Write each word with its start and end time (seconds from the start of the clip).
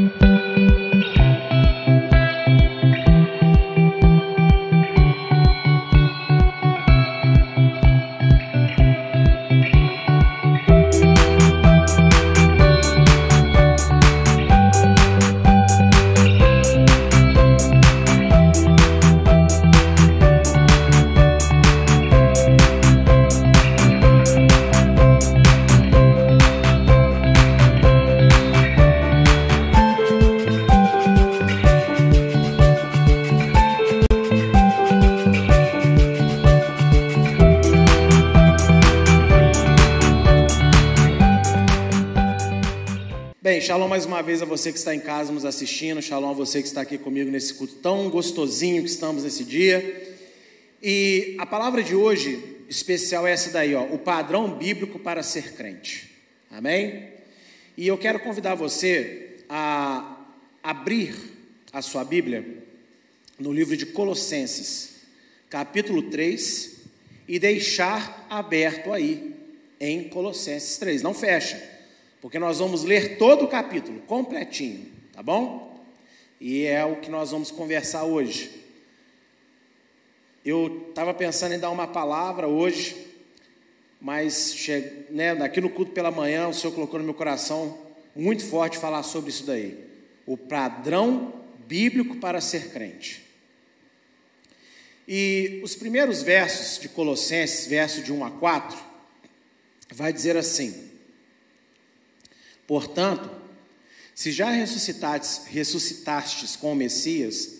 shalom 0.00 0.10
mais 0.20 0.29
uma 44.20 44.26
vez 44.26 44.42
a 44.42 44.44
você 44.44 44.70
que 44.70 44.76
está 44.76 44.94
em 44.94 45.00
casa 45.00 45.32
nos 45.32 45.46
assistindo, 45.46 46.02
shalom 46.02 46.28
a 46.28 46.34
você 46.34 46.60
que 46.60 46.68
está 46.68 46.82
aqui 46.82 46.98
comigo 46.98 47.30
nesse 47.30 47.54
culto 47.54 47.76
tão 47.76 48.10
gostosinho 48.10 48.82
que 48.82 48.90
estamos 48.90 49.24
nesse 49.24 49.42
dia. 49.42 50.14
E 50.82 51.36
a 51.38 51.46
palavra 51.46 51.82
de 51.82 51.94
hoje 51.94 52.58
especial 52.68 53.26
é 53.26 53.32
essa 53.32 53.48
daí, 53.48 53.74
ó, 53.74 53.82
o 53.82 53.98
padrão 53.98 54.58
bíblico 54.58 54.98
para 54.98 55.22
ser 55.22 55.54
crente. 55.54 56.10
Amém? 56.50 57.08
E 57.78 57.86
eu 57.86 57.96
quero 57.96 58.20
convidar 58.20 58.54
você 58.54 59.38
a 59.48 60.18
abrir 60.62 61.14
a 61.72 61.80
sua 61.80 62.04
Bíblia 62.04 62.44
no 63.38 63.54
livro 63.54 63.74
de 63.74 63.86
Colossenses, 63.86 64.96
capítulo 65.48 66.10
3, 66.10 66.76
e 67.26 67.38
deixar 67.38 68.26
aberto 68.28 68.92
aí 68.92 69.34
em 69.80 70.10
Colossenses 70.10 70.76
3. 70.76 71.00
Não 71.00 71.14
fecha 71.14 71.79
porque 72.20 72.38
nós 72.38 72.58
vamos 72.58 72.84
ler 72.84 73.16
todo 73.16 73.44
o 73.44 73.48
capítulo, 73.48 74.00
completinho, 74.02 74.86
tá 75.12 75.22
bom? 75.22 75.80
E 76.40 76.64
é 76.64 76.84
o 76.84 76.96
que 76.96 77.10
nós 77.10 77.30
vamos 77.30 77.50
conversar 77.50 78.04
hoje. 78.04 78.50
Eu 80.44 80.86
estava 80.88 81.12
pensando 81.12 81.54
em 81.54 81.58
dar 81.58 81.70
uma 81.70 81.86
palavra 81.86 82.48
hoje, 82.48 82.96
mas 84.00 84.56
né, 85.10 85.32
aqui 85.32 85.60
no 85.60 85.70
culto 85.70 85.92
pela 85.92 86.10
manhã 86.10 86.48
o 86.48 86.54
Senhor 86.54 86.72
colocou 86.72 86.98
no 86.98 87.04
meu 87.04 87.14
coração 87.14 87.78
muito 88.14 88.44
forte 88.44 88.78
falar 88.78 89.02
sobre 89.02 89.30
isso 89.30 89.44
daí. 89.44 89.78
O 90.26 90.36
padrão 90.36 91.32
bíblico 91.66 92.16
para 92.16 92.40
ser 92.40 92.70
crente. 92.70 93.22
E 95.06 95.60
os 95.62 95.74
primeiros 95.74 96.22
versos 96.22 96.80
de 96.80 96.88
Colossenses, 96.88 97.66
verso 97.66 98.02
de 98.02 98.12
1 98.12 98.24
a 98.24 98.30
4, 98.30 98.78
vai 99.92 100.12
dizer 100.12 100.36
assim: 100.36 100.89
Portanto, 102.70 103.28
se 104.14 104.30
já 104.30 104.48
ressuscitastes, 104.48 105.44
ressuscitastes 105.46 106.54
com 106.54 106.70
o 106.70 106.76
Messias, 106.76 107.54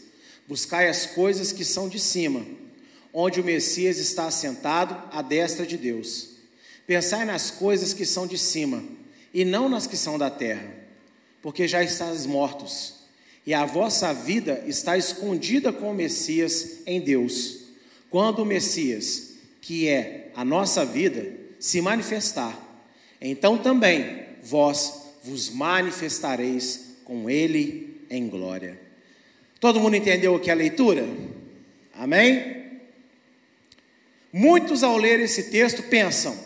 buscai 0.47 0.89
as 0.89 1.05
coisas 1.05 1.51
que 1.51 1.65
são 1.65 1.89
de 1.89 1.99
cima, 1.99 2.47
onde 3.13 3.41
o 3.41 3.45
Messias 3.45 3.99
está 3.99 4.27
assentado 4.27 4.97
à 5.11 5.21
destra 5.21 5.67
de 5.67 5.77
Deus. 5.77 6.29
Pensai 6.87 7.25
nas 7.25 7.51
coisas 7.51 7.93
que 7.93 8.07
são 8.07 8.25
de 8.25 8.39
cima, 8.39 8.85
e 9.35 9.45
não 9.45 9.69
nas 9.69 9.85
que 9.89 9.97
são 9.97 10.17
da 10.17 10.31
terra, 10.31 10.73
porque 11.43 11.67
já 11.67 11.83
estáis 11.83 12.25
mortos, 12.25 12.95
e 13.45 13.53
a 13.53 13.67
vossa 13.67 14.15
vida 14.15 14.63
está 14.65 14.97
escondida 14.97 15.73
com 15.73 15.91
o 15.91 15.95
Messias 15.95 16.83
em 16.87 17.01
Deus. 17.01 17.63
Quando 18.09 18.43
o 18.43 18.47
Messias, 18.47 19.33
que 19.61 19.89
é 19.89 20.31
a 20.37 20.45
nossa 20.45 20.85
vida, 20.85 21.33
se 21.59 21.81
manifestar, 21.81 22.57
então 23.21 23.59
também 23.59 24.31
vós 24.43 25.00
vos 25.23 25.51
manifestareis 25.51 26.97
com 27.05 27.29
ele 27.29 28.05
em 28.11 28.29
glória. 28.29 28.81
Todo 29.59 29.81
mundo 29.81 29.97
entendeu 29.97 30.35
aqui 30.35 30.51
a 30.51 30.55
leitura? 30.55 31.07
Amém? 31.95 32.81
Muitos 34.33 34.83
ao 34.83 34.97
ler 34.97 35.21
esse 35.21 35.51
texto 35.51 35.83
pensam: 35.85 36.39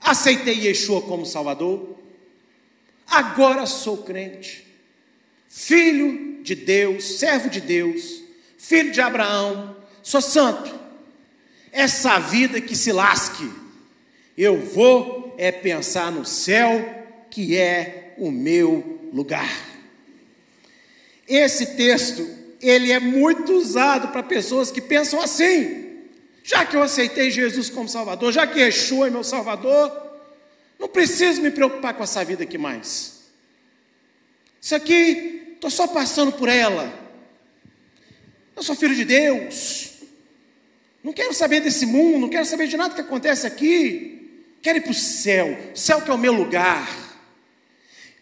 aceitei 0.00 0.66
Yeshua 0.66 1.02
como 1.02 1.26
Salvador, 1.26 1.98
agora 3.06 3.66
sou 3.66 3.98
crente, 3.98 4.66
filho 5.48 6.42
de 6.42 6.54
Deus, 6.54 7.18
servo 7.18 7.48
de 7.48 7.60
Deus, 7.60 8.22
filho 8.58 8.92
de 8.92 9.00
Abraão, 9.00 9.76
sou 10.02 10.20
santo. 10.20 10.80
Essa 11.72 12.18
vida 12.18 12.60
que 12.60 12.76
se 12.76 12.92
lasque, 12.92 13.50
eu 14.36 14.60
vou 14.60 15.34
é 15.38 15.50
pensar 15.50 16.12
no 16.12 16.24
céu 16.24 17.01
que 17.32 17.56
é 17.56 18.12
o 18.18 18.30
meu 18.30 19.08
lugar. 19.10 19.50
Esse 21.26 21.74
texto, 21.74 22.28
ele 22.60 22.92
é 22.92 23.00
muito 23.00 23.54
usado 23.54 24.08
para 24.08 24.22
pessoas 24.22 24.70
que 24.70 24.82
pensam 24.82 25.18
assim: 25.18 26.02
já 26.44 26.66
que 26.66 26.76
eu 26.76 26.82
aceitei 26.82 27.30
Jesus 27.30 27.70
como 27.70 27.88
Salvador, 27.88 28.30
já 28.32 28.46
que 28.46 28.60
Yeshua 28.60 29.06
é 29.06 29.10
meu 29.10 29.24
Salvador, 29.24 29.90
não 30.78 30.88
preciso 30.88 31.40
me 31.40 31.50
preocupar 31.50 31.94
com 31.94 32.02
essa 32.02 32.22
vida 32.22 32.42
aqui 32.42 32.58
mais. 32.58 33.22
Isso 34.60 34.74
aqui, 34.74 35.54
estou 35.54 35.70
só 35.70 35.86
passando 35.86 36.32
por 36.32 36.50
ela. 36.50 36.92
Eu 38.54 38.62
sou 38.62 38.76
filho 38.76 38.94
de 38.94 39.06
Deus. 39.06 39.90
Não 41.02 41.14
quero 41.14 41.32
saber 41.32 41.60
desse 41.60 41.86
mundo, 41.86 42.18
não 42.18 42.28
quero 42.28 42.44
saber 42.44 42.66
de 42.66 42.76
nada 42.76 42.94
que 42.94 43.00
acontece 43.00 43.46
aqui. 43.46 44.44
Quero 44.60 44.76
ir 44.76 44.82
para 44.82 44.90
o 44.90 44.94
céu, 44.94 45.58
céu 45.74 46.02
que 46.02 46.10
é 46.10 46.14
o 46.14 46.18
meu 46.18 46.34
lugar. 46.34 47.11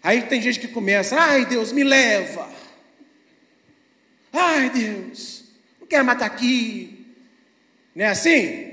Aí 0.03 0.23
tem 0.23 0.41
gente 0.41 0.59
que 0.59 0.69
começa, 0.69 1.17
ai 1.19 1.45
Deus, 1.47 1.73
me 1.73 1.85
leva. 1.85 2.49
Ai 4.33 4.71
Deus, 4.71 5.45
não 5.81 5.87
quero 5.87 6.05
matar 6.05 6.27
aqui. 6.27 7.07
Não 7.95 8.05
é 8.05 8.09
assim? 8.09 8.71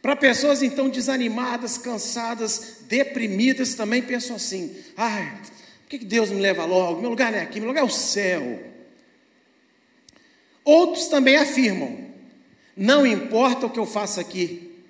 Para 0.00 0.14
pessoas 0.14 0.62
então 0.62 0.88
desanimadas, 0.88 1.76
cansadas, 1.76 2.78
deprimidas, 2.82 3.74
também 3.74 4.00
pensam 4.00 4.36
assim: 4.36 4.76
ai, 4.96 5.36
por 5.82 5.88
que 5.88 5.98
Deus 5.98 6.30
me 6.30 6.40
leva 6.40 6.64
logo? 6.64 7.00
Meu 7.00 7.10
lugar 7.10 7.32
não 7.32 7.38
é 7.38 7.42
aqui, 7.42 7.58
meu 7.58 7.68
lugar 7.68 7.80
é 7.80 7.84
o 7.84 7.90
céu. 7.90 8.62
Outros 10.64 11.08
também 11.08 11.36
afirmam: 11.36 11.98
não 12.76 13.04
importa 13.04 13.66
o 13.66 13.70
que 13.70 13.80
eu 13.80 13.86
faça 13.86 14.20
aqui, 14.20 14.80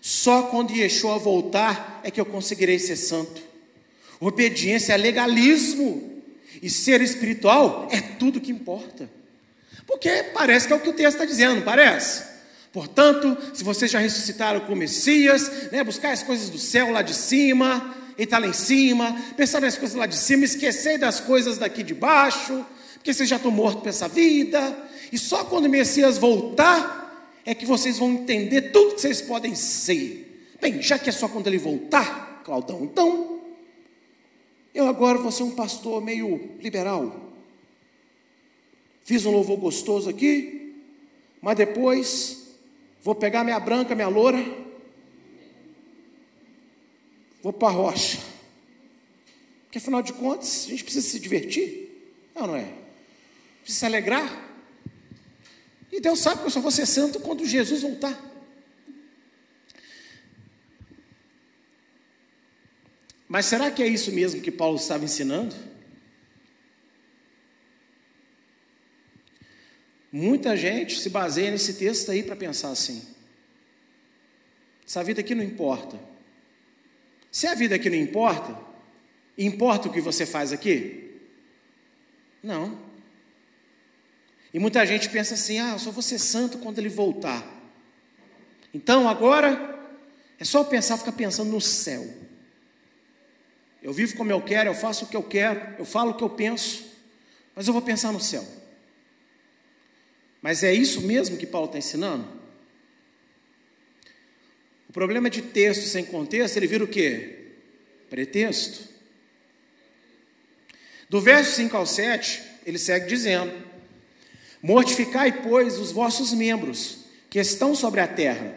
só 0.00 0.42
quando 0.44 0.72
Yeshua 0.72 1.18
voltar 1.18 2.00
é 2.04 2.10
que 2.10 2.20
eu 2.20 2.26
conseguirei 2.26 2.78
ser 2.78 2.96
santo. 2.96 3.45
Obediência 4.20 4.92
é 4.92 4.96
legalismo. 4.96 6.22
E 6.62 6.70
ser 6.70 7.00
espiritual 7.00 7.88
é 7.90 8.00
tudo 8.00 8.40
que 8.40 8.50
importa. 8.50 9.08
Porque 9.86 10.24
parece 10.34 10.66
que 10.66 10.72
é 10.72 10.76
o 10.76 10.80
que 10.80 10.88
o 10.88 10.94
texto 10.94 11.14
está 11.14 11.24
dizendo, 11.24 11.62
parece? 11.62 12.24
Portanto, 12.72 13.36
se 13.54 13.62
vocês 13.62 13.90
já 13.90 13.98
ressuscitaram 13.98 14.60
com 14.60 14.72
o 14.72 14.76
Messias, 14.76 15.70
né, 15.70 15.82
buscar 15.84 16.12
as 16.12 16.22
coisas 16.22 16.50
do 16.50 16.58
céu 16.58 16.90
lá 16.90 17.02
de 17.02 17.14
cima, 17.14 17.94
e 18.18 18.24
está 18.24 18.38
lá 18.38 18.46
em 18.46 18.52
cima, 18.52 19.16
pensar 19.36 19.60
nas 19.60 19.78
coisas 19.78 19.96
lá 19.96 20.06
de 20.06 20.16
cima, 20.16 20.44
esquecer 20.44 20.98
das 20.98 21.20
coisas 21.20 21.58
daqui 21.58 21.82
de 21.82 21.94
baixo, 21.94 22.64
porque 22.94 23.14
vocês 23.14 23.28
já 23.28 23.36
estão 23.36 23.50
mortos 23.50 23.82
para 23.82 23.90
essa 23.90 24.08
vida, 24.08 24.76
e 25.12 25.18
só 25.18 25.44
quando 25.44 25.66
o 25.66 25.70
Messias 25.70 26.18
voltar 26.18 27.04
é 27.44 27.54
que 27.54 27.64
vocês 27.64 27.98
vão 27.98 28.12
entender 28.12 28.72
tudo 28.72 28.94
que 28.94 29.00
vocês 29.00 29.22
podem 29.22 29.54
ser. 29.54 30.50
Bem, 30.60 30.82
já 30.82 30.98
que 30.98 31.08
é 31.08 31.12
só 31.12 31.28
quando 31.28 31.46
ele 31.46 31.58
voltar, 31.58 32.42
Claudão, 32.44 32.82
então 32.82 33.35
eu 34.76 34.86
agora 34.86 35.16
vou 35.16 35.32
ser 35.32 35.42
um 35.42 35.54
pastor 35.54 36.02
meio 36.02 36.56
liberal. 36.60 37.32
Fiz 39.04 39.24
um 39.24 39.30
louvor 39.30 39.56
gostoso 39.56 40.10
aqui, 40.10 40.82
mas 41.40 41.56
depois 41.56 42.48
vou 43.02 43.14
pegar 43.14 43.42
minha 43.42 43.58
branca, 43.58 43.94
minha 43.94 44.08
loura, 44.08 44.44
vou 47.42 47.52
para 47.52 47.68
a 47.68 47.70
rocha. 47.70 48.18
Porque 49.64 49.78
afinal 49.78 50.02
de 50.02 50.12
contas, 50.12 50.66
a 50.66 50.70
gente 50.70 50.84
precisa 50.84 51.08
se 51.08 51.18
divertir, 51.18 52.12
não, 52.34 52.48
não 52.48 52.56
é? 52.56 52.70
Precisa 53.62 53.80
se 53.80 53.86
alegrar. 53.86 54.44
E 55.90 56.00
Deus 56.00 56.18
sabe 56.18 56.40
que 56.40 56.46
eu 56.48 56.50
só 56.50 56.60
vou 56.60 56.70
ser 56.70 56.84
santo 56.84 57.20
quando 57.20 57.46
Jesus 57.46 57.80
voltar. 57.80 58.35
Mas 63.36 63.44
será 63.44 63.70
que 63.70 63.82
é 63.82 63.86
isso 63.86 64.10
mesmo 64.12 64.40
que 64.40 64.50
Paulo 64.50 64.78
estava 64.78 65.04
ensinando? 65.04 65.54
Muita 70.10 70.56
gente 70.56 70.98
se 70.98 71.10
baseia 71.10 71.50
nesse 71.50 71.74
texto 71.74 72.10
aí 72.10 72.22
para 72.22 72.34
pensar 72.34 72.70
assim. 72.70 73.06
Essa 74.88 75.04
vida 75.04 75.20
aqui 75.20 75.34
não 75.34 75.44
importa. 75.44 76.00
Se 77.30 77.46
a 77.46 77.54
vida 77.54 77.74
aqui 77.74 77.90
não 77.90 77.98
importa, 77.98 78.58
importa 79.36 79.88
o 79.88 79.92
que 79.92 80.00
você 80.00 80.24
faz 80.24 80.50
aqui? 80.50 81.20
Não. 82.42 82.80
E 84.54 84.58
muita 84.58 84.86
gente 84.86 85.10
pensa 85.10 85.34
assim: 85.34 85.58
ah, 85.58 85.72
eu 85.72 85.78
só 85.78 85.90
vou 85.90 86.00
ser 86.02 86.18
santo 86.18 86.56
quando 86.56 86.78
ele 86.78 86.88
voltar. 86.88 87.46
Então 88.72 89.06
agora 89.06 89.78
é 90.40 90.44
só 90.46 90.64
pensar, 90.64 90.96
ficar 90.96 91.12
pensando 91.12 91.50
no 91.50 91.60
céu. 91.60 92.24
Eu 93.86 93.92
vivo 93.92 94.16
como 94.16 94.32
eu 94.32 94.42
quero, 94.42 94.68
eu 94.68 94.74
faço 94.74 95.04
o 95.04 95.08
que 95.08 95.16
eu 95.16 95.22
quero, 95.22 95.76
eu 95.78 95.84
falo 95.84 96.10
o 96.10 96.14
que 96.14 96.24
eu 96.24 96.28
penso, 96.28 96.84
mas 97.54 97.68
eu 97.68 97.72
vou 97.72 97.80
pensar 97.80 98.12
no 98.12 98.18
céu. 98.18 98.44
Mas 100.42 100.64
é 100.64 100.74
isso 100.74 101.02
mesmo 101.02 101.36
que 101.36 101.46
Paulo 101.46 101.68
está 101.68 101.78
ensinando? 101.78 102.26
O 104.88 104.92
problema 104.92 105.30
de 105.30 105.40
texto 105.40 105.86
sem 105.86 106.04
contexto, 106.04 106.56
ele 106.56 106.66
vira 106.66 106.82
o 106.82 106.88
quê? 106.88 107.52
Pretexto. 108.10 108.88
Do 111.08 111.20
verso 111.20 111.52
5 111.52 111.76
ao 111.76 111.86
7, 111.86 112.42
ele 112.66 112.80
segue 112.80 113.06
dizendo: 113.06 113.52
Mortificai, 114.60 115.42
pois, 115.42 115.78
os 115.78 115.92
vossos 115.92 116.32
membros 116.32 117.04
que 117.30 117.38
estão 117.38 117.72
sobre 117.72 118.00
a 118.00 118.08
terra, 118.08 118.52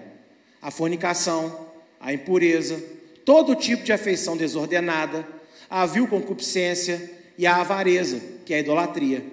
a 0.59 0.71
fornicação, 0.71 1.71
a 1.99 2.11
impureza, 2.11 2.83
todo 3.29 3.53
tipo 3.53 3.83
de 3.83 3.91
afeição 3.91 4.35
desordenada, 4.35 5.23
a 5.69 5.85
vil 5.85 6.07
concupiscência 6.07 7.11
e 7.37 7.45
a 7.45 7.57
avareza, 7.57 8.19
que 8.43 8.55
é 8.55 8.57
a 8.57 8.59
idolatria, 8.59 9.23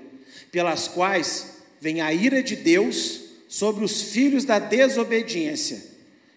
pelas 0.53 0.87
quais 0.87 1.63
vem 1.81 2.03
a 2.03 2.13
ira 2.13 2.43
de 2.43 2.57
Deus 2.57 3.23
sobre 3.49 3.83
os 3.83 4.03
filhos 4.03 4.45
da 4.45 4.59
desobediência, 4.59 5.83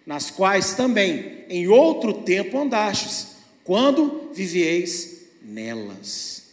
nas 0.06 0.32
quais 0.32 0.74
também 0.74 1.44
em 1.50 1.68
outro 1.68 2.14
tempo 2.22 2.58
andastes, 2.58 3.28
quando 3.66 4.32
vivieis 4.34 5.24
nelas. 5.42 6.44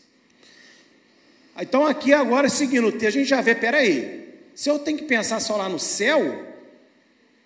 Então 1.57 1.87
aqui 1.87 2.13
agora, 2.13 2.49
seguindo 2.49 2.89
o 2.89 2.91
texto, 2.91 3.07
a 3.07 3.21
gente 3.21 3.29
já 3.29 3.41
vê, 3.41 3.55
peraí, 3.55 4.29
se 4.57 4.69
eu 4.69 4.81
tenho 4.81 4.99
que 4.99 5.05
pensar 5.05 5.39
só 5.39 5.57
lá 5.57 5.69
no 5.69 5.79
céu, 5.79 6.45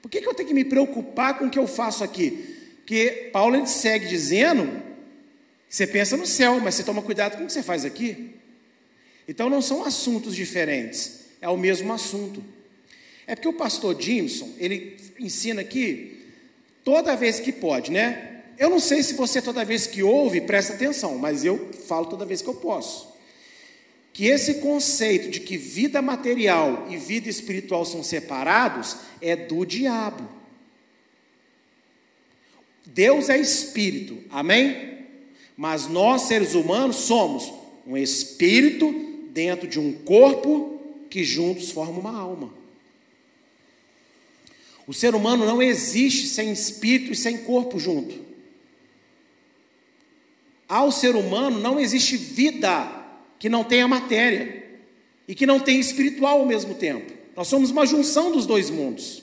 por 0.01 0.11
que, 0.11 0.23
que 0.23 0.27
eu 0.27 0.33
tenho 0.33 0.49
que 0.49 0.55
me 0.55 0.65
preocupar 0.65 1.37
com 1.37 1.45
o 1.45 1.51
que 1.51 1.59
eu 1.59 1.67
faço 1.67 2.03
aqui? 2.03 2.50
Porque 2.91 3.31
Paulo 3.33 3.55
ele 3.55 3.69
segue 3.69 4.09
dizendo, 4.09 4.83
você 5.69 5.87
pensa 5.87 6.17
no 6.17 6.27
céu, 6.27 6.59
mas 6.59 6.75
você 6.75 6.83
toma 6.83 7.01
cuidado 7.01 7.37
com 7.37 7.45
o 7.45 7.47
que 7.47 7.53
você 7.53 7.63
faz 7.63 7.85
aqui. 7.85 8.31
Então 9.29 9.49
não 9.49 9.63
são 9.63 9.85
assuntos 9.85 10.35
diferentes, 10.35 11.21
é 11.41 11.49
o 11.49 11.57
mesmo 11.57 11.93
assunto. 11.93 12.43
É 13.29 13.37
porque 13.37 13.47
o 13.47 13.53
pastor 13.53 13.95
Jimson, 13.97 14.55
ele 14.59 14.97
ensina 15.21 15.61
aqui 15.61 16.21
toda 16.83 17.15
vez 17.15 17.39
que 17.39 17.53
pode, 17.53 17.93
né? 17.93 18.43
Eu 18.59 18.69
não 18.69 18.81
sei 18.81 19.05
se 19.05 19.15
você 19.15 19.41
toda 19.41 19.65
vez 19.65 19.87
que 19.87 20.03
ouve 20.03 20.41
presta 20.41 20.73
atenção, 20.73 21.17
mas 21.17 21.45
eu 21.45 21.71
falo 21.87 22.07
toda 22.07 22.27
vez 22.27 22.43
que 22.43 22.49
eu 22.49 22.55
posso 22.55 23.09
que 24.13 24.27
esse 24.27 24.55
conceito 24.55 25.31
de 25.31 25.39
que 25.39 25.57
vida 25.57 26.03
material 26.03 26.89
e 26.91 26.97
vida 26.97 27.29
espiritual 27.29 27.85
são 27.85 28.03
separados 28.03 28.97
é 29.23 29.37
do 29.37 29.65
diabo. 29.65 30.40
Deus 32.87 33.29
é 33.29 33.39
espírito, 33.39 34.19
amém? 34.31 34.99
Mas 35.57 35.87
nós, 35.87 36.23
seres 36.23 36.55
humanos, 36.55 36.97
somos 36.97 37.53
um 37.87 37.97
espírito 37.97 38.93
dentro 39.31 39.69
de 39.69 39.79
um 39.79 39.93
corpo 39.93 40.81
que 41.09 41.25
juntos 41.25 41.71
formam 41.71 42.01
uma 42.01 42.17
alma. 42.17 42.53
O 44.87 44.95
ser 44.95 45.15
humano 45.15 45.45
não 45.45 45.63
existe 45.63 46.27
sem 46.27 46.51
espírito 46.51 47.13
e 47.13 47.17
sem 47.17 47.39
corpo 47.39 47.79
junto. 47.79 48.15
Ao 50.69 50.91
ser 50.91 51.15
humano 51.15 51.59
não 51.61 51.79
existe 51.79 52.17
vida 52.17 52.91
que 53.39 53.49
não 53.49 53.65
tem 53.65 53.83
a 53.83 53.89
matéria 53.89 54.81
e 55.27 55.35
que 55.35 55.47
não 55.47 55.61
tem 55.61 55.79
espiritual 55.79 56.41
ao 56.41 56.47
mesmo 56.47 56.75
tempo. 56.75 57.13
Nós 57.37 57.49
somos 57.49 57.71
uma 57.71 57.87
junção 57.87 58.33
dos 58.33 58.47
dois 58.47 58.71
mundos. 58.71 59.23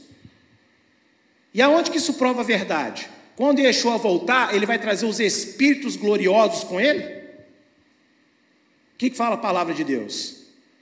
E 1.54 1.62
aonde 1.62 1.92
que 1.92 1.98
isso 1.98 2.14
prova 2.14 2.42
a 2.42 2.46
verdade? 2.46 3.10
Quando 3.38 3.60
Yeshua 3.60 4.00
voltar, 4.00 4.56
ele 4.56 4.66
vai 4.66 4.80
trazer 4.80 5.06
os 5.06 5.20
espíritos 5.20 5.96
gloriosos 5.96 6.64
com 6.64 6.82
ele? 6.82 7.04
O 7.04 8.98
que, 8.98 9.12
fala 9.12 9.36
a 9.36 9.38
palavra 9.38 9.76
de 9.76 9.84
Deus? 9.84 10.38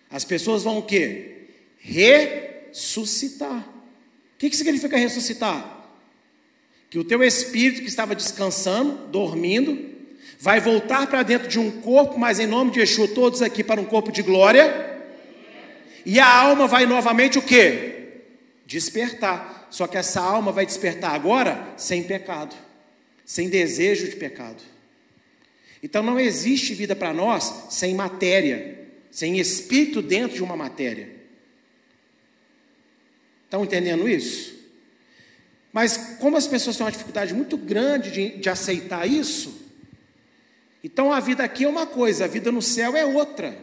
As 0.09 0.23
pessoas 0.23 0.63
vão 0.63 0.77
o 0.77 0.81
quê? 0.81 1.49
Ressuscitar. 1.77 3.59
O 3.59 4.37
que, 4.37 4.49
que 4.49 4.55
significa 4.55 4.95
ressuscitar? 4.95 5.85
Que 6.89 6.97
o 6.97 7.03
teu 7.03 7.21
espírito 7.21 7.81
que 7.81 7.89
estava 7.89 8.15
descansando, 8.15 9.05
dormindo, 9.07 9.93
vai 10.39 10.61
voltar 10.61 11.07
para 11.07 11.23
dentro 11.23 11.49
de 11.49 11.59
um 11.59 11.81
corpo, 11.81 12.17
mas 12.17 12.39
em 12.39 12.47
nome 12.47 12.71
de 12.71 12.79
Yeshua, 12.79 13.09
todos 13.09 13.41
aqui 13.41 13.65
para 13.65 13.81
um 13.81 13.85
corpo 13.85 14.13
de 14.13 14.21
glória. 14.21 15.03
E 16.05 16.21
a 16.21 16.33
alma 16.33 16.67
vai 16.67 16.85
novamente 16.85 17.37
o 17.37 17.41
quê? 17.41 18.21
Despertar. 18.65 19.54
Só 19.69 19.87
que 19.87 19.97
essa 19.97 20.21
alma 20.21 20.51
vai 20.51 20.65
despertar 20.65 21.13
agora 21.13 21.73
sem 21.77 22.03
pecado, 22.03 22.55
sem 23.25 23.49
desejo 23.49 24.09
de 24.09 24.15
pecado. 24.15 24.61
Então 25.81 26.01
não 26.01 26.19
existe 26.19 26.73
vida 26.73 26.95
para 26.95 27.13
nós 27.13 27.67
sem 27.69 27.93
matéria, 27.93 28.87
sem 29.11 29.39
espírito 29.39 30.01
dentro 30.01 30.35
de 30.35 30.43
uma 30.43 30.55
matéria. 30.55 31.09
Estão 33.43 33.63
entendendo 33.63 34.09
isso? 34.09 34.55
Mas 35.71 36.15
como 36.19 36.37
as 36.37 36.47
pessoas 36.47 36.77
têm 36.77 36.85
uma 36.85 36.91
dificuldade 36.91 37.33
muito 37.33 37.57
grande 37.57 38.09
de, 38.09 38.37
de 38.37 38.49
aceitar 38.49 39.05
isso, 39.05 39.61
então 40.83 41.11
a 41.11 41.19
vida 41.19 41.43
aqui 41.43 41.65
é 41.65 41.67
uma 41.67 41.85
coisa, 41.85 42.25
a 42.25 42.27
vida 42.27 42.51
no 42.51 42.61
céu 42.61 42.95
é 42.95 43.05
outra. 43.05 43.57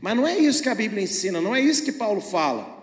Mas 0.00 0.16
não 0.16 0.26
é 0.26 0.38
isso 0.38 0.62
que 0.62 0.68
a 0.68 0.74
Bíblia 0.74 1.02
ensina, 1.02 1.40
não 1.40 1.54
é 1.54 1.60
isso 1.60 1.84
que 1.84 1.92
Paulo 1.92 2.20
fala. 2.20 2.73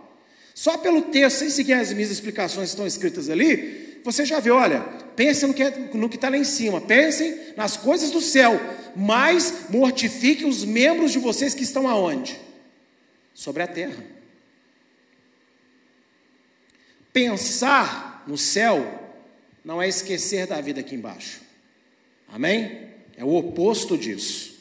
Só 0.53 0.77
pelo 0.77 1.03
texto, 1.03 1.39
sem 1.39 1.50
seguir 1.50 1.74
as 1.74 1.94
minhas 1.94 2.12
explicações 2.12 2.69
que 2.69 2.74
estão 2.74 2.88
escritas 2.88 3.30
ali, 3.30 4.00
você 4.03 4.25
já 4.25 4.39
vê, 4.39 4.51
olha, 4.51 4.81
pense 5.15 5.45
no 5.45 5.53
que 5.53 5.63
é, 5.63 5.89
está 6.13 6.30
lá 6.30 6.38
em 6.38 6.44
cima, 6.44 6.81
pensem 6.81 7.53
nas 7.56 7.77
coisas 7.77 8.12
do 8.12 8.21
céu, 8.21 8.59
mas 8.95 9.65
mortifiquem 9.69 10.48
os 10.48 10.63
membros 10.63 11.12
de 11.12 11.19
vocês 11.19 11.53
que 11.53 11.63
estão 11.63 11.88
aonde? 11.88 12.39
Sobre 13.33 13.63
a 13.63 13.68
terra. 13.68 14.03
Pensar 17.13 18.24
no 18.27 18.38
céu 18.38 19.00
não 19.63 19.81
é 19.81 19.88
esquecer 19.88 20.48
da 20.48 20.59
vida 20.62 20.80
aqui 20.80 20.95
embaixo. 20.95 21.42
Amém? 22.27 22.89
É 23.15 23.24
o 23.24 23.36
oposto 23.36 23.98
disso. 23.98 24.57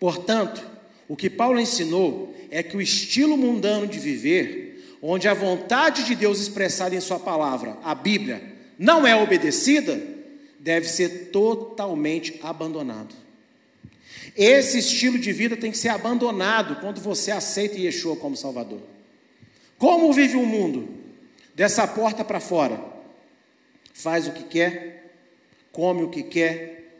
Portanto, 0.00 0.66
o 1.06 1.14
que 1.14 1.30
Paulo 1.30 1.60
ensinou 1.60 2.33
é 2.50 2.62
que 2.62 2.76
o 2.76 2.82
estilo 2.82 3.36
mundano 3.36 3.86
de 3.86 3.98
viver, 3.98 4.96
onde 5.02 5.28
a 5.28 5.34
vontade 5.34 6.04
de 6.04 6.14
Deus 6.14 6.40
expressada 6.40 6.94
em 6.94 7.00
Sua 7.00 7.18
palavra, 7.18 7.76
a 7.82 7.94
Bíblia, 7.94 8.42
não 8.78 9.06
é 9.06 9.14
obedecida, 9.14 10.00
deve 10.58 10.88
ser 10.88 11.30
totalmente 11.30 12.40
abandonado. 12.42 13.14
Esse 14.36 14.78
estilo 14.78 15.18
de 15.18 15.32
vida 15.32 15.56
tem 15.56 15.70
que 15.70 15.78
ser 15.78 15.90
abandonado 15.90 16.80
quando 16.80 17.00
você 17.00 17.30
aceita 17.30 17.78
Yeshua 17.78 18.16
como 18.16 18.36
Salvador. 18.36 18.80
Como 19.78 20.12
vive 20.12 20.36
o 20.36 20.46
mundo? 20.46 20.88
Dessa 21.54 21.86
porta 21.86 22.24
para 22.24 22.40
fora. 22.40 22.82
Faz 23.92 24.26
o 24.26 24.32
que 24.32 24.42
quer, 24.44 25.12
come 25.70 26.02
o 26.02 26.08
que 26.08 26.24
quer, 26.24 26.98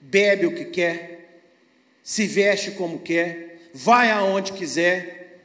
bebe 0.00 0.46
o 0.46 0.54
que 0.54 0.66
quer, 0.66 1.40
se 2.02 2.26
veste 2.26 2.72
como 2.72 2.98
quer, 2.98 3.53
vai 3.74 4.12
aonde 4.12 4.52
quiser, 4.52 5.42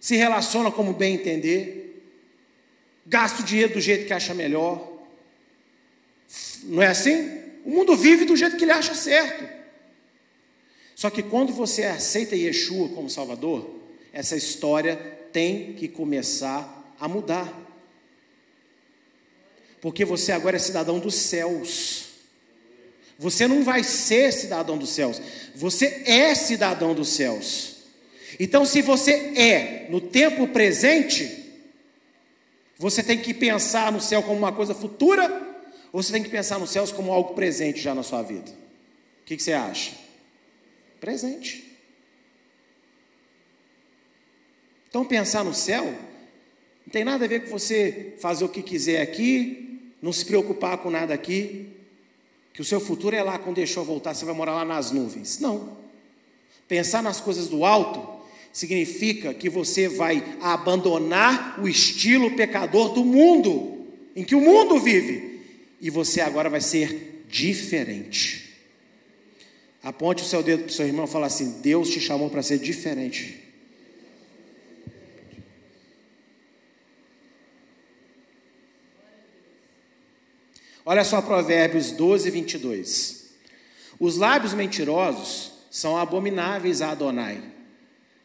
se 0.00 0.16
relaciona 0.16 0.70
como 0.72 0.94
bem 0.94 1.14
entender, 1.14 2.02
gasta 3.06 3.42
o 3.42 3.44
dinheiro 3.44 3.74
do 3.74 3.80
jeito 3.80 4.06
que 4.06 4.14
acha 4.14 4.32
melhor. 4.32 4.90
Não 6.64 6.82
é 6.82 6.86
assim? 6.86 7.38
O 7.66 7.70
mundo 7.70 7.94
vive 7.94 8.24
do 8.24 8.34
jeito 8.34 8.56
que 8.56 8.64
ele 8.64 8.72
acha 8.72 8.94
certo. 8.94 9.46
Só 10.94 11.10
que 11.10 11.22
quando 11.22 11.52
você 11.52 11.84
aceita 11.84 12.34
Yeshua 12.34 12.88
como 12.88 13.10
Salvador, 13.10 13.78
essa 14.10 14.36
história 14.36 14.96
tem 15.30 15.74
que 15.74 15.86
começar 15.86 16.94
a 16.98 17.06
mudar. 17.06 17.52
Porque 19.82 20.04
você 20.04 20.32
agora 20.32 20.56
é 20.56 20.58
cidadão 20.58 20.98
dos 20.98 21.14
céus. 21.14 22.09
Você 23.20 23.46
não 23.46 23.62
vai 23.62 23.84
ser 23.84 24.32
cidadão 24.32 24.78
dos 24.78 24.88
céus, 24.88 25.20
você 25.54 26.04
é 26.06 26.34
cidadão 26.34 26.94
dos 26.94 27.10
céus. 27.10 27.76
Então, 28.38 28.64
se 28.64 28.80
você 28.80 29.12
é 29.36 29.88
no 29.90 30.00
tempo 30.00 30.48
presente, 30.48 31.52
você 32.78 33.02
tem 33.02 33.18
que 33.18 33.34
pensar 33.34 33.92
no 33.92 34.00
céu 34.00 34.22
como 34.22 34.38
uma 34.38 34.52
coisa 34.52 34.74
futura, 34.74 35.28
ou 35.92 36.02
você 36.02 36.12
tem 36.12 36.22
que 36.22 36.30
pensar 36.30 36.58
nos 36.58 36.70
céus 36.70 36.90
como 36.90 37.12
algo 37.12 37.34
presente 37.34 37.78
já 37.78 37.94
na 37.94 38.02
sua 38.02 38.22
vida? 38.22 38.50
O 39.20 39.24
que, 39.26 39.36
que 39.36 39.42
você 39.42 39.52
acha? 39.52 39.92
Presente. 40.98 41.76
Então, 44.88 45.04
pensar 45.04 45.44
no 45.44 45.52
céu 45.52 45.84
não 45.84 46.90
tem 46.90 47.04
nada 47.04 47.26
a 47.26 47.28
ver 47.28 47.44
com 47.44 47.50
você 47.50 48.14
fazer 48.18 48.46
o 48.46 48.48
que 48.48 48.62
quiser 48.62 49.02
aqui, 49.02 49.92
não 50.00 50.10
se 50.10 50.24
preocupar 50.24 50.78
com 50.78 50.88
nada 50.88 51.12
aqui 51.12 51.79
que 52.52 52.60
o 52.60 52.64
seu 52.64 52.80
futuro 52.80 53.14
é 53.14 53.22
lá, 53.22 53.38
quando 53.38 53.56
deixou 53.56 53.84
voltar, 53.84 54.14
você 54.14 54.24
vai 54.24 54.34
morar 54.34 54.54
lá 54.54 54.64
nas 54.64 54.90
nuvens. 54.90 55.38
Não. 55.38 55.76
Pensar 56.66 57.02
nas 57.02 57.20
coisas 57.20 57.48
do 57.48 57.64
alto 57.64 58.20
significa 58.52 59.32
que 59.32 59.48
você 59.48 59.88
vai 59.88 60.36
abandonar 60.40 61.60
o 61.60 61.68
estilo 61.68 62.36
pecador 62.36 62.92
do 62.92 63.04
mundo, 63.04 63.86
em 64.14 64.24
que 64.24 64.34
o 64.34 64.40
mundo 64.40 64.78
vive, 64.78 65.40
e 65.80 65.88
você 65.90 66.20
agora 66.20 66.50
vai 66.50 66.60
ser 66.60 67.24
diferente. 67.28 68.50
Aponte 69.82 70.22
o 70.22 70.26
seu 70.26 70.42
dedo 70.42 70.64
para 70.64 70.70
o 70.70 70.74
seu 70.74 70.86
irmão 70.86 71.06
e 71.06 71.08
fala 71.08 71.26
assim: 71.26 71.60
Deus 71.62 71.88
te 71.88 72.00
chamou 72.00 72.28
para 72.28 72.42
ser 72.42 72.58
diferente. 72.58 73.39
Olha 80.84 81.04
só 81.04 81.20
Provérbios 81.20 81.92
12, 81.92 82.30
22. 82.30 83.30
Os 83.98 84.16
lábios 84.16 84.54
mentirosos 84.54 85.52
são 85.70 85.96
abomináveis 85.96 86.80
a 86.80 86.90
Adonai, 86.90 87.42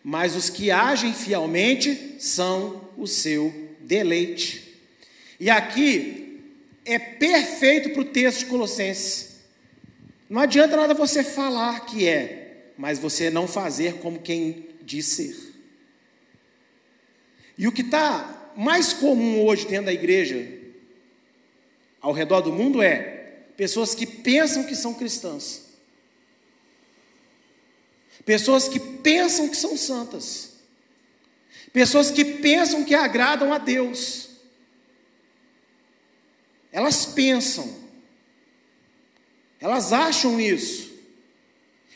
mas 0.03 0.35
os 0.35 0.49
que 0.49 0.71
agem 0.71 1.13
fielmente 1.13 2.15
são 2.17 2.89
o 2.97 3.05
seu 3.05 3.53
deleite. 3.81 4.79
E 5.39 5.49
aqui 5.49 6.41
é 6.85 6.97
perfeito 6.97 7.89
para 7.89 8.01
o 8.01 8.05
texto 8.05 8.39
de 8.39 8.45
Colossenses. 8.45 9.35
Não 10.29 10.41
adianta 10.41 10.77
nada 10.77 10.93
você 10.93 11.23
falar 11.23 11.85
que 11.85 12.07
é, 12.07 12.71
mas 12.77 12.97
você 12.97 13.29
não 13.29 13.47
fazer 13.47 13.95
como 13.95 14.19
quem 14.19 14.69
diz 14.81 15.07
ser. 15.07 15.35
E 17.57 17.67
o 17.67 17.71
que 17.71 17.81
está 17.81 18.53
mais 18.55 18.93
comum 18.93 19.43
hoje 19.45 19.67
dentro 19.67 19.87
da 19.87 19.93
igreja, 19.93 20.54
ao 22.05 22.13
redor 22.13 22.41
do 22.41 22.53
mundo, 22.53 22.83
é 22.83 23.33
pessoas 23.57 23.95
que 23.95 24.05
pensam 24.05 24.63
que 24.63 24.75
são 24.75 24.93
cristãs, 24.93 25.63
Pessoas 28.23 28.67
que 28.67 28.79
pensam 28.79 29.47
que 29.47 29.55
são 29.55 29.77
santas. 29.77 30.53
Pessoas 31.71 32.09
que 32.09 32.25
pensam 32.25 32.83
que 32.83 32.95
agradam 32.95 33.53
a 33.53 33.59
Deus. 33.59 34.29
Elas 36.71 37.05
pensam. 37.05 37.71
Elas 39.61 39.93
acham 39.93 40.41
isso. 40.41 40.91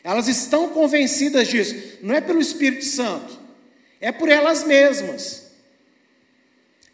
Elas 0.04 0.28
estão 0.28 0.70
convencidas 0.70 1.48
disso. 1.48 1.98
Não 2.04 2.14
é 2.14 2.22
pelo 2.22 2.40
Espírito 2.40 2.86
Santo, 2.86 3.40
é 4.00 4.12
por 4.12 4.30
elas 4.30 4.64
mesmas. 4.64 5.52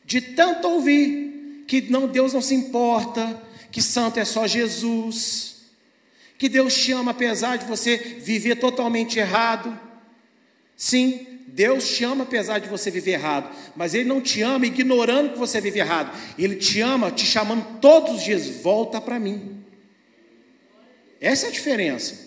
De 0.05 0.21
tanto 0.21 0.65
ouvir 0.69 1.24
que 1.67 1.81
não 1.89 2.07
Deus 2.07 2.33
não 2.33 2.41
se 2.41 2.55
importa, 2.55 3.41
que 3.71 3.81
santo 3.81 4.19
é 4.19 4.25
só 4.25 4.47
Jesus 4.47 5.55
que 6.37 6.49
Deus 6.49 6.75
te 6.75 6.91
ama 6.91 7.11
apesar 7.11 7.57
de 7.57 7.65
você 7.65 7.97
viver 7.97 8.57
totalmente 8.57 9.19
errado. 9.19 9.77
Sim, 10.75 11.25
Deus 11.47 11.89
te 11.89 12.03
ama 12.03 12.23
apesar 12.23 12.59
de 12.59 12.67
você 12.67 12.91
viver 12.91 13.11
errado, 13.11 13.55
mas 13.75 13.93
Ele 13.93 14.09
não 14.09 14.19
te 14.19 14.41
ama 14.41 14.65
ignorando 14.65 15.33
que 15.33 15.39
você 15.39 15.61
vive 15.61 15.79
errado. 15.79 16.15
Ele 16.37 16.55
te 16.55 16.81
ama 16.81 17.11
te 17.11 17.25
chamando 17.25 17.79
todos 17.79 18.15
os 18.15 18.23
dias, 18.23 18.47
volta 18.61 18.99
para 18.99 19.19
mim. 19.19 19.63
Essa 21.21 21.45
é 21.45 21.49
a 21.49 21.53
diferença. 21.53 22.25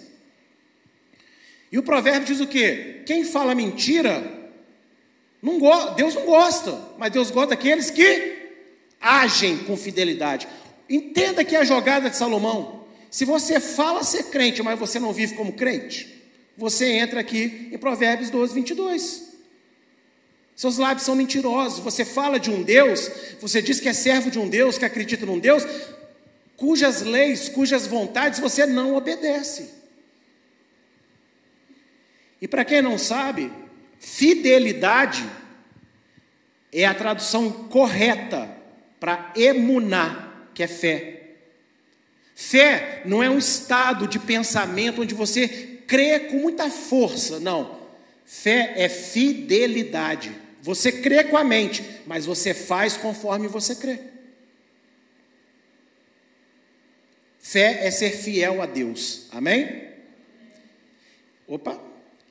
E 1.71 1.79
o 1.79 1.83
provérbio 1.83 2.27
diz 2.27 2.41
o 2.41 2.47
quê? 2.47 3.03
Quem 3.05 3.25
fala 3.25 3.55
mentira, 3.55 4.51
não 5.43 5.59
Deus 5.95 6.15
não 6.15 6.25
gosta, 6.25 6.81
mas 6.97 7.13
Deus 7.13 7.31
gosta 7.31 7.51
daqueles 7.51 7.91
que 7.91 8.38
agem 9.01 9.59
com 9.59 9.77
fidelidade. 9.77 10.49
Entenda 10.89 11.45
que 11.45 11.55
é 11.55 11.61
a 11.61 11.65
jogada 11.65 12.09
de 12.09 12.17
Salomão. 12.17 12.87
Se 13.11 13.25
você 13.25 13.61
fala 13.61 14.05
ser 14.05 14.25
crente, 14.25 14.63
mas 14.63 14.79
você 14.79 14.99
não 14.99 15.13
vive 15.13 15.35
como 15.35 15.53
crente, 15.53 16.23
você 16.57 16.93
entra 16.93 17.21
aqui 17.21 17.69
em 17.73 17.79
Provérbios 17.79 18.31
12, 18.31 18.55
22. 18.55 19.29
Seus 20.57 20.77
lábios 20.77 21.07
são 21.07 21.15
mentirosos. 21.15 21.79
Você 21.79 22.05
fala 22.05 22.39
de 22.39 22.51
um 22.51 22.63
Deus, 22.63 23.11
você 23.41 23.63
diz 23.63 23.81
que 23.81 23.89
é 23.89 23.93
servo 23.93 24.31
de 24.31 24.39
um 24.39 24.49
Deus, 24.49 24.77
que 24.77 24.85
acredita 24.85 25.25
num 25.25 25.39
Deus, 25.39 25.65
cujas 26.57 27.03
leis, 27.03 27.49
cujas 27.49 27.87
vontades 27.87 28.41
você 28.41 28.67
não 28.67 28.97
obedece. 28.97 29.71
E 32.41 32.49
para 32.49 32.65
quem 32.65 32.83
não 32.83 32.99
sabe, 32.99 33.53
fidelidade 34.01 35.25
é 36.73 36.85
a 36.85 36.95
tradução 36.95 37.51
correta 37.51 38.58
para 38.99 39.33
emunar, 39.37 40.51
que 40.55 40.63
é 40.63 40.67
fé. 40.67 41.23
Fé 42.35 43.03
não 43.05 43.23
é 43.23 43.29
um 43.29 43.39
estado 43.39 44.07
de 44.07 44.19
pensamento 44.19 45.03
onde 45.03 45.15
você 45.15 45.49
crê 45.87 46.21
com 46.21 46.39
muita 46.39 46.71
força, 46.71 47.41
não. 47.41 47.79
Fé 48.25 48.75
é 48.77 48.89
fidelidade. 48.89 50.31
Você 50.63 50.93
crê 50.93 51.25
com 51.25 51.37
a 51.37 51.45
mente, 51.45 51.83
mas 52.07 52.27
você 52.27 52.53
faz 52.53 52.97
conforme 52.97 53.49
você 53.49 53.75
crê. 53.75 53.99
Fé 57.41 57.87
é 57.87 57.91
ser 57.91 58.11
fiel 58.11 58.61
a 58.61 58.67
Deus. 58.67 59.27
Amém? 59.31 59.89
Opa. 61.47 61.81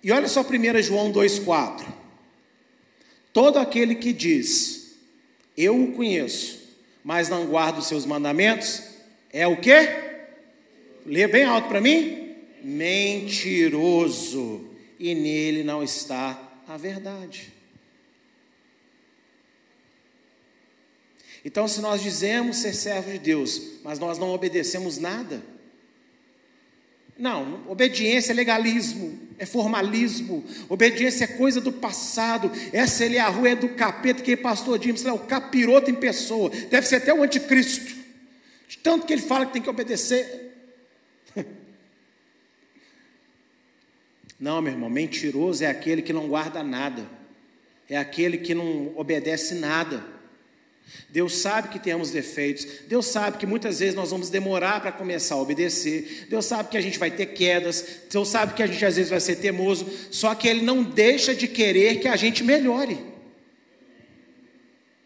E 0.04 0.12
olha 0.12 0.28
só 0.28 0.42
1 0.42 0.82
João 0.84 1.12
2,4. 1.12 1.86
Todo 3.34 3.58
aquele 3.58 3.96
que 3.96 4.14
diz, 4.14 4.96
eu 5.58 5.84
o 5.84 5.92
conheço, 5.94 6.57
mas 7.08 7.30
não 7.30 7.46
guardo 7.46 7.78
os 7.78 7.88
seus 7.88 8.06
mandamentos, 8.06 8.84
é 9.32 9.48
o 9.48 9.56
que? 9.56 9.72
Lê 11.06 11.26
bem 11.26 11.46
alto 11.46 11.70
para 11.70 11.80
mim. 11.80 12.36
Mentiroso. 12.62 14.70
E 15.00 15.16
nele 15.16 15.64
não 15.64 15.82
está 15.82 16.38
a 16.68 16.76
verdade. 16.76 17.54
Então, 21.46 21.66
se 21.66 21.80
nós 21.80 22.04
dizemos 22.04 22.58
ser 22.58 22.74
servo 22.74 23.10
de 23.10 23.20
Deus, 23.20 23.80
mas 23.86 24.00
nós 24.00 24.18
não 24.18 24.32
obedecemos 24.32 24.98
nada, 24.98 25.42
não, 27.18 27.64
obediência 27.68 28.32
é 28.32 28.36
legalismo, 28.36 29.20
é 29.40 29.46
formalismo, 29.46 30.44
obediência 30.70 31.24
é 31.24 31.28
coisa 31.28 31.60
do 31.60 31.72
passado, 31.72 32.52
essa 32.72 33.04
ele 33.04 33.18
é 33.18 33.20
a 33.20 33.28
rua 33.28 33.50
é 33.50 33.56
do 33.56 33.70
capeta, 33.70 34.22
que 34.22 34.38
pastor 34.38 34.82
James 34.82 35.06
é 35.06 35.12
o 35.12 35.20
capiroto 35.20 35.90
em 35.90 35.96
pessoa, 35.96 36.50
deve 36.50 36.88
ser 36.88 36.98
até 36.98 37.14
o 37.14 37.24
anticristo. 37.24 37.96
De 38.68 38.78
tanto 38.78 39.06
que 39.06 39.14
ele 39.14 39.22
fala 39.22 39.46
que 39.46 39.54
tem 39.54 39.62
que 39.62 39.70
obedecer. 39.70 40.54
Não, 44.40 44.62
meu 44.62 44.74
irmão, 44.74 44.90
mentiroso 44.90 45.64
é 45.64 45.68
aquele 45.68 46.02
que 46.02 46.14
não 46.14 46.28
guarda 46.28 46.62
nada, 46.62 47.10
é 47.90 47.98
aquele 47.98 48.38
que 48.38 48.54
não 48.54 48.94
obedece 48.96 49.56
nada. 49.56 50.17
Deus 51.10 51.38
sabe 51.38 51.70
que 51.70 51.80
temos 51.80 52.12
defeitos, 52.12 52.66
Deus 52.88 53.08
sabe 53.08 53.38
que 53.38 53.46
muitas 53.46 53.80
vezes 53.80 53.96
nós 53.96 54.12
vamos 54.12 54.30
demorar 54.30 54.82
para 54.82 54.92
começar 54.92 55.36
a 55.36 55.42
obedecer, 55.42 56.28
Deus 56.30 56.46
sabe 56.46 56.70
que 56.70 56.78
a 56.78 56.82
gente 56.82 57.00
vai 57.00 57.10
ter 57.12 57.28
quedas, 57.28 57.86
Deus 58.12 58.28
sabe 58.28 58.54
que 58.54 58.64
a 58.64 58.68
gente 58.68 58.84
às 58.86 58.96
vezes 58.96 59.10
vai 59.10 59.20
ser 59.20 59.38
teimoso, 59.38 59.88
só 60.12 60.36
que 60.36 60.48
Ele 60.48 60.62
não 60.62 60.84
deixa 60.84 61.34
de 61.34 61.48
querer 61.48 62.00
que 62.00 62.08
a 62.08 62.16
gente 62.16 62.44
melhore, 62.44 63.00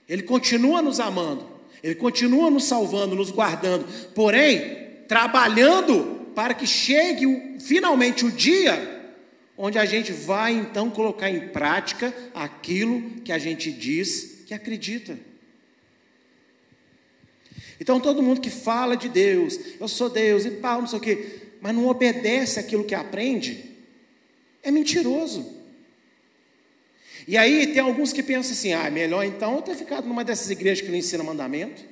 Ele 0.07 0.23
continua 0.23 0.81
nos 0.81 0.99
amando, 0.99 1.49
ele 1.83 1.95
continua 1.95 2.49
nos 2.49 2.65
salvando, 2.65 3.15
nos 3.15 3.31
guardando, 3.31 3.85
porém, 4.13 4.89
trabalhando 5.07 6.27
para 6.35 6.53
que 6.53 6.67
chegue 6.67 7.57
finalmente 7.59 8.23
o 8.25 8.31
dia 8.31 9.01
onde 9.57 9.77
a 9.77 9.85
gente 9.85 10.11
vai 10.11 10.53
então 10.53 10.89
colocar 10.89 11.29
em 11.29 11.49
prática 11.49 12.13
aquilo 12.33 13.21
que 13.23 13.31
a 13.31 13.37
gente 13.37 13.71
diz 13.71 14.43
que 14.47 14.53
acredita. 14.55 15.30
Então, 17.81 17.99
todo 17.99 18.21
mundo 18.21 18.39
que 18.39 18.51
fala 18.51 18.95
de 18.95 19.09
Deus, 19.09 19.59
eu 19.79 19.87
sou 19.87 20.07
Deus 20.07 20.45
e 20.45 20.51
pau, 20.51 20.81
não 20.81 20.87
sei 20.87 20.99
o 20.99 21.01
quê, 21.01 21.39
mas 21.59 21.73
não 21.73 21.87
obedece 21.87 22.59
aquilo 22.59 22.83
que 22.83 22.93
aprende, 22.93 23.71
é 24.61 24.69
mentiroso. 24.69 25.51
E 27.27 27.35
aí 27.35 27.73
tem 27.73 27.79
alguns 27.79 28.13
que 28.13 28.21
pensam 28.21 28.51
assim: 28.51 28.71
ah, 28.71 28.87
melhor 28.91 29.23
então 29.23 29.55
eu 29.55 29.63
ter 29.63 29.75
ficado 29.75 30.07
numa 30.07 30.23
dessas 30.23 30.51
igrejas 30.51 30.85
que 30.85 30.91
não 30.91 30.97
ensina 30.97 31.23
mandamento. 31.23 31.83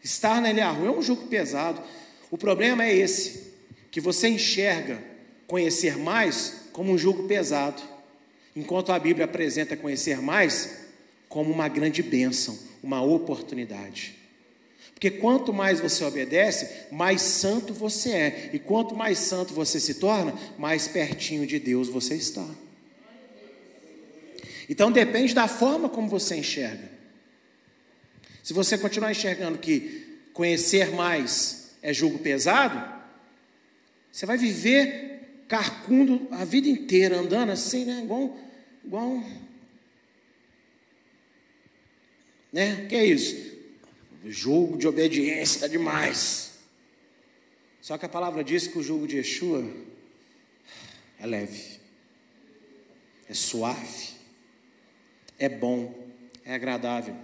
Estar 0.00 0.40
na 0.40 0.70
rua 0.70 0.86
é 0.86 0.90
um 0.92 1.02
jugo 1.02 1.26
pesado. 1.26 1.82
O 2.30 2.38
problema 2.38 2.84
é 2.84 2.94
esse: 2.94 3.52
que 3.90 4.00
você 4.00 4.28
enxerga 4.28 5.02
conhecer 5.48 5.98
mais 5.98 6.68
como 6.72 6.92
um 6.92 6.98
jugo 6.98 7.24
pesado, 7.24 7.82
enquanto 8.54 8.92
a 8.92 8.98
Bíblia 8.98 9.24
apresenta 9.24 9.76
conhecer 9.76 10.22
mais 10.22 10.84
como 11.28 11.50
uma 11.50 11.66
grande 11.66 12.00
bênção, 12.00 12.56
uma 12.80 13.02
oportunidade. 13.02 14.21
Porque 15.02 15.18
quanto 15.18 15.52
mais 15.52 15.80
você 15.80 16.04
obedece, 16.04 16.86
mais 16.92 17.22
santo 17.22 17.74
você 17.74 18.10
é. 18.10 18.50
E 18.52 18.58
quanto 18.60 18.94
mais 18.94 19.18
santo 19.18 19.52
você 19.52 19.80
se 19.80 19.94
torna, 19.94 20.32
mais 20.56 20.86
pertinho 20.86 21.44
de 21.44 21.58
Deus 21.58 21.88
você 21.88 22.14
está. 22.14 22.48
Então 24.68 24.92
depende 24.92 25.34
da 25.34 25.48
forma 25.48 25.88
como 25.88 26.08
você 26.08 26.36
enxerga. 26.36 26.88
Se 28.44 28.52
você 28.52 28.78
continuar 28.78 29.10
enxergando 29.10 29.58
que 29.58 30.20
conhecer 30.32 30.92
mais 30.92 31.72
é 31.82 31.92
julgo 31.92 32.20
pesado, 32.20 32.80
você 34.12 34.24
vai 34.24 34.38
viver 34.38 35.42
carcundo 35.48 36.28
a 36.30 36.44
vida 36.44 36.68
inteira, 36.68 37.18
andando 37.18 37.50
assim, 37.50 37.84
né? 37.84 38.02
Igual, 38.04 38.38
igual 38.84 39.24
né? 42.52 42.86
Que 42.88 42.94
é 42.94 43.04
isso? 43.04 43.51
Jogo 44.24 44.76
de 44.76 44.86
obediência 44.86 45.68
demais. 45.68 46.52
Só 47.80 47.98
que 47.98 48.06
a 48.06 48.08
palavra 48.08 48.44
diz 48.44 48.68
que 48.68 48.78
o 48.78 48.82
jogo 48.82 49.06
de 49.06 49.16
Yeshua 49.16 49.68
é 51.18 51.26
leve, 51.26 51.80
é 53.28 53.34
suave, 53.34 54.10
é 55.38 55.48
bom, 55.48 56.08
é 56.44 56.54
agradável. 56.54 57.16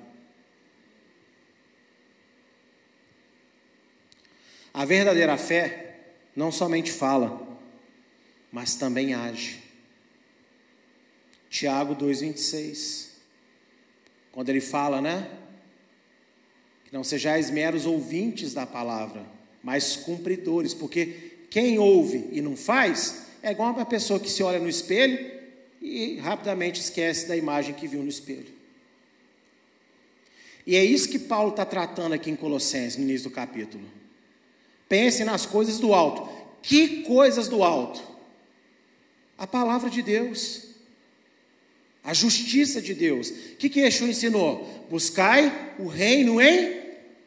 A 4.74 4.84
verdadeira 4.84 5.36
fé 5.36 6.00
não 6.34 6.50
somente 6.50 6.90
fala, 6.90 7.58
mas 8.50 8.74
também 8.74 9.14
age. 9.14 9.62
Tiago 11.48 11.94
2,26. 11.96 13.08
Quando 14.30 14.48
ele 14.48 14.60
fala, 14.60 15.00
né? 15.00 15.37
Que 16.88 16.94
não 16.94 17.04
sejais 17.04 17.50
meros 17.50 17.84
ouvintes 17.84 18.54
da 18.54 18.66
palavra, 18.66 19.24
mas 19.62 19.94
cumpridores, 19.94 20.72
porque 20.72 21.32
quem 21.50 21.78
ouve 21.78 22.28
e 22.32 22.40
não 22.40 22.56
faz 22.56 23.26
é 23.42 23.50
igual 23.52 23.72
uma 23.72 23.84
pessoa 23.84 24.18
que 24.18 24.30
se 24.30 24.42
olha 24.42 24.58
no 24.58 24.68
espelho 24.68 25.38
e 25.80 26.16
rapidamente 26.16 26.80
esquece 26.80 27.28
da 27.28 27.36
imagem 27.36 27.74
que 27.74 27.86
viu 27.86 28.02
no 28.02 28.08
espelho. 28.08 28.58
E 30.66 30.76
é 30.76 30.84
isso 30.84 31.08
que 31.08 31.18
Paulo 31.18 31.50
está 31.50 31.64
tratando 31.64 32.14
aqui 32.14 32.30
em 32.30 32.36
Colossenses, 32.36 32.96
no 32.96 33.04
início 33.04 33.30
do 33.30 33.34
capítulo. 33.34 33.84
Pense 34.88 35.24
nas 35.24 35.46
coisas 35.46 35.78
do 35.78 35.94
alto. 35.94 36.28
Que 36.62 37.02
coisas 37.02 37.48
do 37.48 37.62
alto? 37.62 38.02
A 39.36 39.46
palavra 39.46 39.88
de 39.88 40.02
Deus, 40.02 40.64
a 42.02 42.12
justiça 42.12 42.82
de 42.82 42.92
Deus. 42.92 43.30
O 43.30 43.56
que, 43.56 43.68
que 43.68 43.80
Yeshua 43.80 44.08
ensinou? 44.08 44.86
Buscai 44.90 45.74
o 45.78 45.86
reino 45.86 46.40
em 46.40 46.77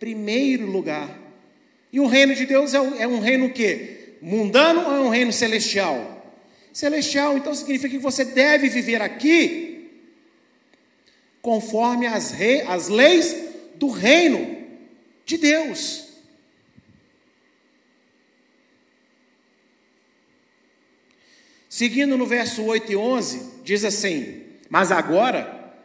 primeiro 0.01 0.65
lugar. 0.65 1.15
E 1.93 2.00
o 2.00 2.08
reino 2.08 2.34
de 2.34 2.48
Deus 2.48 2.74
é, 2.74 2.81
um 3.08 3.20
reino 3.20 3.46
o 3.46 3.53
quê? 3.53 4.15
Mundano 4.20 4.81
ou 4.81 4.96
é 4.96 5.00
um 5.00 5.10
reino 5.10 5.31
celestial? 5.31 6.36
Celestial, 6.74 7.38
então 7.38 7.53
significa 7.53 7.89
que 7.89 8.00
você 8.00 8.25
deve 8.25 8.67
viver 8.67 9.00
aqui 9.00 9.91
conforme 11.39 12.08
as, 12.08 12.31
rei, 12.31 12.62
as 12.62 12.88
leis 12.88 13.36
do 13.75 13.89
reino 13.89 14.65
de 15.24 15.38
Deus. 15.38 16.08
Seguindo 21.70 22.17
no 22.17 22.25
verso 22.25 22.63
8 22.63 22.91
e 22.91 22.96
11, 22.96 23.62
diz 23.63 23.86
assim: 23.86 24.46
Mas 24.67 24.91
agora, 24.91 25.75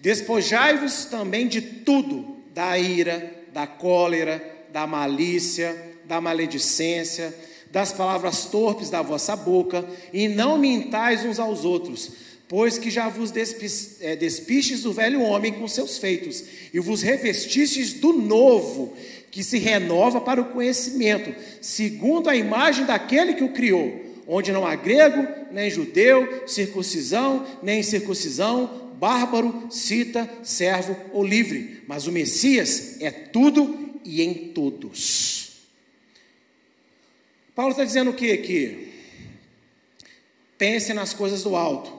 despojai-vos 0.00 1.04
também 1.04 1.46
de 1.46 1.60
tudo, 1.60 2.38
da 2.54 2.78
ira, 2.78 3.37
da 3.52 3.66
cólera, 3.66 4.42
da 4.72 4.86
malícia, 4.86 5.76
da 6.04 6.20
maledicência, 6.20 7.34
das 7.70 7.92
palavras 7.92 8.46
torpes 8.46 8.90
da 8.90 9.02
vossa 9.02 9.36
boca, 9.36 9.84
e 10.12 10.26
não 10.28 10.58
mintais 10.58 11.24
uns 11.24 11.38
aos 11.38 11.64
outros, 11.64 12.12
pois 12.48 12.78
que 12.78 12.90
já 12.90 13.08
vos 13.08 13.32
é, 14.00 14.16
despistes 14.16 14.82
do 14.82 14.92
velho 14.92 15.20
homem 15.22 15.52
com 15.52 15.68
seus 15.68 15.98
feitos, 15.98 16.42
e 16.72 16.80
vos 16.80 17.02
revestistes 17.02 17.92
do 17.94 18.12
novo, 18.12 18.94
que 19.30 19.44
se 19.44 19.58
renova 19.58 20.20
para 20.20 20.40
o 20.40 20.46
conhecimento, 20.46 21.34
segundo 21.60 22.30
a 22.30 22.36
imagem 22.36 22.86
daquele 22.86 23.34
que 23.34 23.44
o 23.44 23.52
criou 23.52 24.08
onde 24.28 24.52
não 24.52 24.66
há 24.66 24.76
grego, 24.76 25.26
nem 25.50 25.70
judeu, 25.70 26.42
circuncisão, 26.46 27.46
nem 27.62 27.80
incircuncisão, 27.80 28.87
bárbaro, 28.98 29.68
cita, 29.70 30.28
servo 30.42 30.96
ou 31.12 31.24
livre, 31.24 31.82
mas 31.86 32.06
o 32.06 32.12
Messias 32.12 33.00
é 33.00 33.10
tudo 33.10 34.00
e 34.04 34.22
em 34.22 34.34
todos. 34.52 35.52
Paulo 37.54 37.72
está 37.72 37.84
dizendo 37.84 38.10
o 38.10 38.14
que 38.14 38.32
aqui? 38.32 38.92
Pensem 40.56 40.94
nas 40.94 41.12
coisas 41.12 41.42
do 41.42 41.54
alto, 41.54 41.92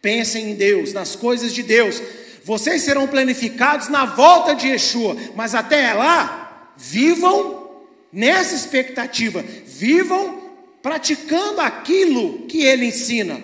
pensem 0.00 0.50
em 0.50 0.54
Deus, 0.54 0.92
nas 0.92 1.16
coisas 1.16 1.52
de 1.52 1.62
Deus. 1.62 2.00
Vocês 2.44 2.82
serão 2.82 3.08
planificados 3.08 3.88
na 3.88 4.04
volta 4.04 4.54
de 4.54 4.68
Yeshua, 4.68 5.16
mas 5.34 5.54
até 5.54 5.92
lá, 5.92 6.72
vivam 6.76 7.84
nessa 8.12 8.54
expectativa, 8.54 9.42
vivam 9.66 10.50
praticando 10.80 11.60
aquilo 11.60 12.46
que 12.46 12.62
ele 12.62 12.86
ensina. 12.86 13.42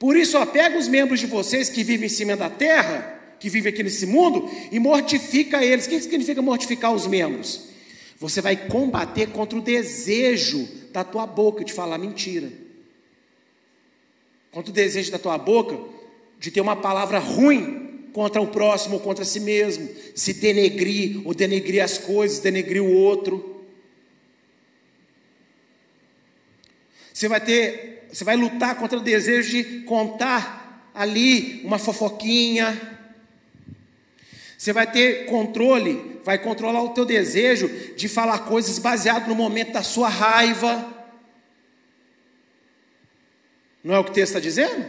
Por 0.00 0.16
isso, 0.16 0.38
ó, 0.38 0.46
pega 0.46 0.78
os 0.78 0.88
membros 0.88 1.20
de 1.20 1.26
vocês 1.26 1.68
que 1.68 1.84
vivem 1.84 2.06
em 2.06 2.08
cima 2.08 2.34
da 2.34 2.48
terra, 2.48 3.36
que 3.38 3.50
vivem 3.50 3.70
aqui 3.70 3.82
nesse 3.82 4.06
mundo, 4.06 4.50
e 4.72 4.80
mortifica 4.80 5.62
eles. 5.62 5.84
O 5.84 5.90
que 5.90 6.00
significa 6.00 6.40
mortificar 6.40 6.90
os 6.94 7.06
membros? 7.06 7.68
Você 8.18 8.40
vai 8.40 8.56
combater 8.56 9.28
contra 9.28 9.58
o 9.58 9.62
desejo 9.62 10.66
da 10.90 11.04
tua 11.04 11.26
boca 11.26 11.62
de 11.62 11.74
falar 11.74 11.98
mentira. 11.98 12.50
Contra 14.50 14.70
o 14.70 14.74
desejo 14.74 15.12
da 15.12 15.18
tua 15.18 15.36
boca 15.36 15.78
de 16.38 16.50
ter 16.50 16.62
uma 16.62 16.76
palavra 16.76 17.18
ruim 17.18 18.08
contra 18.14 18.40
o 18.40 18.46
próximo 18.46 18.94
ou 18.94 19.00
contra 19.00 19.22
si 19.22 19.38
mesmo, 19.38 19.86
se 20.14 20.32
denegrir 20.32 21.20
ou 21.26 21.34
denegrir 21.34 21.84
as 21.84 21.98
coisas, 21.98 22.38
denegrir 22.38 22.82
o 22.82 22.90
outro. 22.90 23.62
Você 27.12 27.28
vai 27.28 27.40
ter, 27.40 27.99
você 28.12 28.24
vai 28.24 28.36
lutar 28.36 28.76
contra 28.76 28.98
o 28.98 29.02
desejo 29.02 29.50
de 29.50 29.82
contar 29.82 30.90
ali 30.94 31.62
uma 31.64 31.78
fofoquinha. 31.78 32.98
Você 34.58 34.72
vai 34.72 34.90
ter 34.90 35.26
controle, 35.26 36.20
vai 36.24 36.38
controlar 36.38 36.82
o 36.82 36.90
teu 36.90 37.04
desejo 37.04 37.68
de 37.96 38.08
falar 38.08 38.40
coisas 38.40 38.78
baseado 38.78 39.28
no 39.28 39.34
momento 39.34 39.72
da 39.72 39.82
sua 39.82 40.08
raiva. 40.08 40.92
Não 43.82 43.94
é 43.94 43.98
o 43.98 44.04
que 44.04 44.10
o 44.10 44.14
texto 44.14 44.36
está 44.36 44.40
dizendo? 44.40 44.86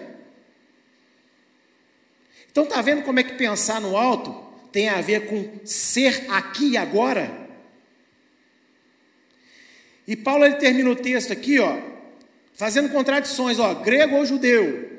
Então 2.51 2.65
está 2.65 2.81
vendo 2.81 3.03
como 3.03 3.19
é 3.19 3.23
que 3.23 3.33
pensar 3.35 3.79
no 3.79 3.95
alto 3.95 4.49
tem 4.71 4.89
a 4.89 4.99
ver 4.99 5.27
com 5.27 5.65
ser 5.65 6.25
aqui 6.29 6.71
e 6.71 6.77
agora? 6.77 7.49
E 10.05 10.15
Paulo 10.15 10.43
ele 10.43 10.55
termina 10.55 10.89
o 10.89 10.95
texto 10.95 11.31
aqui, 11.31 11.59
ó, 11.59 11.90
fazendo 12.53 12.89
contradições, 12.89 13.59
ó, 13.59 13.73
grego 13.75 14.15
ou 14.15 14.25
judeu, 14.25 14.89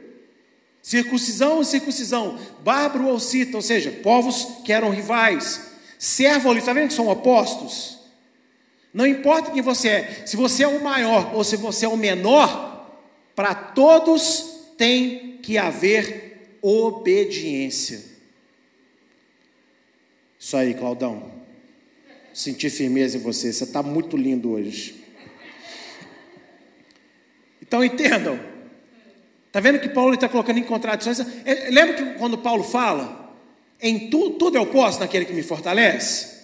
circuncisão 0.82 1.56
ou 1.56 1.64
circuncisão, 1.64 2.38
bárbaro 2.62 3.06
ou 3.06 3.20
cita, 3.20 3.56
ou 3.56 3.62
seja, 3.62 3.90
povos 3.90 4.62
que 4.64 4.72
eram 4.72 4.90
rivais, 4.90 5.72
servo 5.98 6.48
ou 6.48 6.54
livre, 6.54 6.68
está 6.68 6.72
vendo 6.72 6.88
que 6.88 6.94
são 6.94 7.08
opostos? 7.08 7.98
Não 8.92 9.06
importa 9.06 9.50
quem 9.50 9.62
você 9.62 9.88
é, 9.88 10.22
se 10.26 10.36
você 10.36 10.64
é 10.64 10.68
o 10.68 10.82
maior 10.82 11.34
ou 11.34 11.42
se 11.44 11.56
você 11.56 11.86
é 11.86 11.88
o 11.88 11.96
menor, 11.96 13.00
para 13.34 13.54
todos 13.54 14.52
tem 14.76 15.38
que 15.42 15.56
haver 15.56 16.58
obediência. 16.60 18.12
Isso 20.38 20.56
aí, 20.56 20.74
Claudão. 20.74 21.30
Senti 22.34 22.68
firmeza 22.68 23.16
em 23.16 23.20
você, 23.20 23.52
você 23.52 23.64
está 23.64 23.82
muito 23.82 24.16
lindo 24.16 24.52
hoje. 24.52 25.01
Então 27.72 27.82
entendam. 27.82 28.38
Está 29.46 29.58
vendo 29.58 29.78
que 29.78 29.88
Paulo 29.88 30.12
está 30.12 30.28
colocando 30.28 30.58
em 30.58 30.62
contradições? 30.62 31.20
É, 31.42 31.70
lembra 31.70 31.94
que 31.94 32.04
quando 32.18 32.36
Paulo 32.36 32.62
fala, 32.62 33.34
em 33.80 34.10
tu, 34.10 34.28
tudo 34.32 34.58
eu 34.58 34.66
posso 34.66 35.00
naquele 35.00 35.24
que 35.24 35.32
me 35.32 35.42
fortalece? 35.42 36.42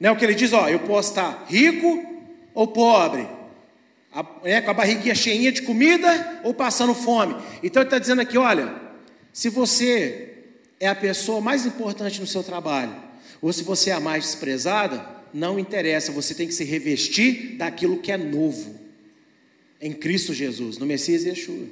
Não 0.00 0.10
é 0.10 0.12
o 0.12 0.16
que 0.16 0.24
ele 0.24 0.34
diz, 0.34 0.52
ó, 0.52 0.68
eu 0.68 0.80
posso 0.80 1.10
estar 1.10 1.46
rico 1.48 2.04
ou 2.52 2.66
pobre, 2.66 3.24
a, 4.12 4.26
é, 4.42 4.60
com 4.60 4.72
a 4.72 4.74
barriguinha 4.74 5.14
cheinha 5.14 5.52
de 5.52 5.62
comida 5.62 6.40
ou 6.42 6.52
passando 6.52 6.92
fome. 6.92 7.36
Então 7.62 7.80
ele 7.80 7.86
está 7.86 8.00
dizendo 8.00 8.22
aqui, 8.22 8.36
olha, 8.36 8.74
se 9.32 9.48
você 9.48 10.38
é 10.80 10.88
a 10.88 10.94
pessoa 10.96 11.40
mais 11.40 11.64
importante 11.64 12.20
no 12.20 12.26
seu 12.26 12.42
trabalho, 12.42 12.96
ou 13.40 13.52
se 13.52 13.62
você 13.62 13.90
é 13.90 13.92
a 13.92 14.00
mais 14.00 14.24
desprezada, 14.24 15.06
não 15.32 15.56
interessa, 15.56 16.10
você 16.10 16.34
tem 16.34 16.48
que 16.48 16.54
se 16.54 16.64
revestir 16.64 17.54
daquilo 17.58 17.98
que 17.98 18.10
é 18.10 18.16
novo 18.16 18.82
em 19.80 19.92
Cristo 19.92 20.32
Jesus, 20.32 20.78
no 20.78 20.86
Messias 20.86 21.24
Yeshua. 21.24 21.66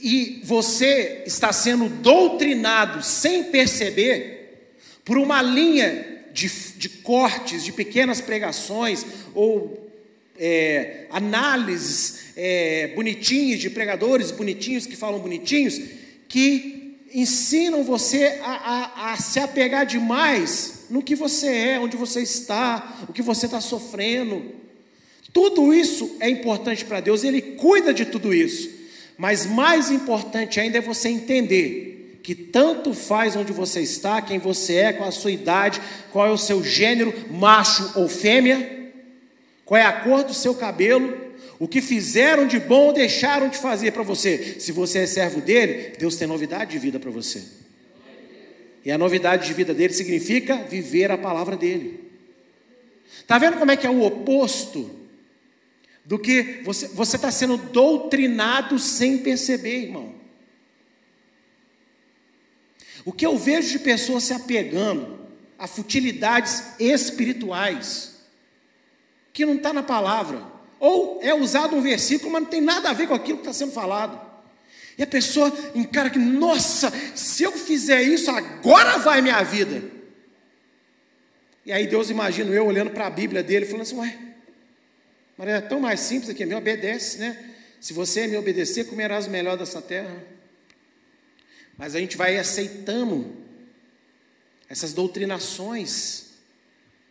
E 0.00 0.40
você 0.44 1.22
está 1.26 1.52
sendo 1.52 1.88
doutrinado 1.88 3.02
sem 3.02 3.44
perceber 3.44 4.74
por 5.04 5.18
uma 5.18 5.42
linha 5.42 6.24
de, 6.32 6.48
de 6.76 6.88
cortes, 6.88 7.64
de 7.64 7.72
pequenas 7.72 8.20
pregações 8.20 9.04
ou 9.34 9.90
é, 10.38 11.06
análises 11.10 12.32
é, 12.36 12.88
bonitinhas 12.94 13.58
de 13.58 13.70
pregadores 13.70 14.30
bonitinhos 14.30 14.86
que 14.86 14.94
falam 14.94 15.18
bonitinhos, 15.18 15.80
que 16.28 16.96
ensinam 17.12 17.82
você 17.82 18.38
a, 18.42 18.52
a, 18.52 19.12
a 19.12 19.16
se 19.16 19.40
apegar 19.40 19.84
demais 19.84 20.86
no 20.90 21.02
que 21.02 21.14
você 21.14 21.48
é, 21.48 21.80
onde 21.80 21.96
você 21.96 22.22
está, 22.22 23.04
o 23.08 23.12
que 23.12 23.22
você 23.22 23.46
está 23.46 23.60
sofrendo. 23.60 24.54
Tudo 25.38 25.72
isso 25.72 26.16
é 26.18 26.28
importante 26.28 26.84
para 26.84 26.98
Deus, 26.98 27.22
Ele 27.22 27.40
cuida 27.40 27.94
de 27.94 28.04
tudo 28.04 28.34
isso. 28.34 28.68
Mas 29.16 29.46
mais 29.46 29.88
importante 29.88 30.58
ainda 30.58 30.78
é 30.78 30.80
você 30.80 31.08
entender 31.08 32.18
que 32.24 32.34
tanto 32.34 32.92
faz 32.92 33.36
onde 33.36 33.52
você 33.52 33.80
está, 33.80 34.20
quem 34.20 34.40
você 34.40 34.74
é, 34.74 34.92
qual 34.92 35.08
a 35.08 35.12
sua 35.12 35.30
idade, 35.30 35.80
qual 36.10 36.26
é 36.26 36.30
o 36.32 36.36
seu 36.36 36.64
gênero, 36.64 37.14
macho 37.30 37.92
ou 37.94 38.08
fêmea, 38.08 38.90
qual 39.64 39.80
é 39.80 39.84
a 39.84 39.92
cor 39.92 40.24
do 40.24 40.34
seu 40.34 40.56
cabelo, 40.56 41.16
o 41.56 41.68
que 41.68 41.80
fizeram 41.80 42.44
de 42.44 42.58
bom 42.58 42.86
ou 42.86 42.92
deixaram 42.92 43.48
de 43.48 43.58
fazer 43.58 43.92
para 43.92 44.02
você. 44.02 44.56
Se 44.58 44.72
você 44.72 44.98
é 44.98 45.06
servo 45.06 45.40
dele, 45.40 45.92
Deus 46.00 46.16
tem 46.16 46.26
novidade 46.26 46.72
de 46.72 46.80
vida 46.80 46.98
para 46.98 47.12
você. 47.12 47.44
E 48.84 48.90
a 48.90 48.98
novidade 48.98 49.46
de 49.46 49.54
vida 49.54 49.72
dele 49.72 49.92
significa 49.94 50.56
viver 50.56 51.12
a 51.12 51.16
palavra 51.16 51.56
dele. 51.56 52.10
Está 53.20 53.38
vendo 53.38 53.56
como 53.56 53.70
é 53.70 53.76
que 53.76 53.86
é 53.86 53.90
o 53.90 54.02
oposto 54.02 54.97
do 56.08 56.18
que 56.18 56.62
você 56.64 57.16
está 57.16 57.30
sendo 57.30 57.58
doutrinado 57.58 58.78
sem 58.78 59.18
perceber, 59.18 59.82
irmão. 59.82 60.14
O 63.04 63.12
que 63.12 63.26
eu 63.26 63.36
vejo 63.36 63.68
de 63.68 63.78
pessoas 63.78 64.24
se 64.24 64.32
apegando 64.32 65.18
a 65.58 65.66
futilidades 65.66 66.62
espirituais, 66.80 68.22
que 69.34 69.44
não 69.44 69.56
está 69.56 69.70
na 69.70 69.82
palavra, 69.82 70.46
ou 70.80 71.20
é 71.22 71.34
usado 71.34 71.76
um 71.76 71.82
versículo, 71.82 72.32
mas 72.32 72.42
não 72.42 72.48
tem 72.48 72.62
nada 72.62 72.88
a 72.88 72.94
ver 72.94 73.06
com 73.06 73.14
aquilo 73.14 73.36
que 73.36 73.42
está 73.42 73.52
sendo 73.52 73.72
falado. 73.72 74.18
E 74.96 75.02
a 75.02 75.06
pessoa 75.06 75.52
encara 75.74 76.08
que, 76.08 76.18
nossa, 76.18 76.90
se 77.14 77.42
eu 77.42 77.52
fizer 77.52 78.00
isso, 78.00 78.30
agora 78.30 78.96
vai 78.96 79.20
minha 79.20 79.42
vida. 79.42 79.82
E 81.66 81.72
aí 81.72 81.86
Deus 81.86 82.08
imagina 82.08 82.50
eu 82.50 82.64
olhando 82.64 82.92
para 82.92 83.08
a 83.08 83.10
Bíblia 83.10 83.42
dele, 83.42 83.66
falando 83.66 83.82
assim, 83.82 83.98
ué, 83.98 84.27
mas 85.38 85.48
é 85.48 85.60
tão 85.60 85.78
mais 85.78 86.00
simples 86.00 86.28
aqui, 86.28 86.44
me 86.44 86.54
obedece, 86.54 87.18
né? 87.18 87.54
Se 87.80 87.92
você 87.92 88.26
me 88.26 88.36
obedecer, 88.36 88.84
comerás 88.86 89.28
o 89.28 89.30
melhor 89.30 89.56
dessa 89.56 89.80
terra. 89.80 90.24
Mas 91.76 91.94
a 91.94 92.00
gente 92.00 92.16
vai 92.16 92.36
aceitando 92.36 93.36
essas 94.68 94.92
doutrinações 94.92 96.26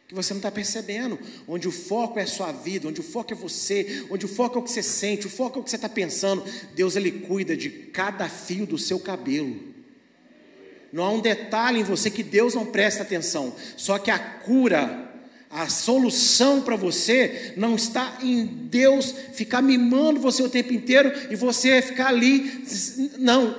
que 0.07 0.13
você 0.13 0.33
não 0.33 0.39
está 0.39 0.51
percebendo, 0.51 1.17
onde 1.47 1.67
o 1.67 1.71
foco 1.71 2.19
é 2.19 2.23
a 2.23 2.27
sua 2.27 2.51
vida, 2.51 2.87
onde 2.87 2.99
o 2.99 3.03
foco 3.03 3.33
é 3.33 3.35
você, 3.35 4.05
onde 4.09 4.25
o 4.25 4.29
foco 4.29 4.57
é 4.57 4.59
o 4.59 4.63
que 4.63 4.71
você 4.71 4.83
sente, 4.83 5.27
o 5.27 5.29
foco 5.29 5.57
é 5.57 5.61
o 5.61 5.63
que 5.63 5.69
você 5.69 5.75
está 5.77 5.89
pensando. 5.89 6.43
Deus 6.75 6.95
ele 6.95 7.11
cuida 7.11 7.55
de 7.55 7.69
cada 7.69 8.27
fio 8.27 8.65
do 8.65 8.77
seu 8.77 8.99
cabelo. 8.99 9.57
Não 10.91 11.03
há 11.03 11.11
um 11.11 11.19
detalhe 11.19 11.79
em 11.79 11.83
você 11.83 12.09
que 12.09 12.23
Deus 12.23 12.53
não 12.53 12.65
presta 12.65 13.03
atenção. 13.03 13.53
Só 13.75 13.97
que 13.99 14.09
a 14.09 14.19
cura 14.19 15.06
a 15.49 15.69
solução 15.69 16.61
para 16.61 16.75
você 16.75 17.53
não 17.55 17.75
está 17.75 18.19
em 18.21 18.45
Deus 18.45 19.13
ficar 19.33 19.61
mimando 19.61 20.19
você 20.19 20.43
o 20.43 20.49
tempo 20.49 20.73
inteiro 20.73 21.11
e 21.29 21.35
você 21.35 21.81
ficar 21.81 22.07
ali. 22.07 22.63
Não, 23.17 23.55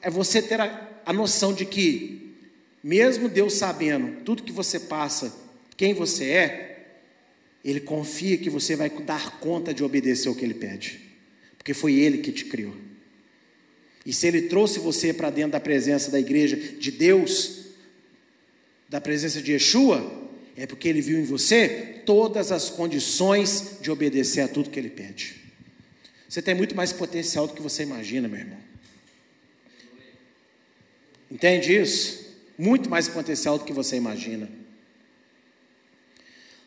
é 0.00 0.10
você 0.10 0.40
ter 0.40 0.60
a, 0.60 0.88
a 1.04 1.12
noção 1.12 1.52
de 1.52 1.66
que, 1.66 2.34
mesmo 2.82 3.28
Deus 3.28 3.54
sabendo 3.54 4.22
tudo 4.22 4.42
que 4.42 4.52
você 4.52 4.80
passa, 4.80 5.34
quem 5.76 5.92
você 5.92 6.24
é, 6.30 6.86
Ele 7.62 7.80
confia 7.80 8.38
que 8.38 8.48
você 8.48 8.74
vai 8.74 8.88
dar 8.88 9.38
conta 9.40 9.74
de 9.74 9.84
obedecer 9.84 10.30
o 10.30 10.34
que 10.34 10.44
Ele 10.44 10.54
pede, 10.54 11.00
porque 11.58 11.74
foi 11.74 11.94
Ele 11.94 12.18
que 12.18 12.32
te 12.32 12.46
criou. 12.46 12.74
E 14.06 14.12
se 14.12 14.26
Ele 14.26 14.42
trouxe 14.42 14.78
você 14.78 15.12
para 15.12 15.28
dentro 15.28 15.52
da 15.52 15.60
presença 15.60 16.10
da 16.10 16.18
igreja 16.18 16.56
de 16.56 16.90
Deus, 16.90 17.66
da 18.88 19.00
presença 19.02 19.42
de 19.42 19.52
Yeshua, 19.52 20.29
é 20.60 20.66
porque 20.66 20.86
ele 20.86 21.00
viu 21.00 21.18
em 21.18 21.24
você 21.24 22.02
todas 22.04 22.52
as 22.52 22.68
condições 22.68 23.78
de 23.80 23.90
obedecer 23.90 24.42
a 24.42 24.48
tudo 24.48 24.68
que 24.68 24.78
ele 24.78 24.90
pede. 24.90 25.36
Você 26.28 26.42
tem 26.42 26.54
muito 26.54 26.76
mais 26.76 26.92
potencial 26.92 27.46
do 27.46 27.54
que 27.54 27.62
você 27.62 27.82
imagina, 27.82 28.28
meu 28.28 28.40
irmão. 28.40 28.58
Entende 31.30 31.74
isso? 31.74 32.36
Muito 32.58 32.90
mais 32.90 33.08
potencial 33.08 33.56
do 33.56 33.64
que 33.64 33.72
você 33.72 33.96
imagina. 33.96 34.50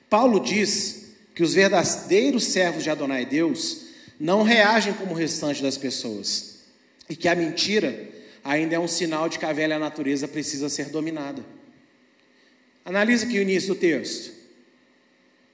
Paulo 0.09 0.39
diz 0.39 1.11
que 1.35 1.43
os 1.43 1.53
verdadeiros 1.53 2.45
servos 2.45 2.83
de 2.83 2.89
Adonai 2.89 3.27
Deus 3.27 3.85
não 4.19 4.41
reagem 4.41 4.93
como 4.93 5.11
o 5.11 5.17
restante 5.17 5.61
das 5.61 5.77
pessoas 5.77 6.61
e 7.07 7.15
que 7.15 7.27
a 7.27 7.35
mentira 7.35 8.09
ainda 8.43 8.75
é 8.75 8.79
um 8.79 8.87
sinal 8.87 9.29
de 9.29 9.37
que 9.37 9.45
a 9.45 9.53
velha 9.53 9.77
natureza 9.77 10.27
precisa 10.27 10.67
ser 10.67 10.89
dominada. 10.89 11.45
Analisa 12.85 13.25
aqui 13.25 13.39
o 13.39 13.41
início 13.41 13.73
do 13.73 13.79
texto. 13.79 14.33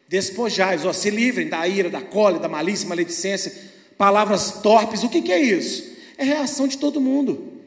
Despojais, 0.08 0.86
ó, 0.86 0.92
se 0.92 1.10
livrem 1.10 1.48
da 1.48 1.68
ira, 1.68 1.89
da 1.89 2.02
cólera, 2.02 2.42
da 2.42 2.50
malícia, 2.50 2.89
maledicência, 2.89 3.54
palavras 3.98 4.62
torpes. 4.63 5.04
O 5.04 5.10
que, 5.10 5.22
que 5.22 5.32
é 5.32 5.39
isso? 5.39 5.96
É 6.18 6.24
reação 6.24 6.68
de 6.68 6.78
todo 6.78 7.00
mundo. 7.00 7.62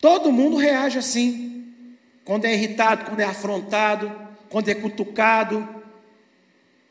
Todo 0.00 0.32
mundo 0.32 0.56
reage 0.56 0.98
assim. 0.98 1.74
Quando 2.24 2.46
é 2.46 2.54
irritado, 2.54 3.04
quando 3.04 3.20
é 3.20 3.24
afrontado, 3.24 4.10
quando 4.48 4.68
é 4.68 4.74
cutucado, 4.74 5.68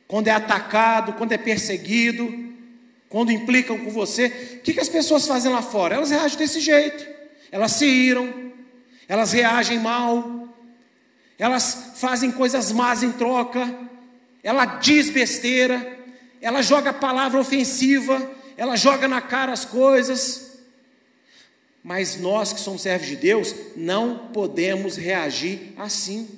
quando 0.08 0.28
é 0.28 0.32
atacado, 0.32 1.14
quando 1.14 1.32
é 1.32 1.38
perseguido, 1.38 2.52
quando 3.10 3.32
implicam 3.32 3.78
com 3.78 3.90
você. 3.90 4.58
O 4.58 4.60
que, 4.62 4.74
que 4.74 4.80
as 4.80 4.90
pessoas 4.90 5.26
fazem 5.26 5.52
lá 5.52 5.62
fora? 5.62 5.96
Elas 5.96 6.12
reagem 6.12 6.38
desse 6.38 6.60
jeito. 6.60 7.06
Elas 7.52 7.74
se 7.74 7.86
iram, 7.86 8.51
elas 9.12 9.34
reagem 9.34 9.78
mal, 9.78 10.47
elas 11.38 11.91
fazem 11.95 12.32
coisas 12.32 12.71
más 12.71 13.04
em 13.04 13.12
troca, 13.12 13.78
ela 14.41 14.63
diz 14.63 15.10
besteira, 15.10 16.00
ela 16.39 16.62
joga 16.62 16.93
palavra 16.93 17.38
ofensiva, 17.38 18.32
ela 18.56 18.78
joga 18.78 19.10
na 19.10 19.19
cara 19.19 19.52
as 19.52 19.65
coisas. 19.65 20.62
Mas 21.84 22.21
nós 22.21 22.54
que 22.54 22.62
somos 22.62 22.84
servos 22.84 23.10
de 23.10 23.17
Deus, 23.17 23.54
não 23.76 24.30
podemos 24.30 24.95
reagir 24.95 25.74
assim. 25.78 26.30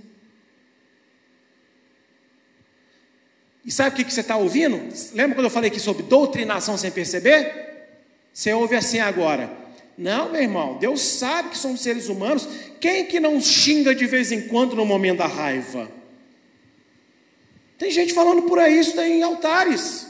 E 3.63 3.71
sabe 3.71 4.01
o 4.01 4.03
que 4.03 4.11
você 4.11 4.21
está 4.21 4.35
ouvindo? 4.35 4.81
Lembra 5.13 5.35
quando 5.35 5.45
eu 5.45 5.51
falei 5.51 5.69
aqui 5.69 5.79
sobre 5.79 6.01
doutrinação 6.01 6.75
sem 6.75 6.89
perceber? 6.89 7.99
Você 8.33 8.51
ouve 8.51 8.75
assim 8.75 8.99
agora. 8.99 9.62
Não, 9.97 10.31
meu 10.31 10.41
irmão, 10.41 10.77
Deus 10.79 11.01
sabe 11.01 11.49
que 11.49 11.57
somos 11.57 11.81
seres 11.81 12.09
humanos. 12.09 12.47
Quem 12.79 13.05
que 13.05 13.19
não 13.19 13.39
xinga 13.39 13.93
de 13.93 14.05
vez 14.05 14.31
em 14.31 14.47
quando 14.47 14.75
no 14.75 14.85
momento 14.85 15.19
da 15.19 15.27
raiva? 15.27 15.89
Tem 17.77 17.91
gente 17.91 18.13
falando 18.13 18.43
por 18.43 18.59
aí 18.59 18.79
isso 18.79 18.99
em 18.99 19.21
altares. 19.21 20.07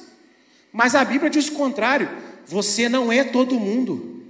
Mas 0.71 0.95
a 0.95 1.03
Bíblia 1.03 1.29
diz 1.29 1.47
o 1.47 1.53
contrário. 1.53 2.09
Você 2.45 2.87
não 2.87 3.11
é 3.11 3.23
todo 3.23 3.59
mundo. 3.59 4.23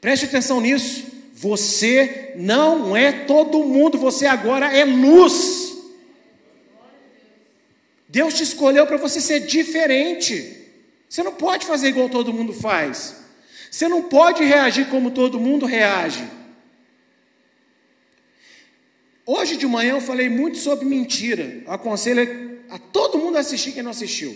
Preste 0.00 0.26
atenção 0.26 0.60
nisso. 0.60 1.04
Você 1.34 2.32
não 2.36 2.96
é 2.96 3.12
todo 3.12 3.64
mundo. 3.64 3.98
Você 3.98 4.26
agora 4.26 4.74
é 4.74 4.84
luz. 4.84 5.76
Deus 8.08 8.34
te 8.34 8.42
escolheu 8.42 8.86
para 8.86 8.96
você 8.96 9.20
ser 9.20 9.40
diferente. 9.40 10.56
Você 11.08 11.22
não 11.22 11.32
pode 11.32 11.66
fazer 11.66 11.88
igual 11.88 12.08
todo 12.08 12.32
mundo 12.32 12.52
faz. 12.52 13.25
Você 13.76 13.88
não 13.88 14.04
pode 14.04 14.42
reagir 14.42 14.88
como 14.88 15.10
todo 15.10 15.38
mundo 15.38 15.66
reage. 15.66 16.26
Hoje 19.26 19.58
de 19.58 19.66
manhã 19.66 19.96
eu 19.96 20.00
falei 20.00 20.30
muito 20.30 20.56
sobre 20.56 20.86
mentira. 20.86 21.60
Eu 21.66 21.70
aconselho 21.70 22.62
a 22.70 22.78
todo 22.78 23.18
mundo 23.18 23.36
assistir 23.36 23.72
quem 23.72 23.82
não 23.82 23.90
assistiu. 23.90 24.34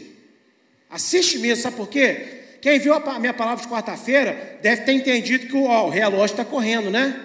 Assiste 0.90 1.38
mesmo, 1.38 1.62
sabe 1.62 1.74
por 1.74 1.88
quê? 1.88 2.42
Quem 2.60 2.78
viu 2.78 2.92
a 2.92 3.18
minha 3.18 3.32
palavra 3.32 3.64
de 3.64 3.70
quarta-feira 3.70 4.58
deve 4.60 4.82
ter 4.82 4.92
entendido 4.92 5.46
que 5.46 5.56
ó, 5.56 5.86
o 5.86 5.88
relógio 5.88 6.34
está 6.34 6.44
correndo, 6.44 6.90
né? 6.90 7.18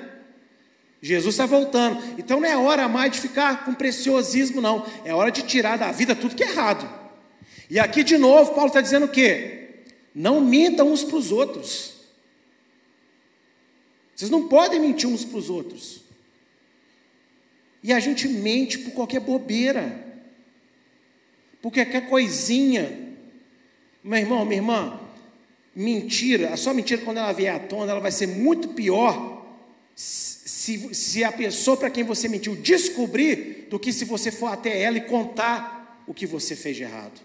Jesus 1.01 1.35
está 1.35 1.45
voltando. 1.45 2.01
Então 2.17 2.39
não 2.39 2.47
é 2.47 2.55
hora 2.55 2.87
mais 2.87 3.11
de 3.11 3.19
ficar 3.19 3.65
com 3.65 3.73
preciosismo, 3.73 4.61
não. 4.61 4.85
É 5.03 5.13
hora 5.13 5.31
de 5.31 5.41
tirar 5.41 5.77
da 5.77 5.91
vida 5.91 6.15
tudo 6.15 6.33
que 6.33 6.45
é 6.45 6.49
errado. 6.49 6.89
E 7.69 7.77
aqui 7.77 8.05
de 8.05 8.17
novo, 8.17 8.53
Paulo 8.53 8.67
está 8.67 8.79
dizendo 8.79 9.05
o 9.05 9.09
quê? 9.09 9.81
Não 10.15 10.39
mintam 10.39 10.89
uns 10.93 11.03
para 11.03 11.17
os 11.17 11.29
outros. 11.29 11.94
Vocês 14.15 14.31
não 14.31 14.47
podem 14.47 14.79
mentir 14.79 15.09
uns 15.09 15.25
para 15.25 15.37
os 15.37 15.49
outros. 15.49 16.01
E 17.83 17.91
a 17.91 17.99
gente 17.99 18.27
mente 18.27 18.79
por 18.79 18.91
qualquer 18.93 19.19
bobeira, 19.19 20.03
por 21.61 21.71
qualquer 21.71 22.09
coisinha. 22.09 23.13
Meu 24.03 24.19
irmão, 24.19 24.45
minha 24.45 24.59
irmã, 24.59 24.99
mentira, 25.75 26.53
a 26.53 26.57
sua 26.57 26.73
mentira, 26.73 27.01
quando 27.01 27.17
ela 27.17 27.33
vier 27.33 27.53
à 27.53 27.59
tona, 27.59 27.91
ela 27.91 27.99
vai 27.99 28.11
ser 28.11 28.27
muito 28.27 28.69
pior 28.69 29.45
se, 29.95 30.93
se 30.95 31.23
a 31.23 31.31
pessoa 31.31 31.77
para 31.77 31.89
quem 31.89 32.03
você 32.03 32.27
mentiu 32.29 32.55
descobrir 32.55 33.67
do 33.69 33.79
que 33.79 33.91
se 33.91 34.05
você 34.05 34.31
for 34.31 34.47
até 34.47 34.81
ela 34.81 34.97
e 34.97 35.01
contar 35.01 36.03
o 36.07 36.13
que 36.13 36.25
você 36.25 36.55
fez 36.55 36.77
de 36.77 36.83
errado. 36.83 37.19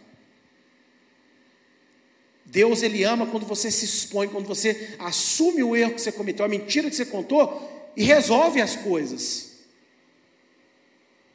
Deus 2.50 2.82
ele 2.82 3.04
ama 3.04 3.26
quando 3.26 3.46
você 3.46 3.70
se 3.70 3.84
expõe, 3.84 4.26
quando 4.26 4.46
você 4.46 4.96
assume 4.98 5.62
o 5.62 5.76
erro 5.76 5.94
que 5.94 6.00
você 6.00 6.10
cometeu, 6.10 6.44
a 6.44 6.48
mentira 6.48 6.90
que 6.90 6.96
você 6.96 7.06
contou 7.06 7.92
e 7.96 8.02
resolve 8.02 8.60
as 8.60 8.74
coisas. 8.74 9.50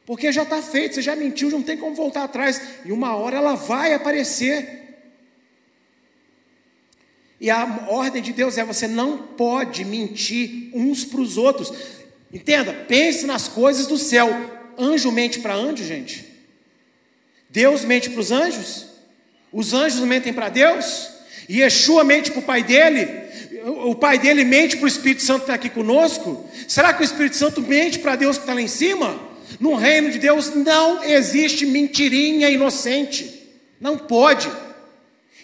Porque 0.04 0.30
já 0.30 0.42
está 0.42 0.60
feito, 0.60 0.94
você 0.94 1.02
já 1.02 1.16
mentiu, 1.16 1.50
não 1.50 1.62
tem 1.62 1.76
como 1.78 1.96
voltar 1.96 2.24
atrás. 2.24 2.60
E 2.84 2.92
uma 2.92 3.16
hora 3.16 3.38
ela 3.38 3.54
vai 3.54 3.94
aparecer. 3.94 5.00
E 7.40 7.48
a 7.50 7.86
ordem 7.88 8.22
de 8.22 8.34
Deus 8.34 8.58
é: 8.58 8.64
você 8.64 8.86
não 8.86 9.18
pode 9.18 9.86
mentir 9.86 10.70
uns 10.74 11.02
para 11.02 11.20
os 11.20 11.38
outros. 11.38 11.72
Entenda, 12.30 12.74
pense 12.74 13.24
nas 13.24 13.48
coisas 13.48 13.86
do 13.86 13.96
céu. 13.96 14.28
Anjo 14.78 15.10
mente 15.10 15.40
para 15.40 15.54
anjo, 15.54 15.82
gente. 15.82 16.26
Deus 17.48 17.86
mente 17.86 18.10
para 18.10 18.20
os 18.20 18.30
anjos. 18.30 18.95
Os 19.52 19.72
anjos 19.72 20.00
mentem 20.00 20.32
para 20.32 20.48
Deus. 20.48 21.10
E 21.48 21.60
Yeshua 21.60 22.04
mente 22.04 22.30
para 22.30 22.40
o 22.40 22.42
pai 22.42 22.62
dele. 22.62 23.26
O 23.84 23.94
pai 23.94 24.18
dele 24.18 24.44
mente 24.44 24.76
para 24.76 24.84
o 24.84 24.88
Espírito 24.88 25.22
Santo 25.22 25.40
que 25.40 25.44
está 25.44 25.54
aqui 25.54 25.70
conosco. 25.70 26.48
Será 26.68 26.92
que 26.92 27.02
o 27.02 27.04
Espírito 27.04 27.36
Santo 27.36 27.60
mente 27.62 27.98
para 27.98 28.16
Deus 28.16 28.36
que 28.36 28.42
está 28.42 28.54
lá 28.54 28.60
em 28.60 28.68
cima? 28.68 29.20
No 29.58 29.74
reino 29.74 30.10
de 30.10 30.18
Deus 30.18 30.54
não 30.54 31.02
existe 31.02 31.64
mentirinha 31.66 32.50
inocente. 32.50 33.48
Não 33.80 33.96
pode. 33.96 34.50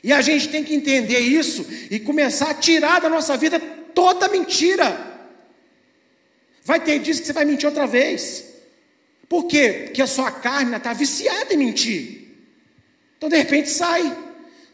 E 0.03 0.13
a 0.13 0.21
gente 0.21 0.49
tem 0.49 0.65
que 0.65 0.75
entender 0.75 1.21
isso 1.21 1.65
e 1.91 2.01
começar 2.01 2.51
a 2.51 2.55
tirar 2.55 3.01
da 3.01 3.09
nossa 3.09 3.37
vida 3.37 3.61
toda 3.95 4.29
mentira. 4.29 5.13
Vai 6.65 6.81
ter 6.81 6.99
dias 6.99 7.21
que 7.21 7.27
você 7.27 7.33
vai 7.33 7.45
mentir 7.45 7.69
outra 7.69 7.87
vez. 7.87 8.45
Por 9.29 9.47
quê? 9.47 9.83
Porque 9.87 10.03
a 10.03 10.07
sua 10.07 10.31
carne 10.31 10.77
está 10.77 10.93
viciada 10.93 11.55
em 11.55 11.57
mentir. 11.57 12.22
Então 13.23 13.31
de 13.31 13.37
repente 13.37 13.71
sai. 13.71 14.13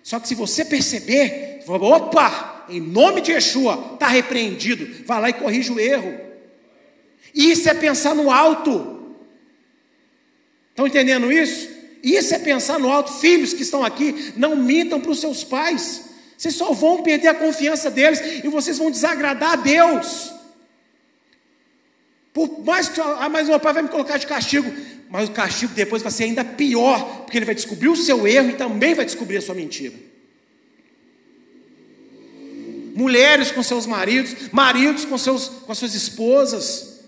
Só 0.02 0.18
que 0.18 0.26
se 0.26 0.34
você 0.34 0.64
perceber, 0.64 1.62
opa, 1.68 2.64
em 2.70 2.80
nome 2.80 3.20
de 3.20 3.30
Yeshua, 3.30 3.90
está 3.92 4.08
repreendido. 4.08 5.04
Vai 5.04 5.20
lá 5.20 5.28
e 5.28 5.34
corrige 5.34 5.70
o 5.70 5.78
erro. 5.78 6.18
Isso 7.34 7.68
é 7.68 7.74
pensar 7.74 8.14
no 8.14 8.30
alto. 8.30 9.14
Estão 10.70 10.86
entendendo 10.86 11.30
isso? 11.30 11.68
Isso 12.02 12.32
é 12.32 12.38
pensar 12.38 12.78
no 12.78 12.90
alto. 12.90 13.12
Filhos 13.12 13.52
que 13.52 13.62
estão 13.62 13.84
aqui, 13.84 14.32
não 14.34 14.56
mintam 14.56 14.98
para 14.98 15.10
os 15.10 15.20
seus 15.20 15.44
pais. 15.44 16.06
Vocês 16.34 16.54
só 16.54 16.72
vão 16.72 17.02
perder 17.02 17.28
a 17.28 17.34
confiança 17.34 17.90
deles 17.90 18.42
e 18.42 18.48
vocês 18.48 18.78
vão 18.78 18.90
desagradar 18.90 19.52
a 19.52 19.56
Deus. 19.56 20.32
Por 22.32 22.64
mais 22.64 22.88
que 22.88 22.98
ah, 22.98 23.28
mas 23.28 23.46
meu 23.46 23.60
pai 23.60 23.74
vai 23.74 23.82
me 23.82 23.90
colocar 23.90 24.16
de 24.16 24.26
castigo, 24.26 24.72
mas 25.10 25.28
o 25.28 25.32
castigo 25.32 25.74
depois 25.74 26.02
vai 26.02 26.12
ser 26.12 26.24
ainda 26.24 26.44
pior, 26.44 27.22
porque 27.22 27.38
ele 27.38 27.46
vai 27.46 27.54
descobrir 27.54 27.88
o 27.88 27.96
seu 27.96 28.26
erro 28.26 28.50
e 28.50 28.54
também 28.54 28.94
vai 28.94 29.04
descobrir 29.04 29.38
a 29.38 29.42
sua 29.42 29.54
mentira. 29.54 29.94
Mulheres 32.94 33.50
com 33.50 33.62
seus 33.62 33.86
maridos, 33.86 34.50
maridos 34.50 35.04
com, 35.04 35.16
seus, 35.16 35.48
com 35.48 35.70
as 35.70 35.78
suas 35.78 35.94
esposas. 35.94 37.00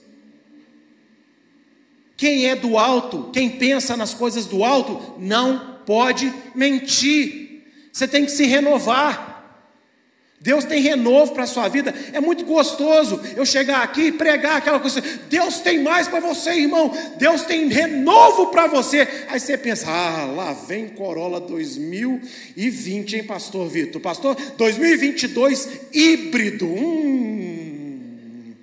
Quem 2.16 2.46
é 2.46 2.54
do 2.54 2.78
alto, 2.78 3.30
quem 3.32 3.50
pensa 3.50 3.96
nas 3.96 4.14
coisas 4.14 4.46
do 4.46 4.62
alto, 4.62 5.16
não 5.18 5.80
pode 5.84 6.32
mentir. 6.54 7.64
Você 7.92 8.06
tem 8.06 8.24
que 8.24 8.30
se 8.30 8.44
renovar. 8.44 9.29
Deus 10.42 10.64
tem 10.64 10.80
renovo 10.80 11.34
para 11.34 11.42
a 11.44 11.46
sua 11.46 11.68
vida. 11.68 11.94
É 12.14 12.20
muito 12.20 12.46
gostoso 12.46 13.20
eu 13.36 13.44
chegar 13.44 13.82
aqui 13.82 14.04
e 14.04 14.12
pregar 14.12 14.56
aquela 14.56 14.80
coisa. 14.80 15.02
Deus 15.28 15.58
tem 15.58 15.82
mais 15.82 16.08
para 16.08 16.18
você, 16.18 16.52
irmão. 16.52 16.90
Deus 17.18 17.42
tem 17.42 17.68
renovo 17.68 18.46
para 18.46 18.66
você. 18.66 19.06
Aí 19.28 19.38
você 19.38 19.58
pensa: 19.58 19.90
ah, 19.90 20.24
lá 20.24 20.54
vem 20.54 20.88
Corolla 20.88 21.40
2020, 21.40 23.16
hein, 23.16 23.24
Pastor 23.24 23.68
Vitor? 23.68 24.00
Pastor, 24.00 24.34
2022 24.56 25.68
híbrido. 25.92 26.64
Hum. 26.64 28.54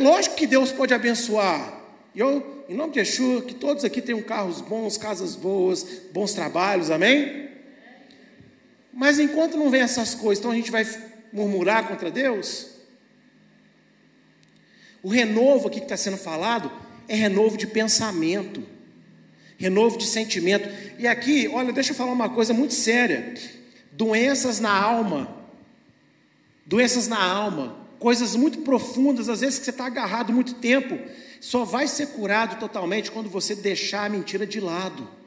lógico 0.00 0.36
que 0.36 0.46
Deus 0.46 0.72
pode 0.72 0.94
abençoar. 0.94 1.82
Eu, 2.16 2.64
em 2.66 2.74
nome 2.74 2.94
de 2.94 3.00
Yeshua, 3.00 3.42
que 3.42 3.54
todos 3.54 3.84
aqui 3.84 4.00
tenham 4.00 4.22
carros 4.22 4.62
bons, 4.62 4.96
casas 4.96 5.36
boas, 5.36 5.84
bons 6.12 6.32
trabalhos, 6.32 6.90
amém? 6.90 7.43
Mas 8.94 9.18
enquanto 9.18 9.56
não 9.56 9.70
vem 9.70 9.80
essas 9.80 10.14
coisas, 10.14 10.38
então 10.38 10.52
a 10.52 10.54
gente 10.54 10.70
vai 10.70 10.86
murmurar 11.32 11.88
contra 11.88 12.10
Deus? 12.10 12.68
O 15.02 15.08
renovo 15.08 15.66
aqui 15.66 15.80
que 15.80 15.84
está 15.84 15.96
sendo 15.96 16.16
falado 16.16 16.70
é 17.08 17.14
renovo 17.14 17.58
de 17.58 17.66
pensamento, 17.66 18.62
renovo 19.58 19.98
de 19.98 20.06
sentimento. 20.06 20.68
E 20.98 21.06
aqui, 21.06 21.48
olha, 21.48 21.72
deixa 21.72 21.90
eu 21.90 21.96
falar 21.96 22.12
uma 22.12 22.30
coisa 22.30 22.54
muito 22.54 22.72
séria: 22.72 23.34
doenças 23.92 24.60
na 24.60 24.72
alma, 24.72 25.28
doenças 26.64 27.08
na 27.08 27.22
alma, 27.22 27.76
coisas 27.98 28.36
muito 28.36 28.58
profundas, 28.60 29.28
às 29.28 29.40
vezes 29.40 29.58
que 29.58 29.64
você 29.64 29.72
está 29.72 29.86
agarrado 29.86 30.32
muito 30.32 30.54
tempo, 30.54 30.98
só 31.40 31.64
vai 31.64 31.88
ser 31.88 32.06
curado 32.08 32.60
totalmente 32.60 33.10
quando 33.10 33.28
você 33.28 33.56
deixar 33.56 34.04
a 34.04 34.08
mentira 34.08 34.46
de 34.46 34.60
lado. 34.60 35.23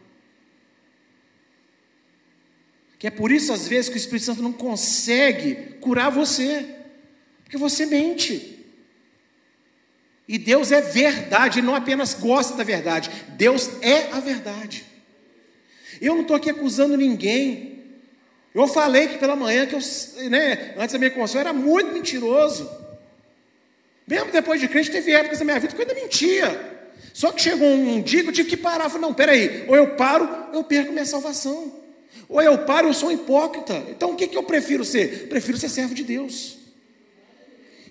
Que 2.99 3.07
é 3.07 3.11
por 3.11 3.31
isso, 3.31 3.53
às 3.53 3.67
vezes, 3.67 3.89
que 3.89 3.95
o 3.95 3.97
Espírito 3.97 4.25
Santo 4.25 4.41
não 4.41 4.53
consegue 4.53 5.77
curar 5.79 6.09
você, 6.09 6.65
porque 7.43 7.57
você 7.57 7.85
mente. 7.85 8.65
E 10.27 10.37
Deus 10.37 10.71
é 10.71 10.81
verdade, 10.81 11.59
Ele 11.59 11.67
não 11.67 11.75
apenas 11.75 12.13
gosta 12.13 12.55
da 12.55 12.63
verdade, 12.63 13.09
Deus 13.29 13.69
é 13.81 14.11
a 14.11 14.19
verdade. 14.19 14.85
Eu 16.01 16.15
não 16.15 16.21
estou 16.21 16.35
aqui 16.35 16.49
acusando 16.49 16.97
ninguém. 16.97 17.77
Eu 18.53 18.67
falei 18.67 19.07
que 19.07 19.17
pela 19.17 19.35
manhã 19.35 19.65
que 19.65 19.75
eu, 19.75 19.79
né, 20.29 20.73
antes 20.77 20.93
da 20.93 20.99
minha 20.99 21.11
conversão, 21.11 21.39
era 21.39 21.53
muito 21.53 21.91
mentiroso. 21.91 22.69
Mesmo 24.07 24.31
depois 24.31 24.59
de 24.59 24.67
crente, 24.67 24.89
teve 24.89 25.11
épocas 25.11 25.39
da 25.39 25.45
minha 25.45 25.59
vida 25.59 25.73
que 25.73 25.81
eu 25.81 25.87
ainda 25.87 25.99
mentia. 25.99 26.77
Só 27.13 27.31
que 27.31 27.41
chegou 27.41 27.67
um 27.67 28.01
dia 28.01 28.23
que 28.23 28.29
eu 28.29 28.33
tive 28.33 28.49
que 28.49 28.57
parar. 28.57 28.89
Falei, 28.89 29.01
não, 29.01 29.13
peraí, 29.13 29.65
ou 29.67 29.75
eu 29.75 29.95
paro, 29.95 30.27
ou 30.49 30.59
eu 30.59 30.63
perco 30.63 30.91
minha 30.91 31.05
salvação. 31.05 31.86
Ou 32.29 32.41
eu 32.41 32.57
paro, 32.59 32.87
eu 32.87 32.93
sou 32.93 33.09
um 33.09 33.11
hipócrita. 33.11 33.85
Então 33.89 34.11
o 34.11 34.15
que, 34.15 34.27
que 34.27 34.37
eu 34.37 34.43
prefiro 34.43 34.83
ser? 34.83 35.27
Prefiro 35.29 35.57
ser 35.57 35.69
servo 35.69 35.93
de 35.93 36.03
Deus. 36.03 36.57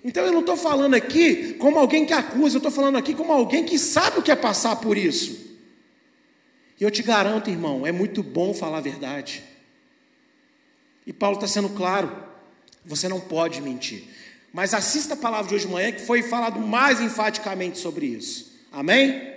Então 0.03 0.25
eu 0.25 0.31
não 0.31 0.41
estou 0.41 0.55
falando 0.55 0.93
aqui 0.93 1.53
como 1.55 1.79
alguém 1.79 2.05
que 2.05 2.13
acusa, 2.13 2.55
eu 2.55 2.59
estou 2.59 2.71
falando 2.71 2.97
aqui 2.97 3.13
como 3.13 3.33
alguém 3.33 3.65
que 3.65 3.77
sabe 3.77 4.19
o 4.19 4.23
que 4.23 4.31
é 4.31 4.35
passar 4.35 4.77
por 4.77 4.97
isso. 4.97 5.47
E 6.79 6.83
eu 6.83 6.91
te 6.91 7.01
garanto, 7.01 7.49
irmão, 7.49 7.85
é 7.85 7.91
muito 7.91 8.21
bom 8.21 8.53
falar 8.53 8.77
a 8.77 8.81
verdade. 8.81 9.43
E 11.05 11.11
Paulo 11.11 11.35
está 11.35 11.47
sendo 11.47 11.69
claro: 11.69 12.15
você 12.85 13.07
não 13.09 13.19
pode 13.19 13.61
mentir. 13.61 14.03
Mas 14.53 14.73
assista 14.73 15.13
a 15.13 15.17
palavra 15.17 15.49
de 15.49 15.55
hoje 15.55 15.65
de 15.65 15.71
manhã, 15.71 15.91
que 15.91 16.01
foi 16.01 16.23
falado 16.23 16.59
mais 16.59 17.01
enfaticamente 17.01 17.77
sobre 17.77 18.05
isso. 18.05 18.53
Amém? 18.71 19.36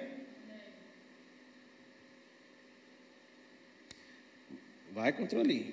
Vai 5.00 5.14
controlinho. 5.14 5.72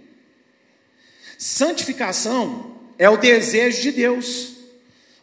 Santificação 1.37 2.77
é 2.97 3.09
o 3.09 3.17
desejo 3.17 3.81
de 3.81 3.91
Deus. 3.91 4.53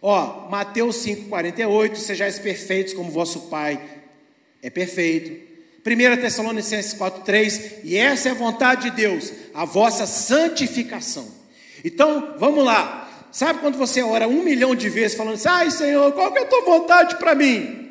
Ó, 0.02 0.46
Mateus 0.50 0.96
5,48, 0.96 1.96
sejais 1.96 2.38
perfeitos 2.38 2.92
como 2.92 3.10
vosso 3.10 3.48
Pai 3.48 3.80
é 4.62 4.68
perfeito. 4.68 5.54
1 5.86 6.20
Tessalonicenses 6.20 6.92
4,3, 6.92 7.80
e 7.82 7.96
essa 7.96 8.28
é 8.28 8.32
a 8.32 8.34
vontade 8.34 8.90
de 8.90 8.96
Deus, 8.96 9.32
a 9.54 9.64
vossa 9.64 10.06
santificação. 10.06 11.26
Então, 11.82 12.34
vamos 12.38 12.62
lá. 12.62 13.26
Sabe 13.32 13.60
quando 13.60 13.78
você 13.78 14.02
ora 14.02 14.28
um 14.28 14.42
milhão 14.42 14.74
de 14.74 14.90
vezes 14.90 15.16
falando 15.16 15.36
assim, 15.36 15.48
ai 15.48 15.70
Senhor, 15.70 16.12
qual 16.12 16.30
que 16.30 16.40
é 16.40 16.42
a 16.42 16.46
tua 16.46 16.62
vontade 16.62 17.16
para 17.16 17.34
mim? 17.34 17.90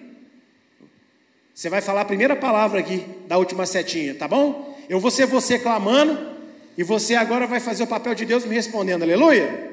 Você 1.55 1.69
vai 1.69 1.81
falar 1.81 2.01
a 2.01 2.05
primeira 2.05 2.35
palavra 2.35 2.81
aqui 2.81 3.03
da 3.27 3.39
última 3.39 3.65
setinha, 3.65 4.13
tá 4.13 4.27
bom? 4.27 4.72
Eu 4.89 4.99
vou 4.99 5.11
ser 5.11 5.25
você 5.25 5.57
clamando, 5.57 6.33
e 6.77 6.83
você 6.83 7.15
agora 7.15 7.45
vai 7.45 7.59
fazer 7.59 7.83
o 7.83 7.87
papel 7.87 8.15
de 8.15 8.25
Deus 8.25 8.45
me 8.45 8.55
respondendo, 8.55 9.03
aleluia. 9.03 9.71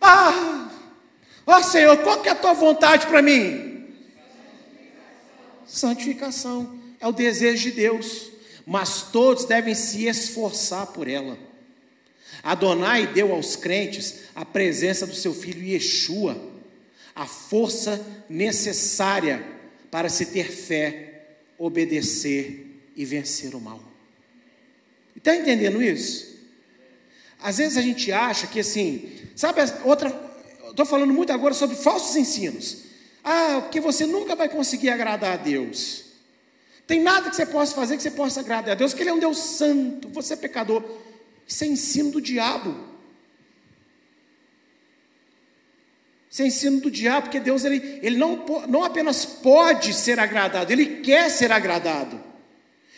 Ah, 0.00 0.70
ó 1.46 1.58
oh, 1.58 1.62
Senhor, 1.62 1.96
qual 1.98 2.20
que 2.22 2.28
é 2.28 2.32
a 2.32 2.36
tua 2.36 2.52
vontade 2.52 3.06
para 3.06 3.20
mim? 3.20 3.88
Santificação 5.66 6.78
é 7.00 7.06
o 7.06 7.12
desejo 7.12 7.64
de 7.64 7.72
Deus, 7.72 8.30
mas 8.64 9.02
todos 9.02 9.44
devem 9.44 9.74
se 9.74 10.06
esforçar 10.06 10.86
por 10.88 11.08
ela. 11.08 11.36
Adonai 12.42 13.08
deu 13.08 13.32
aos 13.32 13.56
crentes 13.56 14.20
a 14.34 14.44
presença 14.44 15.06
do 15.06 15.14
seu 15.14 15.34
filho 15.34 15.64
Yeshua, 15.64 16.40
a 17.14 17.26
força 17.26 18.04
necessária 18.28 19.44
para 19.90 20.08
se 20.08 20.26
ter 20.26 20.50
fé, 20.50 21.24
obedecer 21.58 22.65
e 22.96 23.04
vencer 23.04 23.54
o 23.54 23.60
mal. 23.60 23.80
Está 25.14 25.36
entendendo 25.36 25.82
isso? 25.82 26.34
Às 27.40 27.58
vezes 27.58 27.76
a 27.76 27.82
gente 27.82 28.10
acha 28.10 28.46
que 28.46 28.60
assim, 28.60 29.12
sabe, 29.36 29.60
outra, 29.84 30.08
estou 30.70 30.86
falando 30.86 31.12
muito 31.12 31.32
agora 31.32 31.54
sobre 31.54 31.76
falsos 31.76 32.16
ensinos. 32.16 32.84
Ah, 33.22 33.60
porque 33.62 33.80
você 33.80 34.06
nunca 34.06 34.34
vai 34.34 34.48
conseguir 34.48 34.88
agradar 34.88 35.34
a 35.34 35.36
Deus. 35.36 36.04
Tem 36.86 37.00
nada 37.00 37.28
que 37.28 37.36
você 37.36 37.44
possa 37.44 37.74
fazer 37.74 37.96
que 37.96 38.02
você 38.02 38.10
possa 38.10 38.40
agradar 38.40 38.72
a 38.72 38.74
Deus, 38.74 38.92
porque 38.92 39.02
Ele 39.02 39.10
é 39.10 39.14
um 39.14 39.18
Deus 39.18 39.38
santo, 39.38 40.08
você 40.08 40.34
é 40.34 40.36
pecador. 40.36 40.82
Isso 41.46 41.64
é 41.64 41.66
ensino 41.66 42.10
do 42.10 42.20
diabo. 42.20 42.76
Isso 46.30 46.42
é 46.42 46.46
ensino 46.46 46.80
do 46.80 46.90
diabo, 46.90 47.22
porque 47.22 47.40
Deus 47.40 47.64
ele, 47.64 47.98
ele 48.02 48.16
não, 48.16 48.44
não 48.68 48.84
apenas 48.84 49.24
pode 49.24 49.94
ser 49.94 50.20
agradado, 50.20 50.70
ele 50.70 51.00
quer 51.00 51.30
ser 51.30 51.50
agradado. 51.50 52.25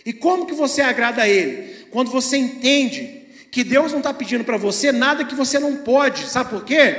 E 0.08 0.12
como 0.14 0.46
que 0.46 0.54
você 0.54 0.80
agrada 0.80 1.20
a 1.20 1.28
Ele? 1.28 1.84
Quando 1.90 2.10
você 2.10 2.38
entende 2.38 3.26
que 3.50 3.62
Deus 3.62 3.92
não 3.92 3.98
está 3.98 4.14
pedindo 4.14 4.42
para 4.42 4.56
você 4.56 4.90
nada 4.90 5.22
que 5.22 5.34
você 5.34 5.58
não 5.58 5.76
pode, 5.76 6.26
sabe 6.30 6.48
por 6.48 6.64
quê? 6.64 6.96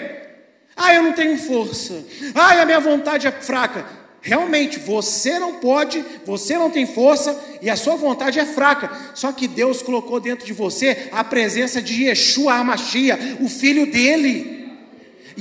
Ah, 0.77 0.93
eu 0.93 1.01
não 1.01 1.13
tenho 1.13 1.35
força. 1.35 2.05
Ah, 2.35 2.61
a 2.61 2.65
minha 2.67 2.79
vontade 2.79 3.25
é 3.25 3.31
fraca. 3.31 3.83
Realmente, 4.21 4.77
você 4.77 5.39
não 5.39 5.55
pode, 5.55 6.05
você 6.23 6.55
não 6.55 6.69
tem 6.69 6.85
força 6.85 7.35
e 7.63 7.67
a 7.67 7.75
sua 7.75 7.95
vontade 7.95 8.37
é 8.37 8.45
fraca. 8.45 8.91
Só 9.15 9.31
que 9.31 9.47
Deus 9.47 9.81
colocou 9.81 10.19
dentro 10.19 10.45
de 10.45 10.53
você 10.53 11.09
a 11.11 11.23
presença 11.23 11.81
de 11.81 12.03
Yeshua 12.03 12.53
Amashia, 12.53 13.17
o 13.41 13.49
filho 13.49 13.91
dele. 13.91 14.58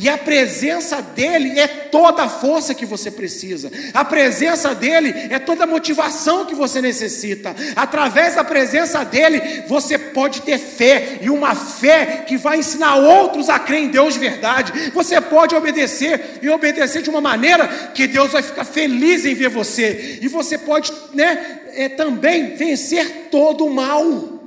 E 0.00 0.08
a 0.08 0.16
presença 0.16 1.02
dele 1.02 1.58
é 1.58 1.66
toda 1.66 2.22
a 2.22 2.28
força 2.28 2.72
que 2.72 2.86
você 2.86 3.10
precisa. 3.10 3.68
A 3.92 4.04
presença 4.04 4.72
dele 4.72 5.12
é 5.28 5.40
toda 5.40 5.64
a 5.64 5.66
motivação 5.66 6.46
que 6.46 6.54
você 6.54 6.80
necessita. 6.80 7.52
Através 7.74 8.36
da 8.36 8.44
presença 8.44 9.04
dele, 9.04 9.64
você 9.66 9.98
pode 9.98 10.42
ter 10.42 10.56
fé 10.56 11.18
e 11.20 11.28
uma 11.28 11.52
fé 11.56 12.24
que 12.28 12.36
vai 12.36 12.58
ensinar 12.60 12.94
outros 12.94 13.48
a 13.48 13.58
crer 13.58 13.80
em 13.80 13.88
Deus 13.88 14.14
de 14.14 14.20
verdade. 14.20 14.90
Você 14.94 15.20
pode 15.20 15.56
obedecer 15.56 16.38
e 16.40 16.48
obedecer 16.48 17.02
de 17.02 17.10
uma 17.10 17.20
maneira 17.20 17.66
que 17.92 18.06
Deus 18.06 18.30
vai 18.30 18.42
ficar 18.42 18.64
feliz 18.64 19.26
em 19.26 19.34
ver 19.34 19.48
você. 19.48 20.20
E 20.22 20.28
você 20.28 20.56
pode, 20.56 20.92
né, 21.12 21.58
é, 21.74 21.88
também 21.88 22.54
vencer 22.54 23.26
todo 23.32 23.66
o 23.66 23.74
mal. 23.74 24.37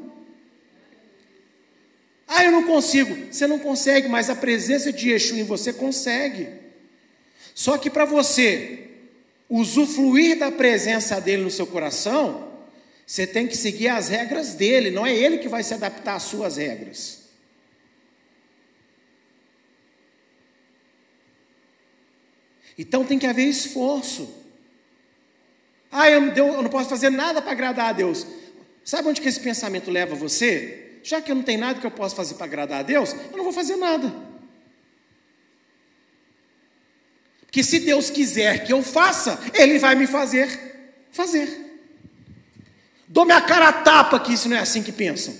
Ah, 2.33 2.45
eu 2.45 2.51
não 2.51 2.63
consigo. 2.63 3.13
Você 3.29 3.45
não 3.45 3.59
consegue, 3.59 4.07
mas 4.07 4.29
a 4.29 4.35
presença 4.35 4.89
de 4.93 5.09
Yeshua 5.09 5.37
em 5.37 5.43
você 5.43 5.73
consegue. 5.73 6.47
Só 7.53 7.77
que 7.77 7.89
para 7.89 8.05
você 8.05 8.87
usufruir 9.49 10.39
da 10.39 10.49
presença 10.49 11.19
dele 11.19 11.43
no 11.43 11.51
seu 11.51 11.67
coração, 11.67 12.49
você 13.05 13.27
tem 13.27 13.47
que 13.47 13.57
seguir 13.57 13.89
as 13.89 14.07
regras 14.07 14.53
dele, 14.53 14.91
não 14.91 15.05
é 15.05 15.13
ele 15.13 15.39
que 15.39 15.49
vai 15.49 15.61
se 15.61 15.73
adaptar 15.73 16.15
às 16.15 16.23
suas 16.23 16.55
regras. 16.55 17.23
Então 22.77 23.03
tem 23.03 23.19
que 23.19 23.27
haver 23.27 23.43
esforço. 23.43 24.33
Ah, 25.91 26.09
eu 26.09 26.21
não, 26.21 26.33
eu 26.33 26.63
não 26.63 26.69
posso 26.69 26.87
fazer 26.87 27.09
nada 27.09 27.41
para 27.41 27.51
agradar 27.51 27.89
a 27.89 27.93
Deus. 27.93 28.25
Sabe 28.85 29.09
onde 29.09 29.19
que 29.19 29.27
esse 29.27 29.41
pensamento 29.41 29.91
leva 29.91 30.15
você? 30.15 30.90
Já 31.03 31.21
que 31.21 31.31
eu 31.31 31.35
não 31.35 31.43
tenho 31.43 31.59
nada 31.59 31.79
que 31.79 31.85
eu 31.85 31.91
possa 31.91 32.15
fazer 32.15 32.35
para 32.35 32.45
agradar 32.45 32.79
a 32.79 32.83
Deus, 32.83 33.13
eu 33.13 33.37
não 33.37 33.43
vou 33.43 33.53
fazer 33.53 33.75
nada. 33.75 34.13
Porque 37.41 37.63
se 37.63 37.79
Deus 37.79 38.09
quiser 38.09 38.65
que 38.65 38.71
eu 38.71 38.81
faça, 38.81 39.39
Ele 39.53 39.77
vai 39.77 39.95
me 39.95 40.07
fazer 40.07 40.71
fazer. 41.11 41.79
Dou 43.07 43.25
minha 43.25 43.41
cara 43.41 43.67
a 43.67 43.73
tapa 43.73 44.19
que 44.19 44.33
isso 44.33 44.47
não 44.47 44.55
é 44.55 44.61
assim 44.61 44.81
que 44.81 44.91
pensam. 44.91 45.35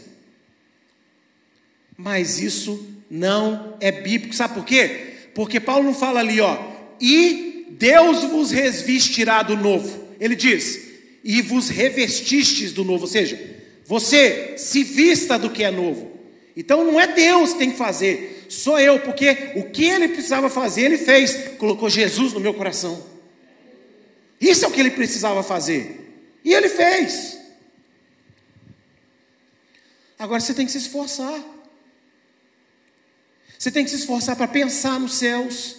Mas 1.98 2.40
isso 2.40 2.86
não 3.10 3.78
é 3.80 3.92
bíblico, 3.92 4.36
sabe 4.36 4.56
por 4.56 4.66
quê? 4.66 5.30
Porque 5.34 5.60
Paulo 5.60 5.86
não 5.86 5.94
fala 5.94 6.20
ali, 6.20 6.42
ó, 6.42 6.58
e 7.00 7.68
Deus 7.72 8.24
vos 8.24 8.52
revestirá 8.52 9.42
do 9.44 9.56
novo. 9.56 10.10
Ele 10.20 10.36
diz, 10.36 10.92
e 11.24 11.42
vos 11.42 11.70
revestistes 11.70 12.74
do 12.74 12.84
novo, 12.84 13.04
ou 13.04 13.08
seja, 13.08 13.40
você 13.86 14.58
se 14.58 14.84
vista 14.84 15.38
do 15.38 15.50
que 15.50 15.64
é 15.64 15.72
novo. 15.72 16.12
Então 16.56 16.84
não 16.84 17.00
é 17.00 17.08
Deus 17.08 17.54
que 17.54 17.60
tem 17.60 17.72
que 17.72 17.78
fazer, 17.78 18.46
sou 18.50 18.80
eu, 18.80 19.00
porque 19.00 19.54
o 19.56 19.70
que 19.70 19.86
ele 19.86 20.10
precisava 20.10 20.50
fazer, 20.50 20.84
ele 20.84 20.98
fez, 20.98 21.56
colocou 21.58 21.90
Jesus 21.90 22.34
no 22.34 22.40
meu 22.40 22.54
coração. 22.54 23.04
Isso 24.40 24.66
é 24.66 24.68
o 24.68 24.72
que 24.72 24.80
ele 24.80 24.92
precisava 24.92 25.44
fazer, 25.44 26.14
e 26.44 26.54
ele 26.54 26.70
fez. 26.70 27.40
Agora 30.18 30.40
você 30.40 30.54
tem 30.54 30.66
que 30.66 30.72
se 30.72 30.78
esforçar. 30.78 31.40
Você 33.58 33.72
tem 33.72 33.84
que 33.84 33.90
se 33.90 33.98
esforçar 33.98 34.36
para 34.36 34.48
pensar 34.48 35.00
nos 35.00 35.16
céus. 35.16 35.78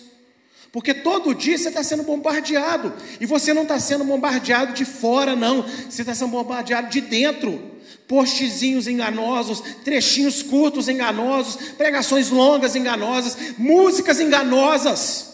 Porque 0.72 0.94
todo 0.94 1.34
dia 1.34 1.56
você 1.56 1.68
está 1.68 1.82
sendo 1.82 2.02
bombardeado. 2.02 2.92
E 3.20 3.26
você 3.26 3.54
não 3.54 3.62
está 3.62 3.78
sendo 3.78 4.04
bombardeado 4.04 4.72
de 4.72 4.84
fora, 4.84 5.36
não. 5.36 5.62
Você 5.62 6.02
está 6.02 6.12
sendo 6.12 6.30
bombardeado 6.30 6.90
de 6.90 7.00
dentro 7.00 7.71
postezinhos 8.12 8.86
enganosos, 8.86 9.62
trechinhos 9.82 10.42
curtos 10.42 10.86
enganosos, 10.86 11.70
pregações 11.78 12.28
longas 12.28 12.76
enganosas, 12.76 13.56
músicas 13.56 14.20
enganosas. 14.20 15.32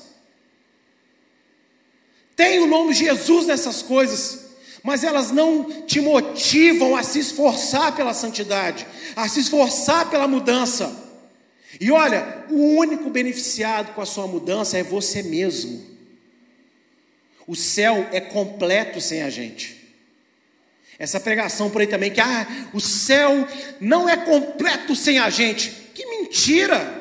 Tem 2.37 2.61
o 2.61 2.69
nome 2.69 2.95
de 2.95 3.01
Jesus 3.01 3.47
nessas 3.47 3.83
coisas, 3.83 4.51
mas 4.85 5.03
elas 5.03 5.33
não 5.33 5.65
te 5.89 6.01
motivam 6.01 6.95
a 6.95 7.03
se 7.03 7.19
esforçar 7.19 7.97
pela 7.97 8.15
santidade, 8.15 8.87
a 9.17 9.29
se 9.29 9.41
esforçar 9.41 10.09
pela 10.09 10.29
mudança. 10.29 10.97
E 11.81 11.91
olha, 11.91 12.47
o 12.49 12.77
único 12.77 13.11
beneficiado 13.11 13.93
com 13.93 14.01
a 14.01 14.07
sua 14.07 14.29
mudança 14.29 14.79
é 14.79 14.85
você 14.85 15.21
mesmo. 15.21 15.85
O 17.45 17.57
céu 17.57 18.07
é 18.13 18.21
completo 18.21 19.01
sem 19.01 19.23
a 19.23 19.31
gente. 19.31 19.78
Essa 20.99 21.21
pregação 21.21 21.71
por 21.71 21.81
aí 21.81 21.87
também, 21.87 22.11
que 22.11 22.21
ah, 22.21 22.47
o 22.73 22.81
céu 22.81 23.47
não 23.81 24.09
é 24.09 24.17
completo 24.17 24.97
sem 24.97 25.19
a 25.19 25.31
gente. 25.31 25.71
Que 25.95 26.05
mentira! 26.07 26.97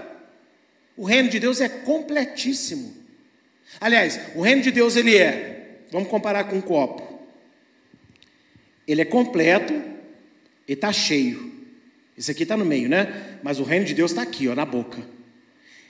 O 0.95 1.03
reino 1.03 1.29
de 1.29 1.39
Deus 1.39 1.59
é 1.61 1.67
completíssimo. 1.67 2.95
Aliás, 3.81 4.19
o 4.35 4.41
reino 4.41 4.61
de 4.61 4.71
Deus 4.71 4.95
ele 4.95 5.17
é, 5.17 5.81
vamos 5.91 6.09
comparar 6.09 6.45
com 6.45 6.57
um 6.57 6.61
copo. 6.61 7.19
Ele 8.87 9.01
é 9.01 9.05
completo 9.05 9.73
e 10.67 10.73
está 10.73 10.93
cheio. 10.93 11.51
Esse 12.17 12.31
aqui 12.31 12.43
está 12.43 12.55
no 12.55 12.65
meio, 12.65 12.89
né? 12.89 13.39
Mas 13.43 13.59
o 13.59 13.63
reino 13.63 13.85
de 13.85 13.93
Deus 13.93 14.11
está 14.11 14.23
aqui, 14.23 14.47
ó, 14.47 14.55
na 14.55 14.65
boca. 14.65 15.01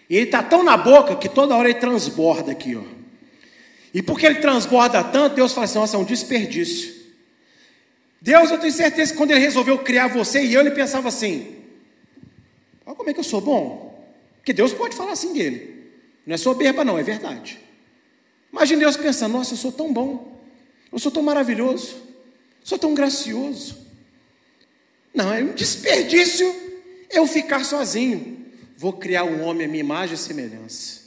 E 0.09 0.15
ele 0.15 0.25
está 0.25 0.41
tão 0.41 0.63
na 0.63 0.75
boca 0.75 1.15
que 1.15 1.29
toda 1.29 1.55
hora 1.55 1.69
ele 1.69 1.79
transborda 1.79 2.51
aqui, 2.51 2.75
ó. 2.75 2.83
E 3.93 4.01
porque 4.01 4.25
ele 4.25 4.39
transborda 4.39 5.03
tanto, 5.03 5.35
Deus 5.35 5.53
fala 5.53 5.65
assim: 5.65 5.79
nossa, 5.79 5.95
é 5.95 5.99
um 5.99 6.03
desperdício. 6.03 6.96
Deus, 8.21 8.49
eu 8.49 8.59
tenho 8.59 8.73
certeza 8.73 9.11
que 9.11 9.17
quando 9.17 9.31
Ele 9.31 9.39
resolveu 9.39 9.77
criar 9.79 10.07
você 10.07 10.43
e 10.43 10.53
eu, 10.53 10.61
Ele 10.61 10.71
pensava 10.71 11.07
assim: 11.07 11.55
olha 12.85 12.95
como 12.95 13.09
é 13.09 13.13
que 13.13 13.19
eu 13.19 13.23
sou 13.23 13.41
bom. 13.41 13.87
Porque 14.37 14.53
Deus 14.53 14.73
pode 14.73 14.95
falar 14.95 15.11
assim 15.11 15.33
dele. 15.33 15.91
Não 16.25 16.33
é 16.33 16.37
soberba, 16.37 16.83
não, 16.83 16.97
é 16.97 17.03
verdade. 17.03 17.59
Imagine 18.51 18.81
Deus 18.81 18.97
pensando: 18.97 19.33
nossa, 19.33 19.53
eu 19.53 19.57
sou 19.57 19.71
tão 19.71 19.93
bom, 19.93 20.39
eu 20.91 20.99
sou 20.99 21.11
tão 21.11 21.21
maravilhoso, 21.21 21.95
sou 22.63 22.77
tão 22.77 22.93
gracioso. 22.93 23.85
Não, 25.13 25.33
é 25.33 25.41
um 25.41 25.53
desperdício 25.53 26.53
eu 27.09 27.25
ficar 27.25 27.63
sozinho. 27.63 28.45
Vou 28.77 28.93
criar 28.93 29.23
um 29.23 29.41
homem 29.43 29.65
à 29.65 29.69
minha 29.69 29.79
imagem 29.79 30.15
e 30.15 30.17
semelhança. 30.17 31.06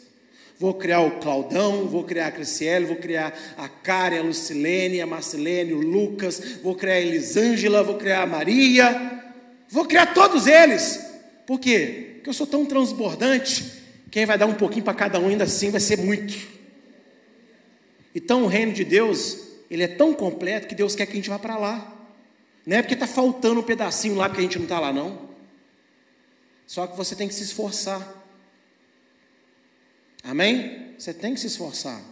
Vou 0.61 0.75
criar 0.75 1.01
o 1.01 1.13
Claudão, 1.13 1.89
vou 1.89 2.05
criar 2.05 2.27
a 2.27 2.31
Criciele, 2.31 2.85
vou 2.85 2.97
criar 2.97 3.33
a 3.57 3.67
Karen, 3.67 4.19
a 4.19 4.23
Lucilene, 4.23 5.01
a 5.01 5.07
Marcelene, 5.07 5.73
o 5.73 5.81
Lucas, 5.81 6.59
vou 6.63 6.75
criar 6.75 6.97
a 6.97 7.01
Elisângela, 7.01 7.83
vou 7.83 7.95
criar 7.95 8.25
a 8.25 8.27
Maria, 8.27 9.23
vou 9.71 9.87
criar 9.87 10.13
todos 10.13 10.47
eles. 10.47 11.03
Por 11.47 11.59
quê? 11.59 12.11
Porque 12.17 12.29
eu 12.29 12.35
sou 12.35 12.47
tão 12.47 12.67
transbordante, 12.67 13.73
quem 14.11 14.27
vai 14.27 14.37
dar 14.37 14.45
um 14.45 14.53
pouquinho 14.53 14.85
para 14.85 14.93
cada 14.93 15.19
um 15.19 15.29
ainda 15.29 15.45
assim 15.45 15.71
vai 15.71 15.81
ser 15.81 15.97
muito. 15.97 16.37
Então 18.15 18.43
o 18.43 18.47
reino 18.47 18.75
de 18.75 18.85
Deus, 18.85 19.39
ele 19.71 19.85
é 19.85 19.89
tão 19.89 20.13
completo 20.13 20.67
que 20.67 20.75
Deus 20.75 20.95
quer 20.95 21.07
que 21.07 21.13
a 21.13 21.17
gente 21.17 21.31
vá 21.31 21.39
para 21.39 21.57
lá. 21.57 21.91
Não 22.67 22.77
é 22.77 22.83
porque 22.83 22.93
está 22.93 23.07
faltando 23.07 23.61
um 23.61 23.65
pedacinho 23.65 24.15
lá 24.15 24.29
porque 24.29 24.41
a 24.41 24.45
gente 24.45 24.59
não 24.59 24.65
está 24.65 24.79
lá, 24.79 24.93
não. 24.93 25.31
Só 26.67 26.87
que 26.87 26.99
você 26.99 27.17
tem 27.17 27.29
que 27.29 27.33
se 27.33 27.45
esforçar. 27.45 28.20
Amém? 30.23 30.95
Você 30.99 31.15
tem 31.15 31.35
que 31.35 31.41
se 31.41 31.47
esforçar. 31.47 32.03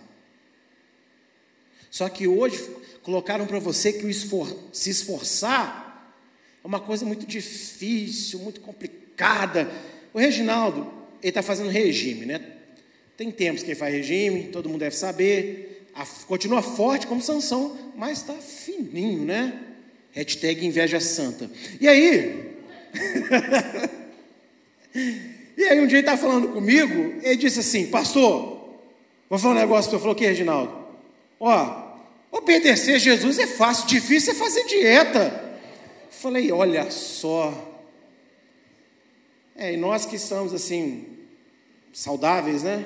Só 1.91 2.09
que 2.09 2.27
hoje 2.27 2.69
colocaram 3.03 3.47
para 3.47 3.59
você 3.59 3.93
que 3.93 4.07
esfor 4.07 4.55
se 4.73 4.91
esforçar 4.91 5.89
é 6.63 6.67
uma 6.67 6.81
coisa 6.81 7.05
muito 7.05 7.27
difícil, 7.27 8.41
muito 8.41 8.61
complicada. 8.61 9.71
O 10.13 10.19
Reginaldo, 10.19 10.93
ele 11.23 11.31
está 11.31 11.43
fazendo 11.43 11.71
regime, 11.71 12.27
né? 12.27 12.41
Tem 13.17 13.31
tempos 13.31 13.63
que 13.63 13.71
ele 13.71 13.79
faz 13.79 13.95
regime, 13.95 14.45
todo 14.45 14.69
mundo 14.69 14.81
deve 14.81 14.97
saber. 14.97 15.87
A, 15.95 16.05
continua 16.27 16.63
forte 16.63 17.07
como 17.07 17.23
Sansão, 17.23 17.93
mas 17.97 18.19
está 18.19 18.35
fininho, 18.35 19.25
né? 19.25 19.61
Hashtag 20.13 20.67
inveja 20.67 21.01
santa. 21.01 21.51
E 21.81 21.89
aí? 21.89 22.55
E 25.59 25.65
aí 25.65 25.81
um 25.81 25.89
dia 25.89 25.99
ele 25.99 26.07
estava 26.07 26.23
falando 26.23 26.51
comigo, 26.51 27.21
ele 27.21 27.35
disse 27.35 27.59
assim, 27.59 27.91
pastor, 27.91 28.79
vou 29.29 29.39
falar 29.41 29.55
um 29.55 29.59
negócio, 29.59 29.93
eu 29.93 29.99
falou 29.99 30.15
o 30.15 30.17
que, 30.17 30.25
Reginaldo? 30.25 30.73
Ó, 31.41 31.99
obedecer 32.31 32.95
a 32.95 32.99
Jesus 32.99 33.41
é 33.41 33.47
fácil, 33.49 33.89
difícil 33.89 34.35
é 34.35 34.37
fazer 34.37 34.65
dieta. 34.67 35.59
falei, 36.13 36.53
olha 36.53 36.89
só. 36.93 37.53
É, 39.57 39.73
e 39.73 39.77
nós 39.77 40.07
que 40.07 40.15
estamos 40.15 40.55
assim, 40.55 41.05
saudáveis, 41.93 42.63
né? 42.63 42.85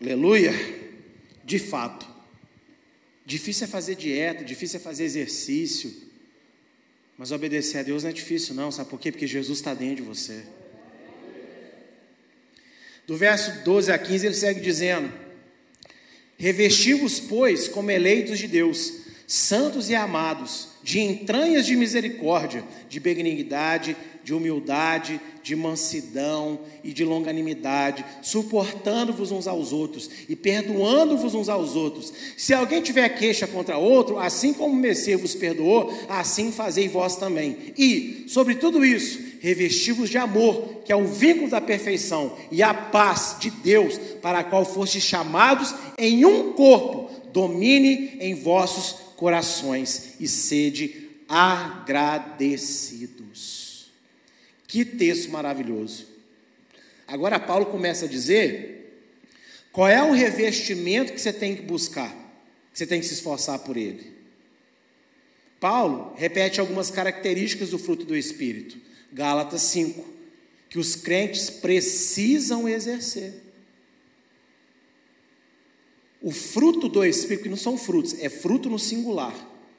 Aleluia. 0.00 0.52
De 1.44 1.60
fato. 1.60 2.08
Difícil 3.24 3.66
é 3.66 3.68
fazer 3.68 3.94
dieta, 3.94 4.42
difícil 4.42 4.80
é 4.80 4.82
fazer 4.82 5.04
exercício. 5.04 6.07
Mas 7.18 7.32
obedecer 7.32 7.78
a 7.78 7.82
Deus 7.82 8.04
não 8.04 8.10
é 8.10 8.12
difícil, 8.12 8.54
não. 8.54 8.70
Sabe 8.70 8.88
por 8.88 9.00
quê? 9.00 9.10
Porque 9.10 9.26
Jesus 9.26 9.58
está 9.58 9.74
dentro 9.74 9.96
de 9.96 10.02
você. 10.02 10.44
Do 13.08 13.16
verso 13.16 13.64
12 13.64 13.90
a 13.90 13.98
15, 13.98 14.26
ele 14.26 14.34
segue 14.36 14.60
dizendo: 14.60 15.12
Revesti-vos, 16.36 17.18
pois, 17.18 17.66
como 17.66 17.90
eleitos 17.90 18.38
de 18.38 18.46
Deus, 18.46 18.92
santos 19.26 19.90
e 19.90 19.96
amados, 19.96 20.68
de 20.84 21.00
entranhas 21.00 21.66
de 21.66 21.74
misericórdia, 21.74 22.62
de 22.88 23.00
benignidade, 23.00 23.96
de 24.28 24.34
humildade, 24.34 25.18
de 25.42 25.56
mansidão 25.56 26.60
e 26.84 26.92
de 26.92 27.02
longanimidade, 27.02 28.04
suportando-vos 28.20 29.30
uns 29.30 29.48
aos 29.48 29.72
outros 29.72 30.10
e 30.28 30.36
perdoando-vos 30.36 31.34
uns 31.34 31.48
aos 31.48 31.74
outros. 31.74 32.12
Se 32.36 32.52
alguém 32.52 32.82
tiver 32.82 33.08
queixa 33.08 33.46
contra 33.46 33.78
outro, 33.78 34.18
assim 34.18 34.52
como 34.52 34.74
o 34.74 34.76
Messias 34.76 35.18
vos 35.18 35.34
perdoou, 35.34 35.98
assim 36.10 36.52
fazei 36.52 36.88
vós 36.88 37.16
também. 37.16 37.72
E, 37.78 38.26
sobre 38.28 38.56
tudo 38.56 38.84
isso, 38.84 39.18
revesti-vos 39.40 40.10
de 40.10 40.18
amor, 40.18 40.82
que 40.84 40.92
é 40.92 40.96
o 40.96 41.06
vínculo 41.06 41.48
da 41.48 41.62
perfeição, 41.62 42.36
e 42.52 42.62
a 42.62 42.74
paz 42.74 43.36
de 43.40 43.50
Deus, 43.50 43.96
para 44.20 44.40
a 44.40 44.44
qual 44.44 44.66
fostes 44.66 45.02
chamados 45.02 45.74
em 45.96 46.26
um 46.26 46.52
corpo, 46.52 47.10
domine 47.32 48.18
em 48.20 48.34
vossos 48.34 48.94
corações 49.16 50.16
e 50.20 50.28
sede 50.28 51.08
agradecidos. 51.26 53.17
Que 54.68 54.84
texto 54.84 55.30
maravilhoso. 55.30 56.06
Agora 57.06 57.40
Paulo 57.40 57.66
começa 57.66 58.04
a 58.04 58.08
dizer 58.08 59.08
qual 59.72 59.88
é 59.88 60.02
o 60.02 60.12
revestimento 60.12 61.12
que 61.12 61.20
você 61.20 61.32
tem 61.32 61.56
que 61.56 61.62
buscar, 61.62 62.10
que 62.72 62.78
você 62.78 62.86
tem 62.86 63.00
que 63.00 63.06
se 63.06 63.14
esforçar 63.14 63.58
por 63.60 63.76
ele. 63.76 64.12
Paulo 65.58 66.12
repete 66.16 66.60
algumas 66.60 66.90
características 66.90 67.70
do 67.70 67.78
fruto 67.78 68.04
do 68.04 68.14
Espírito. 68.14 68.78
Gálatas 69.10 69.62
5, 69.62 70.04
que 70.68 70.78
os 70.78 70.94
crentes 70.94 71.48
precisam 71.48 72.68
exercer. 72.68 73.34
O 76.20 76.30
fruto 76.30 76.88
do 76.88 77.02
Espírito, 77.04 77.44
que 77.44 77.48
não 77.48 77.56
são 77.56 77.78
frutos, 77.78 78.16
é 78.20 78.28
fruto 78.28 78.68
no 78.68 78.78
singular. 78.78 79.34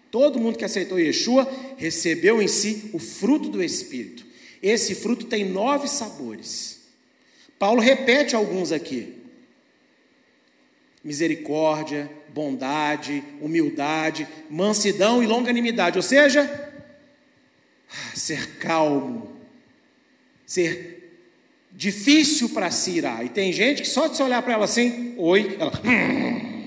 Todo 0.10 0.40
mundo 0.40 0.58
que 0.58 0.66
aceitou 0.66 1.00
Yeshua 1.00 1.48
recebeu 1.78 2.42
em 2.42 2.48
si 2.48 2.90
o 2.92 2.98
fruto 2.98 3.50
do 3.50 3.64
Espírito. 3.64 4.26
Esse 4.62 4.96
fruto 4.96 5.26
tem 5.26 5.46
nove 5.46 5.88
sabores. 5.88 6.80
Paulo 7.58 7.82
repete 7.82 8.36
alguns 8.36 8.72
aqui: 8.72 9.16
misericórdia, 11.04 12.10
bondade, 12.34 13.24
humildade, 13.42 14.28
mansidão 14.50 15.24
e 15.24 15.28
longanimidade. 15.28 15.98
Ou 15.98 16.04
seja, 16.04 16.72
ser 18.14 18.58
calmo, 18.58 19.32
ser 20.46 21.00
difícil 21.72 22.50
para 22.50 22.70
se 22.72 22.92
irar. 22.92 23.26
E 23.26 23.30
tem 23.30 23.54
gente 23.54 23.82
que 23.82 23.88
só 23.88 24.08
de 24.08 24.18
se 24.18 24.24
olhar 24.24 24.42
para 24.42 24.54
ela 24.54 24.66
assim, 24.66 25.16
oi, 25.18 25.58
ela. 25.60 25.72
Hum, 25.86 26.60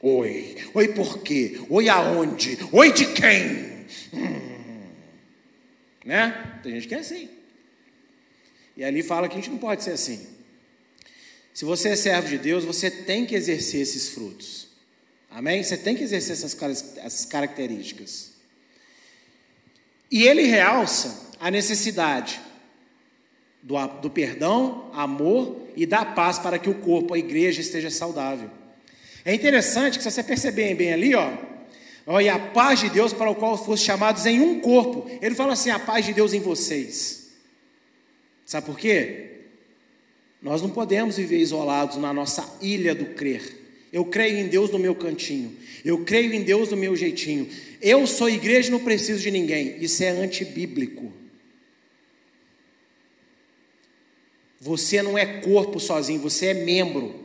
oi, 0.00 0.56
oi 0.74 0.88
por 0.88 1.18
quê? 1.18 1.60
Oi 1.68 1.88
aonde? 1.88 2.58
Oi 2.72 2.92
de 2.92 3.06
quem? 3.12 3.86
Hum. 4.12 4.49
Né? 6.04 6.60
Tem 6.62 6.72
gente 6.72 6.88
que 6.88 6.94
é 6.94 6.98
assim. 6.98 7.28
E 8.76 8.84
ali 8.84 9.02
fala 9.02 9.28
que 9.28 9.34
a 9.34 9.36
gente 9.36 9.50
não 9.50 9.58
pode 9.58 9.84
ser 9.84 9.92
assim. 9.92 10.26
Se 11.52 11.64
você 11.64 11.90
é 11.90 11.96
servo 11.96 12.28
de 12.28 12.38
Deus, 12.38 12.64
você 12.64 12.90
tem 12.90 13.26
que 13.26 13.34
exercer 13.34 13.82
esses 13.82 14.10
frutos. 14.10 14.68
Amém? 15.30 15.62
Você 15.62 15.76
tem 15.76 15.94
que 15.94 16.02
exercer 16.02 16.32
essas, 16.32 16.56
essas 16.98 17.24
características. 17.24 18.32
E 20.10 20.26
ele 20.26 20.42
realça 20.42 21.30
a 21.38 21.50
necessidade 21.50 22.40
do, 23.62 23.74
do 24.00 24.10
perdão, 24.10 24.90
amor 24.92 25.68
e 25.76 25.86
da 25.86 26.04
paz 26.04 26.38
para 26.38 26.58
que 26.58 26.68
o 26.68 26.74
corpo, 26.74 27.14
a 27.14 27.18
igreja, 27.18 27.60
esteja 27.60 27.90
saudável. 27.90 28.50
É 29.24 29.34
interessante 29.34 29.98
que 29.98 30.04
se 30.04 30.10
você 30.10 30.22
perceber 30.22 30.74
bem 30.74 30.92
ali, 30.92 31.14
ó, 31.14 31.30
Oh, 32.12 32.20
e 32.20 32.28
a 32.28 32.40
paz 32.40 32.80
de 32.80 32.90
Deus 32.90 33.12
para 33.12 33.30
o 33.30 33.36
qual 33.36 33.56
foste 33.56 33.86
chamados 33.86 34.26
em 34.26 34.40
um 34.40 34.58
corpo. 34.58 35.08
Ele 35.22 35.32
fala 35.32 35.52
assim: 35.52 35.70
a 35.70 35.78
paz 35.78 36.04
de 36.04 36.12
Deus 36.12 36.32
em 36.32 36.40
vocês. 36.40 37.28
Sabe 38.44 38.66
por 38.66 38.76
quê? 38.76 39.42
Nós 40.42 40.60
não 40.60 40.70
podemos 40.70 41.18
viver 41.18 41.38
isolados 41.38 41.98
na 41.98 42.12
nossa 42.12 42.58
ilha 42.60 42.96
do 42.96 43.14
crer. 43.14 43.60
Eu 43.92 44.04
creio 44.04 44.38
em 44.38 44.48
Deus 44.48 44.70
no 44.70 44.78
meu 44.78 44.92
cantinho. 44.92 45.56
Eu 45.84 46.04
creio 46.04 46.34
em 46.34 46.42
Deus 46.42 46.68
no 46.70 46.76
meu 46.76 46.96
jeitinho. 46.96 47.48
Eu 47.80 48.04
sou 48.08 48.28
igreja 48.28 48.66
e 48.66 48.72
não 48.72 48.80
preciso 48.80 49.22
de 49.22 49.30
ninguém. 49.30 49.76
Isso 49.80 50.02
é 50.02 50.08
antibíblico. 50.08 51.12
Você 54.58 55.00
não 55.00 55.16
é 55.16 55.40
corpo 55.42 55.78
sozinho, 55.78 56.20
você 56.20 56.46
é 56.46 56.54
membro. 56.54 57.19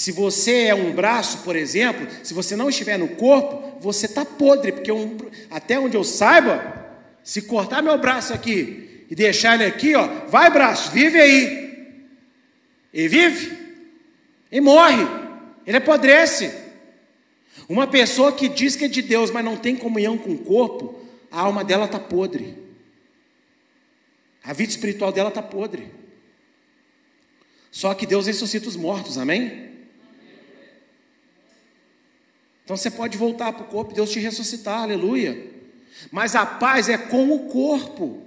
Se 0.00 0.12
você 0.12 0.62
é 0.62 0.74
um 0.74 0.94
braço, 0.94 1.42
por 1.42 1.54
exemplo, 1.54 2.08
se 2.24 2.32
você 2.32 2.56
não 2.56 2.70
estiver 2.70 2.98
no 2.98 3.06
corpo, 3.06 3.78
você 3.82 4.06
está 4.06 4.24
podre, 4.24 4.72
porque 4.72 4.90
um, 4.90 5.18
até 5.50 5.78
onde 5.78 5.94
eu 5.94 6.02
saiba, 6.02 6.90
se 7.22 7.42
cortar 7.42 7.82
meu 7.82 7.98
braço 7.98 8.32
aqui 8.32 9.04
e 9.10 9.14
deixar 9.14 9.56
ele 9.56 9.64
aqui, 9.66 9.94
ó, 9.94 10.06
vai 10.26 10.50
braço, 10.50 10.90
vive 10.90 11.20
aí. 11.20 12.00
E 12.94 13.08
vive, 13.08 13.58
e 14.50 14.58
morre, 14.58 15.06
ele 15.66 15.76
apodrece. 15.76 16.50
Uma 17.68 17.86
pessoa 17.86 18.32
que 18.32 18.48
diz 18.48 18.74
que 18.74 18.86
é 18.86 18.88
de 18.88 19.02
Deus, 19.02 19.30
mas 19.30 19.44
não 19.44 19.54
tem 19.54 19.76
comunhão 19.76 20.16
com 20.16 20.30
o 20.30 20.38
corpo, 20.38 20.98
a 21.30 21.40
alma 21.40 21.62
dela 21.62 21.84
está 21.84 22.00
podre. 22.00 22.56
A 24.42 24.54
vida 24.54 24.70
espiritual 24.70 25.12
dela 25.12 25.28
está 25.28 25.42
podre. 25.42 25.92
Só 27.70 27.92
que 27.92 28.06
Deus 28.06 28.26
ressuscita 28.26 28.66
os 28.66 28.76
mortos, 28.76 29.18
amém? 29.18 29.69
Então 32.70 32.76
você 32.76 32.88
pode 32.88 33.18
voltar 33.18 33.52
para 33.52 33.64
o 33.64 33.66
corpo, 33.66 33.92
Deus 33.92 34.12
te 34.12 34.20
ressuscitar, 34.20 34.82
aleluia. 34.82 35.44
Mas 36.08 36.36
a 36.36 36.46
paz 36.46 36.88
é 36.88 36.96
com 36.96 37.32
o 37.32 37.48
corpo. 37.48 38.22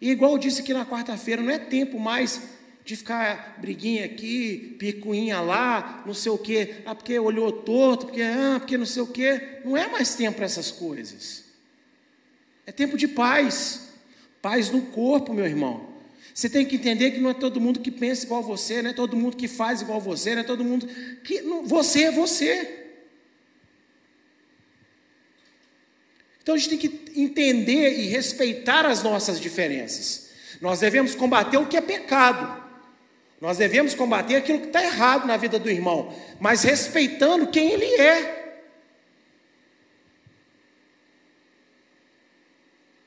E 0.00 0.10
igual 0.10 0.32
eu 0.32 0.38
disse 0.38 0.60
aqui 0.60 0.74
na 0.74 0.84
quarta-feira, 0.84 1.40
não 1.40 1.52
é 1.52 1.58
tempo 1.60 2.00
mais 2.00 2.42
de 2.84 2.96
ficar 2.96 3.58
briguinha 3.60 4.04
aqui, 4.04 4.74
picuinha 4.76 5.40
lá, 5.40 6.02
não 6.04 6.14
sei 6.14 6.32
o 6.32 6.36
quê, 6.36 6.78
ah, 6.84 6.96
porque 6.96 7.16
olhou 7.16 7.52
torto, 7.52 8.06
porque, 8.06 8.22
ah, 8.22 8.56
porque 8.58 8.76
não 8.76 8.86
sei 8.86 9.02
o 9.02 9.06
quê. 9.06 9.60
Não 9.64 9.76
é 9.76 9.86
mais 9.86 10.16
tempo 10.16 10.38
para 10.38 10.46
essas 10.46 10.72
coisas. 10.72 11.44
É 12.66 12.72
tempo 12.72 12.96
de 12.96 13.06
paz. 13.06 13.90
Paz 14.42 14.68
no 14.68 14.82
corpo, 14.86 15.32
meu 15.32 15.46
irmão. 15.46 15.93
Você 16.34 16.50
tem 16.50 16.66
que 16.66 16.74
entender 16.74 17.12
que 17.12 17.20
não 17.20 17.30
é 17.30 17.34
todo 17.34 17.60
mundo 17.60 17.78
que 17.78 17.92
pensa 17.92 18.24
igual 18.24 18.42
você, 18.42 18.82
não 18.82 18.90
é 18.90 18.92
todo 18.92 19.16
mundo 19.16 19.36
que 19.36 19.46
faz 19.46 19.80
igual 19.80 20.00
você, 20.00 20.34
não 20.34 20.42
é 20.42 20.44
todo 20.44 20.64
mundo 20.64 20.88
que. 21.22 21.40
Não, 21.42 21.64
você 21.64 22.04
é 22.04 22.10
você. 22.10 22.80
Então 26.42 26.56
a 26.56 26.58
gente 26.58 26.70
tem 26.70 26.78
que 26.78 27.20
entender 27.20 28.00
e 28.00 28.08
respeitar 28.08 28.84
as 28.84 29.00
nossas 29.00 29.40
diferenças. 29.40 30.30
Nós 30.60 30.80
devemos 30.80 31.14
combater 31.14 31.56
o 31.56 31.66
que 31.66 31.76
é 31.76 31.80
pecado. 31.80 32.64
Nós 33.40 33.58
devemos 33.58 33.94
combater 33.94 34.34
aquilo 34.34 34.58
que 34.58 34.66
está 34.66 34.82
errado 34.82 35.26
na 35.26 35.36
vida 35.36 35.58
do 35.58 35.70
irmão, 35.70 36.12
mas 36.40 36.64
respeitando 36.64 37.46
quem 37.46 37.70
ele 37.70 37.86
é. 38.00 38.43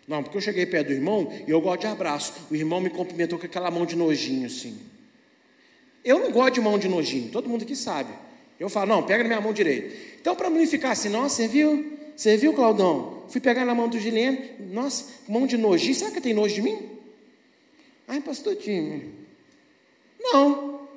Não, 0.08 0.24
porque 0.24 0.38
eu 0.38 0.42
cheguei 0.42 0.66
perto 0.66 0.88
do 0.88 0.94
irmão 0.94 1.32
e 1.46 1.52
eu 1.52 1.60
gosto 1.60 1.82
de 1.82 1.88
abraço. 1.88 2.34
O 2.50 2.56
irmão 2.56 2.80
me 2.80 2.90
cumprimentou 2.90 3.38
com 3.38 3.46
aquela 3.46 3.70
mão 3.70 3.86
de 3.86 3.96
nojinho 3.96 4.48
assim. 4.48 4.80
Eu 6.04 6.20
não 6.20 6.32
gosto 6.32 6.54
de 6.54 6.62
mão 6.62 6.80
de 6.80 6.88
nojinho, 6.88 7.30
todo 7.30 7.50
mundo 7.50 7.64
aqui 7.64 7.76
sabe. 7.76 8.14
Eu 8.58 8.70
falo, 8.70 8.88
não, 8.88 9.04
pega 9.04 9.24
na 9.24 9.30
minha 9.30 9.42
mão 9.42 9.52
direita. 9.52 9.94
Então, 10.20 10.36
para 10.36 10.50
não 10.50 10.66
ficar 10.66 10.92
assim, 10.92 11.10
nossa, 11.10 11.36
você 11.36 11.48
viu? 11.48 11.98
Você 12.16 12.38
viu, 12.38 12.54
Claudão? 12.54 13.24
Fui 13.28 13.42
pegar 13.42 13.66
na 13.66 13.76
mão 13.76 13.90
do 13.90 14.00
Giliano, 14.00 14.40
nossa, 14.72 15.06
mão 15.28 15.46
de 15.46 15.58
nojinho, 15.58 15.94
será 15.94 16.10
que 16.10 16.22
tem 16.22 16.34
nojo 16.34 16.56
de 16.56 16.62
mim? 16.62 16.80
Ai, 18.08 18.22
pastor 18.22 18.56
Time. 18.56 19.14
Não. 20.20 20.88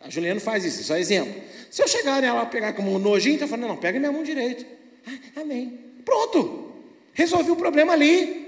A 0.00 0.08
Juliana 0.08 0.40
faz 0.40 0.64
isso, 0.64 0.82
só 0.84 0.96
exemplo. 0.96 1.42
Se 1.70 1.82
eu 1.82 1.88
chegar 1.88 2.22
nela 2.22 2.46
pegar 2.46 2.72
com 2.72 2.82
mão 2.82 2.98
nojinho, 2.98 3.34
então 3.34 3.46
eu 3.46 3.50
falo, 3.50 3.66
não, 3.66 3.76
pega 3.76 3.98
minha 3.98 4.12
mão 4.12 4.22
direita. 4.22 4.64
Ah, 5.06 5.40
amém. 5.40 5.78
Pronto. 6.04 6.72
Resolvi 7.12 7.50
o 7.50 7.56
problema 7.56 7.92
ali. 7.92 8.41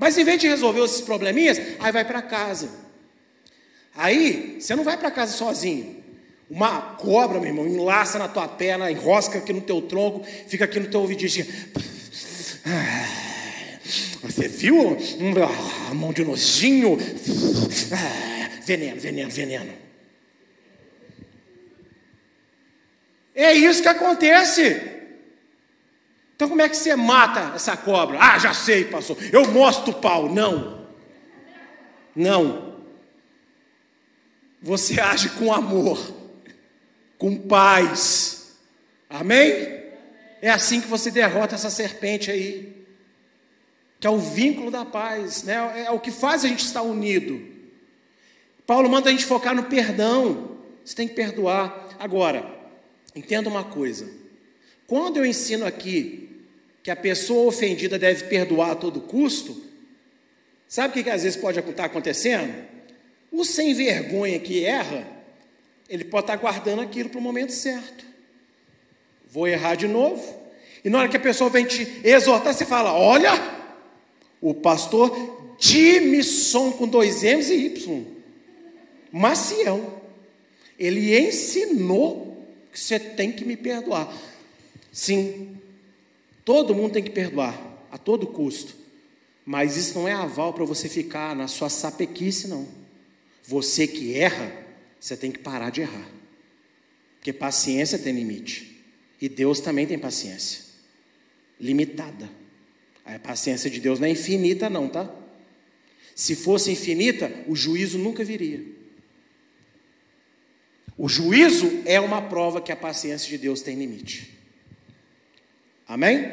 Mas 0.00 0.16
em 0.16 0.24
vez 0.24 0.40
de 0.40 0.48
resolver 0.48 0.82
esses 0.82 1.02
probleminhas, 1.02 1.60
aí 1.78 1.92
vai 1.92 2.06
para 2.06 2.22
casa. 2.22 2.70
Aí, 3.94 4.56
você 4.58 4.74
não 4.74 4.82
vai 4.82 4.96
para 4.96 5.10
casa 5.10 5.36
sozinho. 5.36 6.02
Uma 6.48 6.80
cobra, 6.96 7.38
meu 7.38 7.50
irmão, 7.50 7.66
enlaça 7.66 8.18
na 8.18 8.26
tua 8.26 8.48
perna, 8.48 8.90
enrosca 8.90 9.36
aqui 9.36 9.52
no 9.52 9.60
teu 9.60 9.82
tronco, 9.82 10.24
fica 10.48 10.64
aqui 10.64 10.80
no 10.80 10.88
teu 10.88 11.00
ouvidinho. 11.00 11.46
Você 14.22 14.48
viu? 14.48 14.96
A 15.90 15.94
mão 15.94 16.14
de 16.14 16.24
nojinho. 16.24 16.96
Veneno, 18.64 19.00
veneno, 19.00 19.30
veneno. 19.30 19.72
É 23.34 23.52
isso 23.52 23.82
que 23.82 23.88
acontece. 23.88 24.99
Então, 26.40 26.48
como 26.48 26.62
é 26.62 26.70
que 26.70 26.76
você 26.78 26.96
mata 26.96 27.54
essa 27.54 27.76
cobra? 27.76 28.18
Ah, 28.18 28.38
já 28.38 28.54
sei, 28.54 28.86
pastor. 28.86 29.14
Eu 29.30 29.46
mostro 29.52 29.90
o 29.90 29.94
pau. 30.00 30.26
Não. 30.32 30.86
Não. 32.16 32.76
Você 34.62 34.98
age 34.98 35.28
com 35.28 35.52
amor, 35.52 35.98
com 37.18 37.36
paz. 37.36 38.56
Amém? 39.10 39.82
É 40.40 40.48
assim 40.48 40.80
que 40.80 40.86
você 40.86 41.10
derrota 41.10 41.56
essa 41.56 41.68
serpente 41.68 42.30
aí. 42.30 42.86
Que 44.00 44.06
é 44.06 44.10
o 44.10 44.16
vínculo 44.16 44.70
da 44.70 44.86
paz, 44.86 45.42
né? 45.42 45.84
É 45.84 45.90
o 45.90 46.00
que 46.00 46.10
faz 46.10 46.42
a 46.42 46.48
gente 46.48 46.64
estar 46.64 46.80
unido. 46.80 47.38
Paulo 48.66 48.88
manda 48.88 49.10
a 49.10 49.12
gente 49.12 49.26
focar 49.26 49.54
no 49.54 49.64
perdão. 49.64 50.56
Você 50.82 50.94
tem 50.94 51.06
que 51.06 51.12
perdoar. 51.12 51.86
Agora, 51.98 52.50
entenda 53.14 53.50
uma 53.50 53.64
coisa. 53.64 54.10
Quando 54.86 55.18
eu 55.18 55.26
ensino 55.26 55.66
aqui 55.66 56.29
que 56.90 56.92
a 56.92 56.96
pessoa 56.96 57.46
ofendida 57.46 57.96
deve 57.96 58.24
perdoar 58.24 58.72
a 58.72 58.74
todo 58.74 59.00
custo, 59.00 59.56
sabe 60.66 60.88
o 60.88 60.92
que, 60.92 61.04
que 61.04 61.10
às 61.10 61.22
vezes 61.22 61.40
pode 61.40 61.60
estar 61.60 61.84
acontecendo? 61.84 62.52
O 63.30 63.44
sem 63.44 63.72
vergonha 63.72 64.40
que 64.40 64.64
erra, 64.64 65.06
ele 65.88 66.02
pode 66.02 66.24
estar 66.24 66.36
guardando 66.36 66.82
aquilo 66.82 67.08
para 67.08 67.20
o 67.20 67.22
momento 67.22 67.52
certo. 67.52 68.04
Vou 69.30 69.46
errar 69.46 69.76
de 69.76 69.86
novo. 69.86 70.36
E 70.84 70.90
na 70.90 70.98
hora 70.98 71.08
que 71.08 71.16
a 71.16 71.20
pessoa 71.20 71.48
vem 71.48 71.64
te 71.64 72.00
exortar, 72.02 72.52
você 72.52 72.64
fala: 72.64 72.92
Olha, 72.92 73.34
o 74.40 74.52
pastor 74.52 75.54
Dimison 75.60 76.72
com 76.72 76.88
dois 76.88 77.22
M's 77.22 77.50
e 77.50 77.66
Y, 77.66 78.06
Maciel, 79.12 80.02
ele 80.76 81.16
ensinou 81.16 82.44
que 82.72 82.80
você 82.80 82.98
tem 82.98 83.30
que 83.30 83.44
me 83.44 83.56
perdoar. 83.56 84.12
Sim, 84.90 85.59
todo 86.44 86.74
mundo 86.74 86.92
tem 86.92 87.02
que 87.02 87.10
perdoar, 87.10 87.86
a 87.90 87.98
todo 87.98 88.26
custo. 88.26 88.74
Mas 89.44 89.76
isso 89.76 89.98
não 89.98 90.06
é 90.06 90.12
aval 90.12 90.52
para 90.52 90.64
você 90.64 90.88
ficar 90.88 91.34
na 91.34 91.48
sua 91.48 91.68
sapequice, 91.68 92.46
não. 92.48 92.68
Você 93.42 93.86
que 93.86 94.14
erra, 94.14 94.52
você 94.98 95.16
tem 95.16 95.32
que 95.32 95.38
parar 95.38 95.70
de 95.70 95.80
errar. 95.80 96.08
Porque 97.16 97.32
paciência 97.32 97.98
tem 97.98 98.14
limite. 98.14 98.82
E 99.20 99.28
Deus 99.28 99.60
também 99.60 99.86
tem 99.86 99.98
paciência. 99.98 100.64
Limitada. 101.58 102.30
A 103.04 103.18
paciência 103.18 103.68
de 103.68 103.80
Deus 103.80 103.98
não 103.98 104.06
é 104.06 104.10
infinita, 104.10 104.70
não, 104.70 104.88
tá? 104.88 105.12
Se 106.14 106.36
fosse 106.36 106.70
infinita, 106.70 107.32
o 107.46 107.56
juízo 107.56 107.98
nunca 107.98 108.22
viria. 108.22 108.64
O 110.96 111.08
juízo 111.08 111.82
é 111.86 111.98
uma 111.98 112.22
prova 112.22 112.60
que 112.60 112.70
a 112.70 112.76
paciência 112.76 113.28
de 113.28 113.38
Deus 113.38 113.62
tem 113.62 113.76
limite. 113.76 114.38
Amém? 115.90 116.32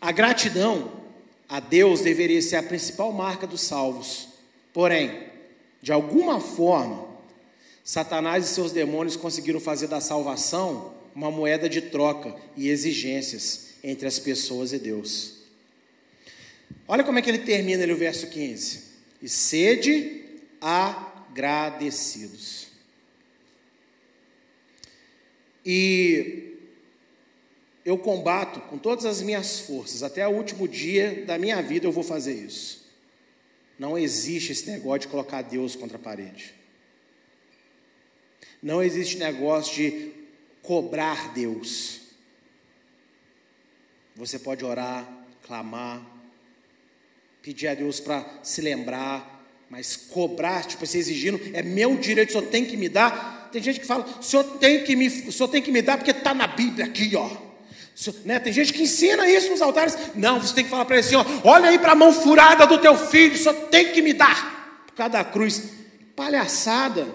A 0.00 0.10
gratidão 0.12 1.02
a 1.48 1.58
Deus 1.58 2.00
deveria 2.00 2.40
ser 2.40 2.54
a 2.54 2.62
principal 2.62 3.12
marca 3.12 3.44
dos 3.44 3.62
salvos. 3.62 4.28
Porém, 4.72 5.26
de 5.82 5.90
alguma 5.90 6.38
forma, 6.38 7.08
Satanás 7.82 8.44
e 8.44 8.54
seus 8.54 8.70
demônios 8.70 9.16
conseguiram 9.16 9.58
fazer 9.58 9.88
da 9.88 10.00
salvação 10.00 10.94
uma 11.12 11.28
moeda 11.28 11.68
de 11.68 11.80
troca 11.80 12.36
e 12.56 12.68
exigências 12.68 13.70
entre 13.82 14.06
as 14.06 14.20
pessoas 14.20 14.72
e 14.72 14.78
Deus. 14.78 15.38
Olha 16.86 17.02
como 17.02 17.18
é 17.18 17.22
que 17.22 17.28
ele 17.28 17.38
termina 17.38 17.82
ali 17.82 17.92
o 17.92 17.96
verso 17.96 18.28
15: 18.28 18.80
E 19.20 19.28
sede 19.28 20.24
agradecidos. 20.60 22.68
E 25.66 26.51
eu 27.84 27.98
combato 27.98 28.60
com 28.60 28.78
todas 28.78 29.04
as 29.04 29.20
minhas 29.20 29.60
forças, 29.60 30.02
até 30.02 30.26
o 30.26 30.32
último 30.32 30.68
dia 30.68 31.24
da 31.26 31.36
minha 31.36 31.60
vida 31.60 31.86
eu 31.86 31.92
vou 31.92 32.04
fazer 32.04 32.34
isso. 32.34 32.82
Não 33.78 33.98
existe 33.98 34.52
esse 34.52 34.70
negócio 34.70 35.00
de 35.00 35.08
colocar 35.08 35.42
Deus 35.42 35.74
contra 35.74 35.96
a 35.96 36.00
parede. 36.00 36.54
Não 38.62 38.80
existe 38.82 39.18
negócio 39.18 39.74
de 39.74 40.12
cobrar 40.62 41.32
Deus. 41.34 42.00
Você 44.14 44.38
pode 44.38 44.64
orar, 44.64 45.08
clamar, 45.44 46.00
pedir 47.42 47.66
a 47.66 47.74
Deus 47.74 47.98
para 47.98 48.24
se 48.44 48.60
lembrar, 48.60 49.42
mas 49.68 49.96
cobrar, 49.96 50.64
tipo, 50.64 50.86
você 50.86 50.98
exigindo, 50.98 51.40
é 51.52 51.62
meu 51.62 51.96
direito, 51.96 52.28
o 52.28 52.32
senhor 52.32 52.46
tem 52.48 52.64
que 52.64 52.76
me 52.76 52.88
dar. 52.88 53.48
Tem 53.50 53.60
gente 53.60 53.80
que 53.80 53.86
fala, 53.86 54.04
o 54.04 54.22
senhor 54.22 54.44
tem 54.58 54.84
que 54.84 54.94
me, 54.94 55.08
o 55.08 55.32
senhor 55.32 55.48
tem 55.48 55.60
que 55.60 55.72
me 55.72 55.82
dar 55.82 55.96
porque 55.96 56.12
está 56.12 56.32
na 56.32 56.46
Bíblia 56.46 56.84
aqui, 56.84 57.16
ó. 57.16 57.51
Né? 58.24 58.38
Tem 58.38 58.52
gente 58.52 58.72
que 58.72 58.82
ensina 58.82 59.28
isso 59.28 59.50
nos 59.50 59.62
altares. 59.62 59.96
Não, 60.14 60.40
você 60.40 60.54
tem 60.54 60.64
que 60.64 60.70
falar 60.70 60.84
para 60.84 60.96
ele 60.96 61.06
assim: 61.06 61.16
ó, 61.16 61.24
olha 61.44 61.68
aí 61.68 61.78
para 61.78 61.92
a 61.92 61.96
mão 61.96 62.12
furada 62.12 62.66
do 62.66 62.78
teu 62.78 62.96
filho, 62.96 63.36
só 63.36 63.52
tem 63.52 63.92
que 63.92 64.02
me 64.02 64.12
dar 64.12 64.84
por 64.86 64.94
causa 64.94 65.12
da 65.12 65.24
cruz. 65.24 65.70
Palhaçada. 66.16 67.06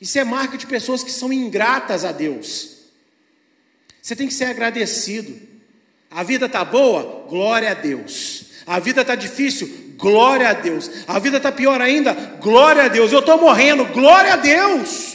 Isso 0.00 0.18
é 0.18 0.24
marca 0.24 0.58
de 0.58 0.66
pessoas 0.66 1.02
que 1.02 1.10
são 1.10 1.32
ingratas 1.32 2.04
a 2.04 2.12
Deus. 2.12 2.74
Você 4.02 4.14
tem 4.14 4.28
que 4.28 4.34
ser 4.34 4.44
agradecido. 4.44 5.34
A 6.10 6.22
vida 6.22 6.46
está 6.46 6.64
boa? 6.64 7.26
Glória 7.28 7.70
a 7.70 7.74
Deus. 7.74 8.46
A 8.66 8.78
vida 8.78 9.00
está 9.00 9.14
difícil? 9.14 9.94
Glória 9.96 10.48
a 10.48 10.52
Deus. 10.52 10.90
A 11.06 11.18
vida 11.18 11.38
está 11.38 11.50
pior 11.50 11.80
ainda? 11.80 12.12
Glória 12.40 12.84
a 12.84 12.88
Deus. 12.88 13.12
Eu 13.12 13.20
estou 13.20 13.40
morrendo? 13.40 13.84
Glória 13.86 14.34
a 14.34 14.36
Deus. 14.36 15.13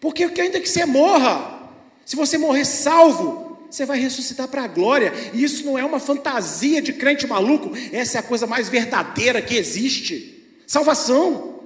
Porque 0.00 0.24
ainda 0.24 0.60
que 0.60 0.68
você 0.68 0.84
morra, 0.84 1.70
se 2.04 2.16
você 2.16 2.38
morrer 2.38 2.64
salvo, 2.64 3.48
você 3.70 3.84
vai 3.84 3.98
ressuscitar 3.98 4.48
para 4.48 4.64
a 4.64 4.68
glória. 4.68 5.12
E 5.32 5.42
isso 5.42 5.64
não 5.64 5.78
é 5.78 5.84
uma 5.84 6.00
fantasia 6.00 6.80
de 6.80 6.92
crente 6.92 7.26
maluco, 7.26 7.72
essa 7.92 8.18
é 8.18 8.20
a 8.20 8.24
coisa 8.24 8.46
mais 8.46 8.68
verdadeira 8.68 9.42
que 9.42 9.56
existe. 9.56 10.56
Salvação. 10.66 11.64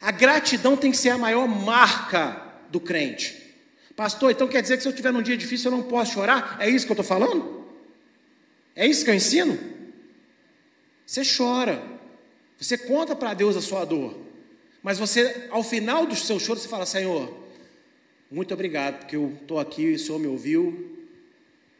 A 0.00 0.10
gratidão 0.10 0.76
tem 0.76 0.90
que 0.90 0.96
ser 0.96 1.10
a 1.10 1.18
maior 1.18 1.46
marca 1.46 2.42
do 2.70 2.80
crente. 2.80 3.38
Pastor, 3.94 4.30
então 4.30 4.48
quer 4.48 4.62
dizer 4.62 4.76
que 4.76 4.82
se 4.82 4.88
eu 4.88 4.94
tiver 4.94 5.12
num 5.12 5.22
dia 5.22 5.36
difícil 5.36 5.70
eu 5.70 5.76
não 5.76 5.84
posso 5.84 6.14
chorar? 6.14 6.56
É 6.58 6.68
isso 6.68 6.86
que 6.86 6.92
eu 6.92 6.94
estou 6.94 7.04
falando? 7.04 7.66
É 8.74 8.86
isso 8.86 9.04
que 9.04 9.10
eu 9.10 9.14
ensino? 9.14 9.58
Você 11.04 11.22
chora, 11.22 11.82
você 12.58 12.78
conta 12.78 13.14
para 13.14 13.34
Deus 13.34 13.56
a 13.56 13.60
sua 13.60 13.84
dor. 13.84 14.16
Mas 14.82 14.98
você, 14.98 15.48
ao 15.50 15.62
final 15.62 16.06
do 16.06 16.16
seu 16.16 16.38
choro, 16.38 16.58
você 16.58 16.68
fala: 16.68 16.86
Senhor, 16.86 17.32
muito 18.30 18.54
obrigado, 18.54 19.00
porque 19.00 19.16
eu 19.16 19.36
estou 19.40 19.58
aqui, 19.58 19.92
o 19.92 19.98
Senhor 19.98 20.18
me 20.18 20.26
ouviu. 20.26 20.96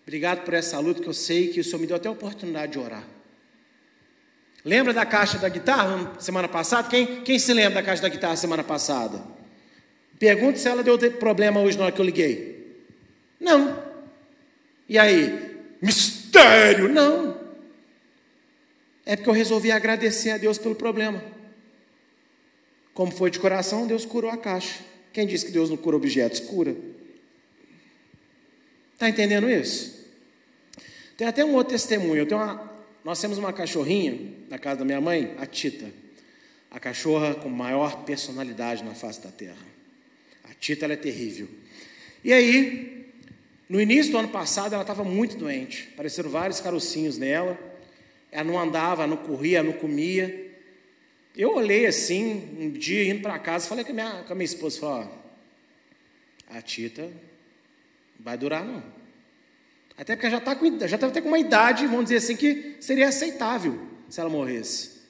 Obrigado 0.03 0.45
por 0.45 0.55
essa 0.55 0.79
luta, 0.79 1.01
que 1.01 1.09
eu 1.09 1.15
sei 1.15 1.49
que 1.49 1.61
o 1.61 1.65
Senhor 1.65 1.79
me 1.79 1.87
deu 1.87 1.97
até 1.97 2.09
a 2.09 2.13
oportunidade 2.13 2.73
de 2.73 2.79
orar. 2.79 3.07
Lembra 4.65 4.93
da 4.93 5.07
caixa 5.07 5.39
da 5.39 5.49
guitarra 5.49 6.15
semana 6.19 6.49
passada? 6.49 6.89
Quem, 6.89 7.23
quem 7.23 7.39
se 7.39 7.55
lembra 7.55 7.81
da 7.81 7.83
caixa 7.83 8.03
da 8.03 8.09
guitarra 8.09 8.37
semana 8.37 8.63
passada? 8.63 9.23
Pergunte 10.19 10.59
se 10.59 10.69
ela 10.69 10.83
deu 10.83 10.99
problema 11.13 11.61
hoje 11.61 11.79
na 11.79 11.85
hora 11.85 11.93
que 11.93 12.01
eu 12.01 12.05
liguei. 12.05 12.85
Não. 13.41 13.83
E 14.87 14.99
aí? 14.99 15.57
Mistério? 15.81 16.89
Não. 16.89 17.41
É 19.07 19.17
porque 19.17 19.31
eu 19.31 19.35
resolvi 19.35 19.73
agradecer 19.73 20.31
a 20.31 20.37
Deus 20.39 20.59
pelo 20.59 20.75
problema. 20.75 21.23
Como 23.01 23.11
foi 23.11 23.31
de 23.31 23.39
coração, 23.39 23.87
Deus 23.87 24.05
curou 24.05 24.31
a 24.31 24.37
caixa. 24.37 24.81
Quem 25.11 25.27
disse 25.27 25.47
que 25.47 25.53
Deus 25.53 25.71
não 25.71 25.77
cura 25.79 25.97
objetos? 25.97 26.39
Cura. 26.39 26.77
Está 28.93 29.09
entendendo 29.09 29.49
isso? 29.49 30.07
Tem 31.17 31.27
até 31.27 31.43
um 31.43 31.55
outro 31.55 31.73
testemunho. 31.73 32.29
Uma, 32.29 32.71
nós 33.03 33.19
temos 33.19 33.39
uma 33.39 33.55
cachorrinha 33.55 34.35
na 34.51 34.59
casa 34.59 34.81
da 34.81 34.85
minha 34.85 35.01
mãe, 35.01 35.35
a 35.39 35.47
Tita. 35.47 35.91
A 36.71 36.79
cachorra 36.79 37.35
com 37.35 37.49
maior 37.49 38.05
personalidade 38.05 38.85
na 38.85 38.95
face 38.95 39.23
da 39.23 39.31
terra. 39.31 39.67
A 40.45 40.53
Tita 40.53 40.85
é 40.85 40.95
terrível. 40.95 41.49
E 42.23 42.35
aí, 42.35 43.07
no 43.67 43.81
início 43.81 44.13
do 44.13 44.19
ano 44.19 44.29
passado, 44.29 44.75
ela 44.75 44.83
estava 44.83 45.05
muito 45.05 45.39
doente. 45.39 45.89
Apareceram 45.95 46.29
vários 46.29 46.61
carocinhos 46.61 47.17
nela. 47.17 47.59
Ela 48.31 48.45
não 48.45 48.61
andava, 48.61 49.07
não 49.07 49.17
corria, 49.17 49.63
não 49.63 49.73
comia. 49.73 50.50
Eu 51.37 51.55
olhei 51.55 51.87
assim, 51.87 52.57
um 52.59 52.71
dia 52.71 53.09
indo 53.09 53.23
para 53.23 53.39
casa, 53.39 53.69
falei 53.69 53.85
com 53.85 53.93
a 53.93 53.95
minha, 53.95 54.25
com 54.25 54.33
a 54.33 54.37
minha 54.37 54.45
esposa, 54.45 54.81
falei, 54.81 55.09
ó, 56.51 56.57
a 56.57 56.63
Tita 56.63 57.11
vai 58.19 58.37
durar 58.37 58.65
não. 58.65 58.83
Até 59.97 60.17
porque 60.17 60.31
já 60.31 60.39
está 60.39 60.57
com, 60.57 60.87
já 60.87 60.99
tá 60.99 61.07
até 61.07 61.21
com 61.21 61.29
uma 61.29 61.39
idade, 61.39 61.87
vamos 61.87 62.05
dizer 62.05 62.17
assim, 62.17 62.37
que 62.37 62.77
seria 62.81 63.09
aceitável 63.09 63.79
se 64.09 64.19
ela 64.21 64.31
morresse. 64.31 65.01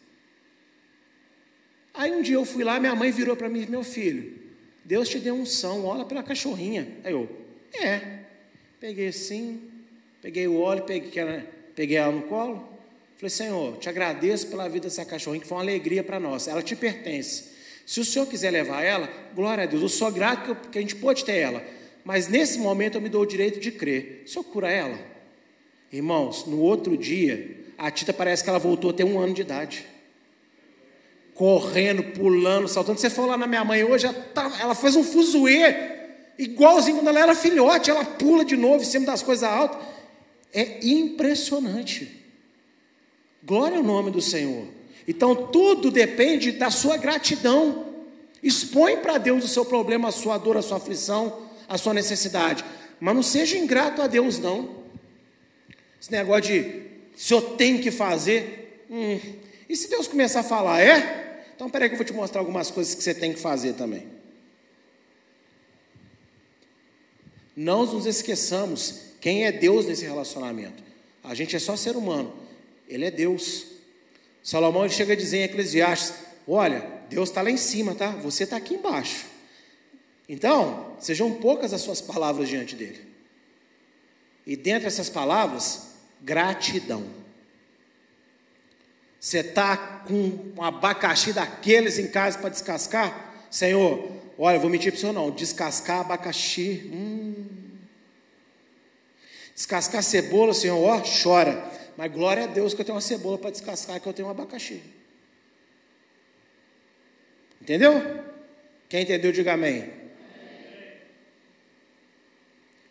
Aí 1.94 2.12
um 2.12 2.22
dia 2.22 2.34
eu 2.34 2.44
fui 2.44 2.64
lá, 2.64 2.78
minha 2.78 2.94
mãe 2.94 3.10
virou 3.10 3.36
para 3.36 3.48
mim, 3.48 3.66
meu 3.66 3.82
filho, 3.82 4.38
Deus 4.84 5.08
te 5.08 5.18
deu 5.18 5.44
som, 5.46 5.84
olha 5.84 6.04
pela 6.04 6.22
cachorrinha. 6.22 6.88
Aí 7.04 7.12
eu, 7.12 7.28
é. 7.72 8.20
Peguei 8.80 9.08
assim, 9.08 9.70
peguei 10.22 10.48
o 10.48 10.58
óleo, 10.58 10.84
peguei, 10.84 11.22
peguei 11.74 11.96
ela 11.98 12.12
no 12.12 12.22
colo, 12.22 12.66
Falei, 13.20 13.28
Senhor, 13.28 13.76
te 13.76 13.86
agradeço 13.86 14.46
pela 14.46 14.66
vida 14.66 14.88
dessa 14.88 15.04
cachorrinha, 15.04 15.42
que 15.42 15.46
foi 15.46 15.58
uma 15.58 15.62
alegria 15.62 16.02
para 16.02 16.18
nós. 16.18 16.48
Ela 16.48 16.62
te 16.62 16.74
pertence. 16.74 17.50
Se 17.84 18.00
o 18.00 18.04
Senhor 18.04 18.24
quiser 18.24 18.50
levar 18.50 18.82
ela, 18.82 19.10
glória 19.34 19.64
a 19.64 19.66
Deus. 19.66 19.82
Eu 19.82 19.90
sou 19.90 20.10
grato 20.10 20.56
que, 20.70 20.78
a 20.78 20.80
gente 20.80 20.96
pode 20.96 21.22
ter 21.22 21.36
ela. 21.36 21.62
Mas 22.02 22.28
nesse 22.28 22.58
momento 22.58 22.94
eu 22.94 23.00
me 23.02 23.10
dou 23.10 23.20
o 23.20 23.26
direito 23.26 23.60
de 23.60 23.72
crer. 23.72 24.22
O 24.24 24.28
Senhor 24.30 24.44
cura 24.44 24.70
ela? 24.70 24.98
Irmãos, 25.92 26.46
no 26.46 26.60
outro 26.60 26.96
dia, 26.96 27.58
a 27.76 27.90
Tita 27.90 28.10
parece 28.10 28.42
que 28.42 28.48
ela 28.48 28.58
voltou 28.58 28.90
a 28.90 28.94
ter 28.94 29.04
um 29.04 29.20
ano 29.20 29.34
de 29.34 29.42
idade. 29.42 29.84
Correndo, 31.34 32.02
pulando, 32.02 32.68
saltando. 32.68 32.98
Você 32.98 33.10
falou 33.10 33.32
lá 33.32 33.36
na 33.36 33.46
minha 33.46 33.66
mãe 33.66 33.84
hoje, 33.84 34.06
ela, 34.06 34.14
tá, 34.14 34.50
ela 34.58 34.74
fez 34.74 34.96
um 34.96 35.04
fuzuê. 35.04 35.74
Igualzinho 36.38 36.96
quando 36.96 37.08
ela 37.08 37.20
era 37.20 37.34
filhote, 37.34 37.90
ela 37.90 38.02
pula 38.02 38.46
de 38.46 38.56
novo 38.56 38.82
em 38.82 38.86
cima 38.86 39.04
das 39.04 39.22
coisas 39.22 39.44
altas. 39.44 39.78
É 40.54 40.78
impressionante. 40.86 42.19
Glória 43.42 43.78
ao 43.78 43.82
nome 43.82 44.10
do 44.10 44.20
Senhor. 44.20 44.66
Então 45.06 45.34
tudo 45.34 45.90
depende 45.90 46.52
da 46.52 46.70
sua 46.70 46.96
gratidão. 46.96 47.86
Expõe 48.42 48.96
para 48.98 49.18
Deus 49.18 49.44
o 49.44 49.48
seu 49.48 49.64
problema, 49.64 50.08
a 50.08 50.12
sua 50.12 50.38
dor, 50.38 50.56
a 50.56 50.62
sua 50.62 50.76
aflição, 50.76 51.48
a 51.68 51.76
sua 51.76 51.94
necessidade. 51.94 52.64
Mas 52.98 53.14
não 53.14 53.22
seja 53.22 53.56
ingrato 53.56 54.02
a 54.02 54.06
Deus, 54.06 54.38
não. 54.38 54.80
Esse 56.00 56.10
negócio 56.12 56.42
de 56.42 56.82
se 57.14 57.34
eu 57.34 57.42
tenho 57.42 57.80
que 57.80 57.90
fazer. 57.90 58.86
Hum. 58.90 59.18
E 59.68 59.76
se 59.76 59.88
Deus 59.88 60.06
começar 60.06 60.40
a 60.40 60.44
falar, 60.44 60.80
é? 60.80 61.44
Então 61.54 61.68
peraí 61.68 61.88
que 61.88 61.94
eu 61.94 61.98
vou 61.98 62.06
te 62.06 62.12
mostrar 62.12 62.40
algumas 62.40 62.70
coisas 62.70 62.94
que 62.94 63.02
você 63.02 63.14
tem 63.14 63.32
que 63.32 63.38
fazer 63.38 63.74
também. 63.74 64.06
Não 67.54 67.84
nos 67.84 68.06
esqueçamos 68.06 69.02
quem 69.20 69.44
é 69.44 69.52
Deus 69.52 69.84
nesse 69.84 70.04
relacionamento. 70.04 70.82
A 71.22 71.34
gente 71.34 71.54
é 71.54 71.58
só 71.58 71.76
ser 71.76 71.94
humano, 71.94 72.32
Ele 72.90 73.06
é 73.06 73.10
Deus. 73.10 73.66
Salomão 74.42 74.84
ele 74.84 74.92
chega 74.92 75.12
a 75.12 75.16
dizer 75.16 75.38
em 75.38 75.44
Eclesiastes: 75.44 76.14
Olha, 76.46 76.86
Deus 77.08 77.28
está 77.28 77.40
lá 77.40 77.50
em 77.50 77.56
cima, 77.56 77.94
tá? 77.94 78.10
Você 78.10 78.44
está 78.44 78.56
aqui 78.56 78.74
embaixo. 78.74 79.26
Então, 80.28 80.96
sejam 81.00 81.32
poucas 81.34 81.72
as 81.72 81.80
suas 81.80 82.00
palavras 82.00 82.48
diante 82.48 82.74
dele. 82.76 83.06
E 84.46 84.56
dentro 84.56 84.84
dessas 84.84 85.08
palavras, 85.08 85.88
gratidão. 86.20 87.04
Você 89.18 89.40
está 89.40 89.76
com 89.76 90.52
um 90.56 90.62
abacaxi 90.62 91.32
daqueles 91.32 91.98
em 91.98 92.08
casa 92.08 92.38
para 92.38 92.48
descascar? 92.48 93.46
Senhor, 93.50 94.10
olha, 94.38 94.58
vou 94.58 94.70
mentir 94.70 94.92
para 94.92 94.98
o 94.98 95.00
senhor 95.00 95.12
não, 95.12 95.30
descascar 95.30 96.00
abacaxi. 96.00 96.90
Hum. 96.92 97.60
Descascar 99.54 100.02
cebola, 100.02 100.54
Senhor, 100.54 100.78
ó, 100.78 101.02
chora. 101.22 101.70
Mas 102.00 102.10
glória 102.12 102.44
a 102.44 102.46
Deus 102.46 102.72
que 102.72 102.80
eu 102.80 102.84
tenho 102.86 102.94
uma 102.94 103.02
cebola 103.02 103.36
para 103.36 103.50
descascar 103.50 104.00
que 104.00 104.06
eu 104.06 104.12
tenho 104.14 104.26
um 104.26 104.30
abacaxi. 104.30 104.80
Entendeu? 107.60 108.24
Quem 108.88 109.02
entendeu, 109.02 109.30
diga 109.30 109.52
amém. 109.52 109.90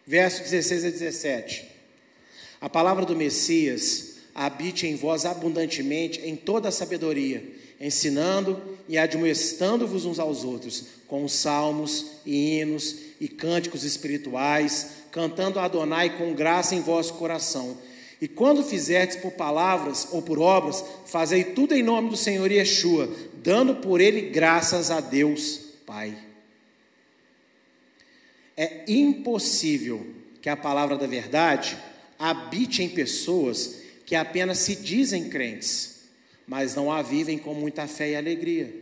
Verso 0.06 0.44
16 0.44 0.86
a 0.86 0.90
17. 0.92 1.66
A 2.62 2.70
palavra 2.70 3.04
do 3.04 3.16
Messias 3.16 4.18
habite 4.36 4.86
em 4.86 4.96
vós 4.96 5.26
abundantemente 5.26 6.22
em 6.22 6.36
toda 6.36 6.70
a 6.70 6.72
sabedoria, 6.72 7.44
ensinando 7.82 8.62
e 8.88 8.96
admoestando-vos 8.96 10.06
uns 10.06 10.20
aos 10.20 10.44
outros, 10.44 10.86
com 11.08 11.28
salmos 11.28 12.12
e 12.24 12.60
hinos 12.60 12.96
e 13.20 13.28
cânticos 13.28 13.84
espirituais, 13.84 14.92
cantando 15.12 15.58
a 15.58 15.66
Adonai 15.66 16.16
com 16.16 16.32
graça 16.36 16.76
em 16.76 16.82
vosso 16.82 17.16
coração. 17.16 17.89
E 18.22 18.28
quando 18.28 18.64
fizerdes 18.64 19.16
por 19.16 19.32
palavras 19.32 20.10
ou 20.12 20.22
por 20.22 20.40
obras, 20.40 20.84
fazei 21.06 21.44
tudo 21.44 21.74
em 21.74 21.82
nome 21.82 22.10
do 22.10 22.18
Senhor 22.18 22.52
Yeshua, 22.52 23.10
dando 23.36 23.78
por 23.78 24.02
ele 24.02 24.30
graças 24.30 24.92
a 24.92 25.00
Deus 25.00 25.62
Pai. 25.86 26.18
É 28.58 28.84
impossível 28.88 30.06
que 30.42 30.50
a 30.50 30.58
palavra 30.58 30.98
da 30.98 31.08
verdade 31.08 31.78
habite 32.18 32.84
em 32.84 32.90
pessoas 32.90 33.80
que 34.06 34.16
apenas 34.16 34.60
se 34.60 34.76
dizem 34.76 35.30
crentes, 35.30 36.02
mas 36.46 36.76
não 36.76 36.92
a 36.92 37.02
vivem 37.02 37.38
com 37.38 37.54
muita 37.54 37.88
fé 37.88 38.10
e 38.10 38.16
alegria. 38.16 38.74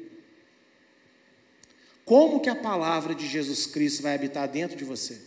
Como 2.04 2.40
que 2.40 2.50
a 2.50 2.56
palavra 2.56 3.14
de 3.14 3.28
Jesus 3.28 3.68
Cristo 3.68 4.02
vai 4.02 4.16
habitar 4.16 4.48
dentro 4.48 4.76
de 4.76 4.84
você? 4.84 5.20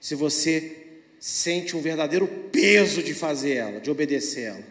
Se 0.00 0.14
você 0.14 0.85
sente 1.26 1.76
um 1.76 1.80
verdadeiro 1.80 2.28
peso 2.52 3.02
de 3.02 3.12
fazer 3.12 3.54
ela, 3.54 3.80
de 3.80 3.90
obedecer 3.90 4.42
ela. 4.42 4.64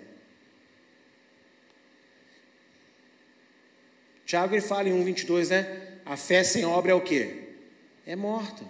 Tiago 4.25 4.55
ele 4.55 4.61
fala 4.61 4.87
em 4.87 5.03
1,22, 5.03 5.49
né? 5.49 5.99
A 6.05 6.15
fé 6.15 6.45
sem 6.45 6.63
obra 6.63 6.93
é 6.93 6.95
o 6.95 7.01
quê? 7.01 7.49
É 8.05 8.15
morta. 8.15 8.63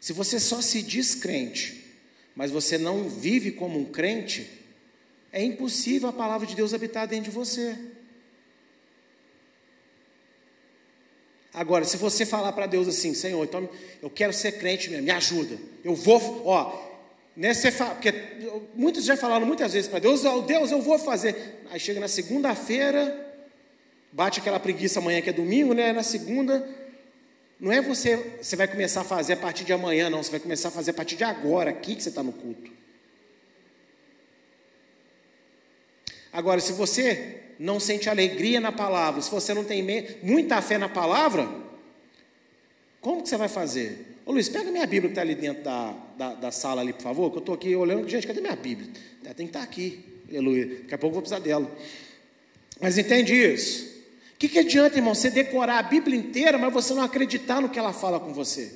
Se 0.00 0.12
você 0.12 0.40
só 0.40 0.60
se 0.60 0.82
diz 0.82 1.14
crente, 1.14 1.94
mas 2.34 2.50
você 2.50 2.76
não 2.76 3.08
vive 3.08 3.52
como 3.52 3.78
um 3.78 3.84
crente, 3.84 4.50
é 5.30 5.44
impossível 5.44 6.08
a 6.08 6.12
palavra 6.12 6.44
de 6.44 6.56
Deus 6.56 6.74
habitar 6.74 7.06
dentro 7.06 7.30
de 7.30 7.36
você. 7.36 7.78
Agora, 11.54 11.84
se 11.84 11.96
você 11.98 12.24
falar 12.24 12.52
para 12.52 12.66
Deus 12.66 12.88
assim, 12.88 13.12
Senhor, 13.12 13.44
então 13.44 13.68
eu 14.00 14.08
quero 14.08 14.32
ser 14.32 14.52
crente 14.52 14.88
mesmo, 14.88 15.04
me 15.04 15.10
ajuda. 15.10 15.58
Eu 15.84 15.94
vou, 15.94 16.46
ó, 16.46 16.90
né, 17.36 17.52
você 17.52 17.70
porque 17.70 18.12
muitos 18.74 19.04
já 19.04 19.16
falaram 19.16 19.46
muitas 19.46 19.72
vezes 19.72 19.88
para 19.88 19.98
Deus, 19.98 20.24
oh, 20.24 20.40
Deus, 20.40 20.70
eu 20.70 20.80
vou 20.80 20.98
fazer. 20.98 21.60
Aí 21.70 21.78
chega 21.78 22.00
na 22.00 22.08
segunda-feira, 22.08 23.34
bate 24.10 24.40
aquela 24.40 24.58
preguiça 24.58 24.98
amanhã 24.98 25.20
que 25.20 25.28
é 25.28 25.32
domingo, 25.32 25.74
né? 25.74 25.92
Na 25.92 26.02
segunda, 26.02 26.66
não 27.60 27.70
é 27.70 27.82
você, 27.82 28.16
você 28.40 28.56
vai 28.56 28.66
começar 28.66 29.02
a 29.02 29.04
fazer 29.04 29.34
a 29.34 29.36
partir 29.36 29.64
de 29.64 29.72
amanhã, 29.74 30.08
não. 30.08 30.22
Você 30.22 30.30
vai 30.30 30.40
começar 30.40 30.68
a 30.68 30.72
fazer 30.72 30.92
a 30.92 30.94
partir 30.94 31.16
de 31.16 31.24
agora, 31.24 31.70
aqui 31.70 31.94
que 31.94 32.02
você 32.02 32.08
está 32.08 32.22
no 32.22 32.32
culto. 32.32 32.70
Agora, 36.32 36.60
se 36.60 36.72
você 36.72 37.40
não 37.62 37.78
sente 37.78 38.08
alegria 38.10 38.60
na 38.60 38.72
palavra, 38.72 39.22
se 39.22 39.30
você 39.30 39.54
não 39.54 39.64
tem 39.64 39.84
muita 40.22 40.60
fé 40.60 40.78
na 40.78 40.88
palavra, 40.88 41.48
como 43.00 43.22
que 43.22 43.28
você 43.28 43.36
vai 43.36 43.48
fazer? 43.48 44.16
Ô 44.26 44.32
Luiz, 44.32 44.48
pega 44.48 44.70
minha 44.70 44.86
Bíblia 44.86 45.08
que 45.08 45.12
está 45.12 45.22
ali 45.22 45.34
dentro 45.34 45.64
da, 45.64 45.94
da, 46.16 46.34
da, 46.34 46.50
sala 46.52 46.80
ali, 46.80 46.92
por 46.92 47.02
favor, 47.02 47.30
que 47.30 47.36
eu 47.36 47.40
estou 47.40 47.54
aqui 47.54 47.74
olhando, 47.74 48.08
gente, 48.08 48.26
cadê 48.26 48.40
minha 48.40 48.56
Bíblia? 48.56 48.90
Tem 49.36 49.46
que 49.46 49.50
estar 49.50 49.60
tá 49.60 49.64
aqui, 49.64 50.04
aleluia. 50.28 50.66
Daqui 50.66 50.94
a 50.94 50.98
pouco 50.98 51.14
eu 51.16 51.20
vou 51.20 51.22
precisar 51.22 51.40
dela. 51.40 51.70
Mas 52.80 52.98
entende 52.98 53.34
isso? 53.34 53.92
que, 54.42 54.48
que 54.48 54.58
adianta, 54.58 54.98
irmão, 54.98 55.14
você 55.14 55.30
decorar 55.30 55.78
a 55.78 55.82
Bíblia 55.84 56.18
inteira, 56.18 56.58
mas 56.58 56.72
você 56.72 56.92
não 56.94 57.02
acreditar 57.02 57.60
no 57.60 57.68
que 57.68 57.78
ela 57.78 57.92
fala 57.92 58.18
com 58.18 58.32
você? 58.34 58.72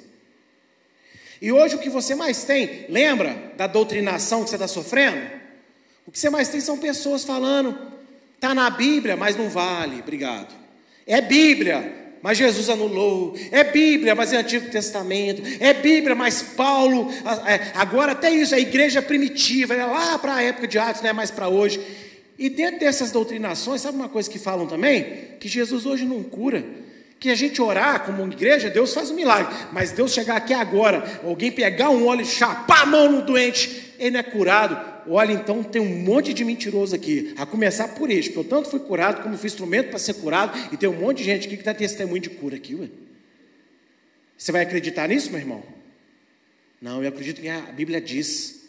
E 1.43 1.51
hoje 1.51 1.75
o 1.75 1.81
que 1.81 1.91
você 1.91 2.15
mais 2.15 2.45
tem, 2.45 2.87
lembra 2.89 3.53
da 3.57 3.67
doutrinação 3.67 4.45
que 4.45 4.51
você 4.51 4.55
está 4.55 4.69
sofrendo? 4.69 5.29
O 6.07 6.13
que 6.13 6.19
você 6.21 6.31
mais 6.31 6.49
tem 6.49 6.61
são 6.61 6.79
pessoas 6.79 7.25
falando, 7.25 7.77
está 8.37 8.55
na 8.55 8.71
Bíblia, 8.71 9.17
mas 9.17 9.37
não 9.37 9.49
vale, 9.49 10.01
obrigado. 10.01 10.55
É 11.07 11.21
Bíblia, 11.21 12.07
mas 12.23 12.39
Jesus 12.39 12.69
anulou. 12.69 13.37
É 13.53 13.63
Bíblia, 13.63 14.15
mas 14.15 14.33
é 14.33 14.39
Antigo 14.39 14.71
Testamento. 14.71 15.43
É 15.61 15.73
Bíblia, 15.73 16.15
mas 16.15 16.43
Paulo. 16.43 17.11
É, 17.47 17.73
agora 17.75 18.13
até 18.13 18.31
isso, 18.31 18.55
a 18.55 18.59
igreja 18.59 19.01
primitiva, 19.01 19.75
é 19.75 19.85
lá 19.85 20.19
para 20.19 20.35
a 20.35 20.43
época 20.43 20.67
de 20.67 20.79
Atos, 20.79 21.03
não 21.03 21.11
é 21.11 21.13
mais 21.13 21.31
para 21.31 21.49
hoje. 21.49 21.81
E 22.39 22.51
dentro 22.51 22.81
dessas 22.81 23.11
doutrinações, 23.13 23.81
sabe 23.81 23.97
uma 23.97 24.09
coisa 24.09 24.29
que 24.29 24.39
falam 24.39 24.67
também? 24.67 25.37
Que 25.41 25.49
Jesus 25.49 25.87
hoje 25.87 26.05
não 26.05 26.23
cura. 26.23 26.65
Que 27.19 27.31
a 27.31 27.35
gente 27.35 27.63
orar 27.63 28.05
como 28.05 28.27
igreja, 28.31 28.69
Deus 28.69 28.93
faz 28.93 29.11
um 29.11 29.15
milagre. 29.15 29.55
Mas 29.73 29.93
Deus 29.93 30.13
chegar 30.13 30.37
aqui 30.37 30.53
agora, 30.53 31.21
alguém 31.25 31.51
pegar 31.51 31.91
um 31.91 32.07
óleo 32.07 32.23
e 32.23 32.27
chapar 32.27 32.83
a 32.83 32.87
mão 32.87 33.11
no 33.11 33.23
doente, 33.23 33.86
ele 33.99 34.17
é 34.17 34.23
curado. 34.23 34.95
Olha, 35.09 35.33
então 35.33 35.63
tem 35.63 35.81
um 35.81 36.03
monte 36.03 36.33
de 36.33 36.45
mentiroso 36.45 36.95
aqui. 36.95 37.35
A 37.37 37.47
começar 37.47 37.89
por 37.89 38.11
este, 38.11 38.31
porque 38.31 38.47
eu 38.47 38.51
tanto 38.51 38.71
fui 38.71 38.81
curado 38.81 39.23
como 39.23 39.37
fui 39.37 39.47
instrumento 39.47 39.91
para 39.91 39.99
ser 39.99 40.15
curado. 40.15 40.57
E 40.73 40.77
tem 40.77 40.89
um 40.89 40.99
monte 40.99 41.19
de 41.19 41.25
gente 41.25 41.47
aqui 41.47 41.57
que 41.57 41.63
está 41.63 41.75
testemunho 41.75 42.21
de 42.21 42.31
cura 42.31 42.57
aqui. 42.57 42.75
Ué. 42.75 42.89
Você 44.37 44.53
vai 44.53 44.63
acreditar 44.63 45.09
nisso, 45.09 45.31
meu 45.31 45.41
irmão? 45.41 45.65
Não, 46.81 47.03
eu 47.03 47.09
acredito 47.09 47.41
que 47.41 47.49
a 47.49 47.61
Bíblia 47.61 48.01
diz 48.01 48.67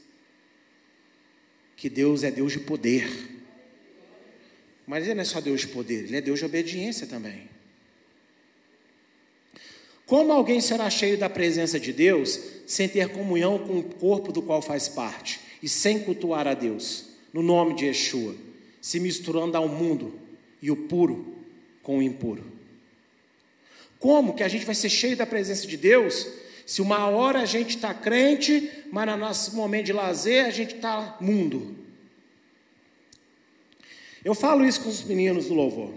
que 1.76 1.90
Deus 1.90 2.24
é 2.24 2.32
Deus 2.32 2.54
de 2.54 2.60
poder. 2.60 3.08
Mas 4.86 5.04
ele 5.04 5.16
não 5.16 5.22
é 5.22 5.26
só 5.26 5.42
Deus 5.42 5.62
de 5.62 5.68
poder, 5.68 6.06
ele 6.06 6.16
é 6.16 6.22
Deus 6.22 6.40
de 6.40 6.46
obediência 6.46 7.06
também. 7.06 7.50
Como 10.08 10.32
alguém 10.32 10.62
será 10.62 10.90
cheio 10.90 11.18
da 11.18 11.30
presença 11.30 11.78
de 11.78 11.92
Deus 11.92 12.40
sem 12.66 12.88
ter 12.88 13.10
comunhão 13.10 13.60
com 13.60 13.78
o 13.78 13.84
corpo 13.84 14.32
do 14.32 14.42
qual 14.42 14.62
faz 14.62 14.88
parte 14.88 15.40
e 15.62 15.68
sem 15.68 16.00
cultuar 16.00 16.48
a 16.48 16.54
Deus, 16.54 17.10
no 17.34 17.44
nome 17.44 17.76
de 17.76 17.86
Yeshua, 17.86 18.34
se 18.82 19.02
misturando 19.02 19.58
ao 19.58 19.68
mundo 19.68 20.18
e 20.62 20.72
o 20.72 20.78
puro 20.78 21.36
com 21.84 21.98
o 21.98 22.02
impuro? 22.02 22.44
Como 24.00 24.34
que 24.34 24.44
a 24.44 24.48
gente 24.48 24.66
vai 24.66 24.76
ser 24.76 24.90
cheio 24.90 25.18
da 25.18 25.26
presença 25.26 25.68
de 25.68 25.76
Deus 25.76 26.26
Se 26.66 26.82
uma 26.82 27.08
hora 27.08 27.40
a 27.40 27.46
gente 27.46 27.78
está 27.78 27.94
crente, 27.94 28.70
mas 28.92 29.08
no 29.08 29.16
nosso 29.16 29.56
momento 29.56 29.86
de 29.86 29.94
lazer 29.94 30.46
a 30.46 30.50
gente 30.50 30.76
está 30.76 31.16
mundo. 31.22 31.78
Eu 34.24 34.36
falo 34.36 34.66
isso 34.66 34.82
com 34.82 34.90
os 34.90 35.02
meninos 35.02 35.46
do 35.46 35.54
louvor. 35.54 35.94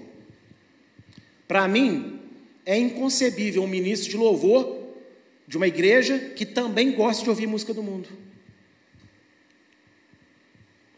Para 1.48 1.66
mim, 1.66 2.20
é 2.64 2.76
inconcebível 2.76 3.62
um 3.62 3.66
ministro 3.66 4.11
de 4.11 4.16
louvor 4.16 4.78
de 5.46 5.56
uma 5.56 5.66
igreja 5.66 6.18
que 6.18 6.46
também 6.46 6.92
gosta 6.92 7.24
de 7.24 7.28
ouvir 7.28 7.46
música 7.46 7.74
do 7.74 7.82
mundo. 7.82 8.08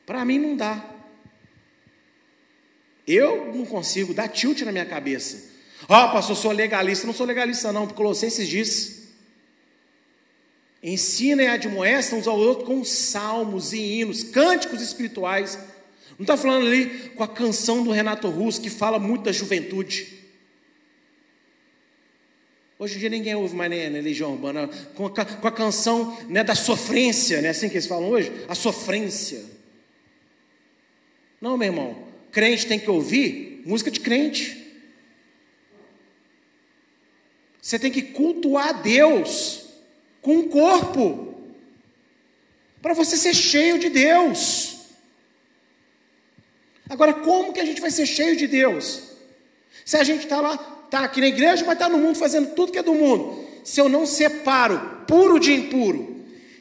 Para 0.05 0.25
mim 0.25 0.39
não 0.39 0.57
dá. 0.57 0.85
Eu 3.07 3.53
não 3.55 3.65
consigo 3.65 4.13
dar 4.13 4.29
tilt 4.29 4.61
na 4.63 4.73
minha 4.73 4.85
cabeça. 4.85 5.51
Ó, 5.89 6.07
oh, 6.07 6.13
pastor, 6.13 6.37
sou 6.37 6.53
legalista. 6.53 7.07
Não 7.07 7.15
sou 7.15 7.27
legalista, 7.27 7.73
não, 7.73 7.87
porque 7.87 7.97
Colossenses 7.97 8.49
diz. 8.49 9.09
Ensina 10.83 11.45
e 11.45 11.47
admoestam 11.47 12.19
uns 12.19 12.27
ao 12.27 12.39
outro 12.39 12.67
com 12.67 12.85
salmos 12.85 13.73
e 13.73 13.79
hinos, 13.79 14.23
cânticos 14.25 14.83
espirituais. 14.83 15.59
Não 16.19 16.25
está 16.25 16.37
falando 16.37 16.67
ali 16.67 17.11
com 17.11 17.23
a 17.23 17.29
canção 17.29 17.83
do 17.83 17.91
Renato 17.91 18.29
Russo, 18.29 18.61
que 18.61 18.69
fala 18.69 18.99
muito 18.99 19.25
da 19.25 19.33
juventude. 19.33 20.22
Hoje 22.83 22.97
em 22.97 22.99
dia 22.99 23.11
ninguém 23.11 23.37
ouve 23.37 23.55
mais 23.55 23.71
na 23.71 24.01
Legião 24.01 24.33
Urbana, 24.33 24.67
com 24.97 25.07
a, 25.07 25.25
com 25.25 25.47
a 25.47 25.53
canção 25.53 26.19
né, 26.29 26.43
da 26.43 26.57
sofrência, 26.57 27.41
né, 27.41 27.51
assim 27.51 27.69
que 27.69 27.75
eles 27.77 27.87
falam 27.87 28.09
hoje, 28.09 28.33
a 28.49 28.57
sofrência. 28.57 29.45
Não, 31.41 31.57
meu 31.57 31.69
irmão, 31.69 32.09
crente 32.33 32.67
tem 32.67 32.81
que 32.81 32.91
ouvir 32.91 33.63
música 33.65 33.89
de 33.89 34.01
crente. 34.01 34.83
Você 37.61 37.79
tem 37.79 37.93
que 37.93 38.03
cultuar 38.03 38.83
Deus 38.83 39.65
com 40.21 40.41
o 40.41 40.49
corpo, 40.49 41.41
para 42.81 42.95
você 42.95 43.17
ser 43.17 43.33
cheio 43.33 43.79
de 43.79 43.91
Deus. 43.91 44.87
Agora, 46.91 47.15
como 47.15 47.53
que 47.53 47.61
a 47.61 47.65
gente 47.65 47.81
vai 47.81 47.93
ser 47.93 48.07
cheio 48.07 48.37
de 48.37 48.49
Deus? 48.49 49.13
Se 49.85 49.97
a 49.97 50.03
gente 50.03 50.25
está 50.25 50.41
lá 50.41 50.82
está 50.93 51.05
aqui 51.05 51.23
na 51.23 51.29
igreja, 51.29 51.65
mas 51.65 51.73
está 51.73 51.89
no 51.89 51.97
mundo 51.97 52.19
fazendo 52.19 52.55
tudo 52.55 52.71
que 52.71 52.79
é 52.79 52.83
do 52.83 52.93
mundo. 52.93 53.43
Se 53.65 53.81
eu 53.81 53.89
não 53.89 54.05
separo 54.05 54.79
puro 55.07 55.41
de 55.41 55.51
impuro. 55.51 56.21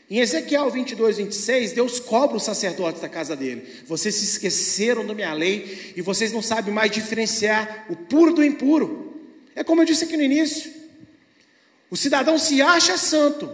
Em 0.10 0.20
Ezequiel 0.20 0.70
22, 0.70 1.18
26, 1.18 1.74
Deus 1.74 2.00
cobra 2.00 2.38
os 2.38 2.44
sacerdotes 2.44 3.02
da 3.02 3.10
casa 3.10 3.36
dele. 3.36 3.68
Vocês 3.86 4.16
se 4.16 4.24
esqueceram 4.24 5.06
da 5.06 5.14
minha 5.14 5.34
lei 5.34 5.94
e 5.98 6.02
vocês 6.02 6.32
não 6.32 6.42
sabem 6.42 6.74
mais 6.74 6.92
diferenciar 6.92 7.88
o 7.90 7.96
puro 7.96 8.34
do 8.34 8.44
impuro. 8.44 9.22
É 9.54 9.66
como 9.66 9.82
eu 9.82 9.86
disse 9.86 10.06
aqui 10.06 10.16
no 10.16 10.24
início. 10.24 10.72
O 11.90 11.98
cidadão 11.98 12.38
se 12.38 12.62
acha 12.62 12.98
santo. 12.98 13.50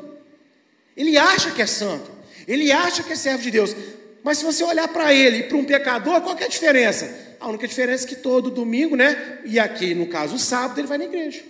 Ele 0.95 1.17
acha 1.17 1.49
que 1.51 1.61
é 1.61 1.67
santo. 1.67 2.11
Ele 2.47 2.71
acha 2.71 3.01
que 3.01 3.13
é 3.13 3.15
servo 3.15 3.41
de 3.41 3.49
Deus. 3.49 3.75
Mas 4.23 4.39
se 4.39 4.45
você 4.45 4.63
olhar 4.63 4.87
para 4.89 5.11
ele 5.11 5.39
e 5.39 5.43
para 5.43 5.57
um 5.57 5.65
pecador, 5.65 6.21
qual 6.21 6.37
é 6.37 6.43
a 6.43 6.47
diferença? 6.47 7.26
A 7.39 7.47
única 7.47 7.67
diferença 7.67 8.05
é 8.05 8.07
que 8.07 8.15
todo 8.15 8.49
domingo, 8.49 8.95
né? 8.95 9.41
E 9.45 9.59
aqui, 9.59 9.93
no 9.93 10.07
caso, 10.07 10.35
o 10.35 10.39
sábado, 10.39 10.79
ele 10.79 10.87
vai 10.87 10.97
na 10.97 11.05
igreja. 11.05 11.43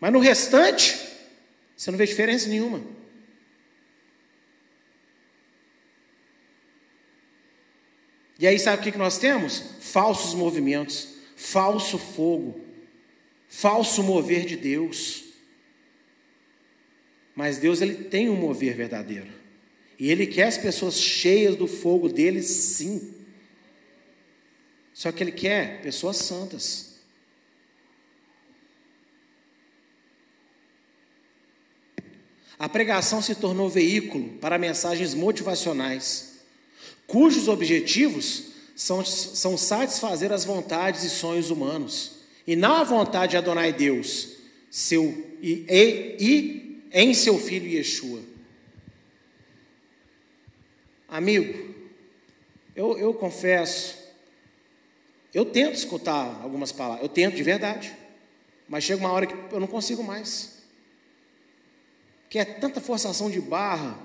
Mas 0.00 0.12
no 0.12 0.18
restante, 0.18 0.98
você 1.76 1.90
não 1.90 1.98
vê 1.98 2.06
diferença 2.06 2.48
nenhuma. 2.48 2.82
E 8.38 8.46
aí, 8.46 8.58
sabe 8.58 8.80
o 8.88 8.92
que 8.92 8.98
nós 8.98 9.18
temos? 9.18 9.62
Falsos 9.80 10.34
movimentos, 10.34 11.08
falso 11.36 11.98
fogo, 11.98 12.60
falso 13.48 14.02
mover 14.02 14.44
de 14.44 14.56
Deus. 14.56 15.24
Mas 17.34 17.58
Deus 17.58 17.80
ele 17.80 17.94
tem 17.94 18.28
um 18.28 18.36
mover 18.36 18.74
verdadeiro. 18.74 19.28
E 19.98 20.10
ele 20.10 20.26
quer 20.26 20.48
as 20.48 20.58
pessoas 20.58 21.00
cheias 21.00 21.54
do 21.54 21.66
fogo 21.68 22.08
dele, 22.08 22.42
sim. 22.42 23.21
Só 24.94 25.10
que 25.10 25.22
Ele 25.22 25.32
quer 25.32 25.80
pessoas 25.82 26.18
santas. 26.18 26.92
A 32.58 32.68
pregação 32.68 33.20
se 33.20 33.34
tornou 33.34 33.68
veículo 33.68 34.38
para 34.38 34.56
mensagens 34.56 35.14
motivacionais, 35.14 36.34
cujos 37.08 37.48
objetivos 37.48 38.52
são, 38.76 39.04
são 39.04 39.58
satisfazer 39.58 40.32
as 40.32 40.44
vontades 40.44 41.02
e 41.02 41.10
sonhos 41.10 41.50
humanos, 41.50 42.18
e 42.46 42.54
não 42.54 42.76
a 42.76 42.84
vontade 42.84 43.32
de 43.32 43.36
Adonai 43.36 43.72
Deus, 43.72 44.36
seu, 44.70 45.36
e, 45.42 45.66
e, 45.68 46.16
e 46.20 46.82
em 46.92 47.14
seu 47.14 47.38
filho 47.38 47.68
Yeshua. 47.68 48.20
Amigo, 51.08 51.74
eu, 52.74 52.96
eu 52.96 53.12
confesso, 53.12 53.98
eu 55.34 55.44
tento 55.44 55.74
escutar 55.74 56.40
algumas 56.42 56.72
palavras, 56.72 57.02
eu 57.02 57.08
tento 57.08 57.34
de 57.34 57.42
verdade, 57.42 57.92
mas 58.68 58.84
chega 58.84 59.00
uma 59.00 59.12
hora 59.12 59.26
que 59.26 59.34
eu 59.54 59.60
não 59.60 59.66
consigo 59.66 60.02
mais. 60.02 60.62
Que 62.28 62.38
é 62.38 62.44
tanta 62.44 62.80
forçação 62.80 63.30
de 63.30 63.40
barra, 63.40 63.98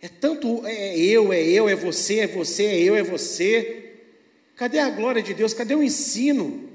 é 0.00 0.08
tanto 0.08 0.66
é, 0.66 0.72
é 0.72 0.98
eu, 0.98 1.32
é 1.32 1.42
eu, 1.42 1.68
é 1.68 1.74
você, 1.74 2.20
é 2.20 2.26
você, 2.26 2.64
é 2.64 2.82
eu, 2.82 2.94
é 2.94 3.02
você. 3.02 3.94
Cadê 4.54 4.78
a 4.78 4.90
glória 4.90 5.22
de 5.22 5.32
Deus? 5.32 5.54
Cadê 5.54 5.74
o 5.74 5.82
ensino? 5.82 6.70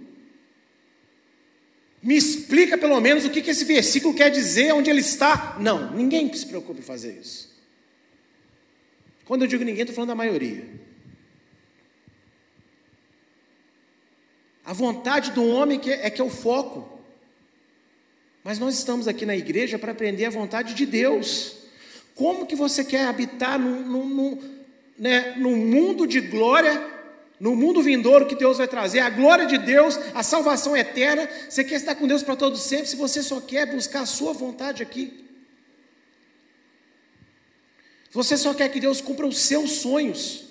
Me 2.02 2.16
explica 2.16 2.78
pelo 2.78 3.00
menos 3.00 3.26
o 3.26 3.30
que, 3.30 3.42
que 3.42 3.52
esse 3.52 3.66
versículo 3.66 4.16
quer 4.16 4.32
dizer, 4.32 4.74
onde 4.74 4.90
ele 4.90 5.02
está. 5.02 5.58
Não, 5.60 5.94
ninguém 5.94 6.34
se 6.34 6.46
preocupe 6.46 6.80
em 6.80 6.84
fazer 6.84 7.20
isso. 7.20 7.50
Quando 9.26 9.44
eu 9.44 9.48
digo 9.48 9.64
ninguém, 9.64 9.82
estou 9.82 9.96
falando 9.96 10.10
da 10.10 10.16
maioria. 10.16 10.66
A 14.70 14.74
vontade 14.74 15.32
do 15.32 15.44
homem 15.48 15.82
é 15.84 16.12
que 16.12 16.22
é 16.22 16.24
o 16.24 16.30
foco. 16.30 16.88
Mas 18.44 18.60
nós 18.60 18.76
estamos 18.78 19.08
aqui 19.08 19.26
na 19.26 19.36
igreja 19.36 19.80
para 19.80 19.94
aprender 19.94 20.26
a 20.26 20.30
vontade 20.30 20.76
de 20.76 20.86
Deus. 20.86 21.56
Como 22.14 22.46
que 22.46 22.56
você 22.56 22.86
quer 22.86 23.06
habitar 23.06 23.58
num, 23.58 24.40
né, 24.96 25.36
mundo 25.38 26.06
de 26.06 26.22
glória, 26.22 26.88
no 27.40 27.56
mundo 27.56 27.82
vindouro 27.82 28.28
que 28.28 28.36
Deus 28.36 28.60
vai 28.60 28.68
trazer, 28.68 29.00
a 29.00 29.10
glória 29.10 29.48
de 29.48 29.58
Deus, 29.58 30.00
a 30.14 30.22
salvação 30.22 30.78
eterna? 30.78 31.28
Você 31.50 31.64
quer 31.64 31.78
estar 31.78 31.96
com 31.96 32.06
Deus 32.06 32.22
para 32.22 32.36
todo 32.36 32.56
sempre 32.56 32.86
se 32.86 32.96
você 32.96 33.24
só 33.24 33.42
quer 33.42 33.74
buscar 33.74 34.02
a 34.02 34.06
sua 34.06 34.34
vontade 34.34 34.84
aqui? 34.84 35.26
Você 38.12 38.38
só 38.38 38.54
quer 38.54 38.70
que 38.70 38.80
Deus 38.80 39.02
cumpra 39.02 39.26
os 39.26 39.40
seus 39.40 39.72
sonhos. 39.72 40.49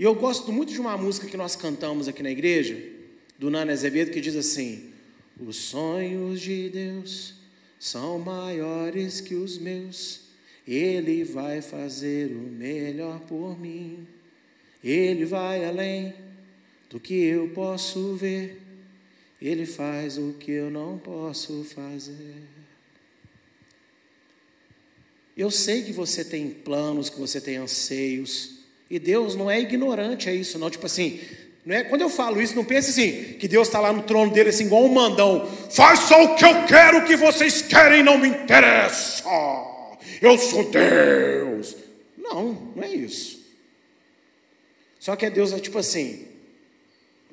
E 0.00 0.02
eu 0.02 0.14
gosto 0.14 0.50
muito 0.50 0.72
de 0.72 0.80
uma 0.80 0.96
música 0.96 1.26
que 1.26 1.36
nós 1.36 1.54
cantamos 1.54 2.08
aqui 2.08 2.22
na 2.22 2.30
igreja, 2.30 2.74
do 3.38 3.50
Nana 3.50 3.72
Azevedo, 3.72 4.10
que 4.10 4.18
diz 4.18 4.34
assim: 4.34 4.94
Os 5.38 5.56
sonhos 5.56 6.40
de 6.40 6.70
Deus 6.70 7.34
são 7.78 8.18
maiores 8.18 9.20
que 9.20 9.34
os 9.34 9.58
meus, 9.58 10.22
Ele 10.66 11.22
vai 11.22 11.60
fazer 11.60 12.30
o 12.30 12.40
melhor 12.40 13.20
por 13.20 13.60
mim, 13.60 14.08
Ele 14.82 15.26
vai 15.26 15.66
além 15.66 16.14
do 16.88 16.98
que 16.98 17.22
eu 17.22 17.50
posso 17.50 18.14
ver, 18.14 18.58
Ele 19.38 19.66
faz 19.66 20.16
o 20.16 20.32
que 20.32 20.50
eu 20.50 20.70
não 20.70 20.96
posso 20.96 21.62
fazer. 21.62 22.36
Eu 25.36 25.50
sei 25.50 25.82
que 25.82 25.92
você 25.92 26.24
tem 26.24 26.48
planos, 26.48 27.10
que 27.10 27.20
você 27.20 27.38
tem 27.38 27.58
anseios, 27.58 28.59
e 28.90 28.98
Deus 28.98 29.36
não 29.36 29.48
é 29.48 29.60
ignorante 29.60 30.28
a 30.28 30.34
isso, 30.34 30.58
não. 30.58 30.68
Tipo 30.68 30.86
assim, 30.86 31.20
não 31.64 31.76
é, 31.76 31.84
quando 31.84 32.00
eu 32.00 32.10
falo 32.10 32.42
isso, 32.42 32.56
não 32.56 32.64
pense 32.64 32.90
assim, 32.90 33.34
que 33.34 33.46
Deus 33.46 33.68
está 33.68 33.78
lá 33.78 33.92
no 33.92 34.02
trono 34.02 34.32
dele, 34.32 34.48
assim, 34.48 34.64
igual 34.64 34.84
um 34.84 34.92
mandão. 34.92 35.46
Faz 35.70 36.00
só 36.00 36.24
o 36.24 36.34
que 36.34 36.44
eu 36.44 36.66
quero, 36.66 36.98
o 36.98 37.04
que 37.04 37.14
vocês 37.14 37.62
querem 37.62 38.02
não 38.02 38.18
me 38.18 38.28
interessa. 38.28 39.22
Eu 40.20 40.36
sou 40.36 40.68
Deus. 40.68 41.76
Não, 42.18 42.72
não 42.74 42.82
é 42.82 42.88
isso. 42.88 43.38
Só 44.98 45.14
que 45.14 45.24
é 45.24 45.30
Deus 45.30 45.52
é 45.52 45.60
tipo 45.60 45.78
assim: 45.78 46.26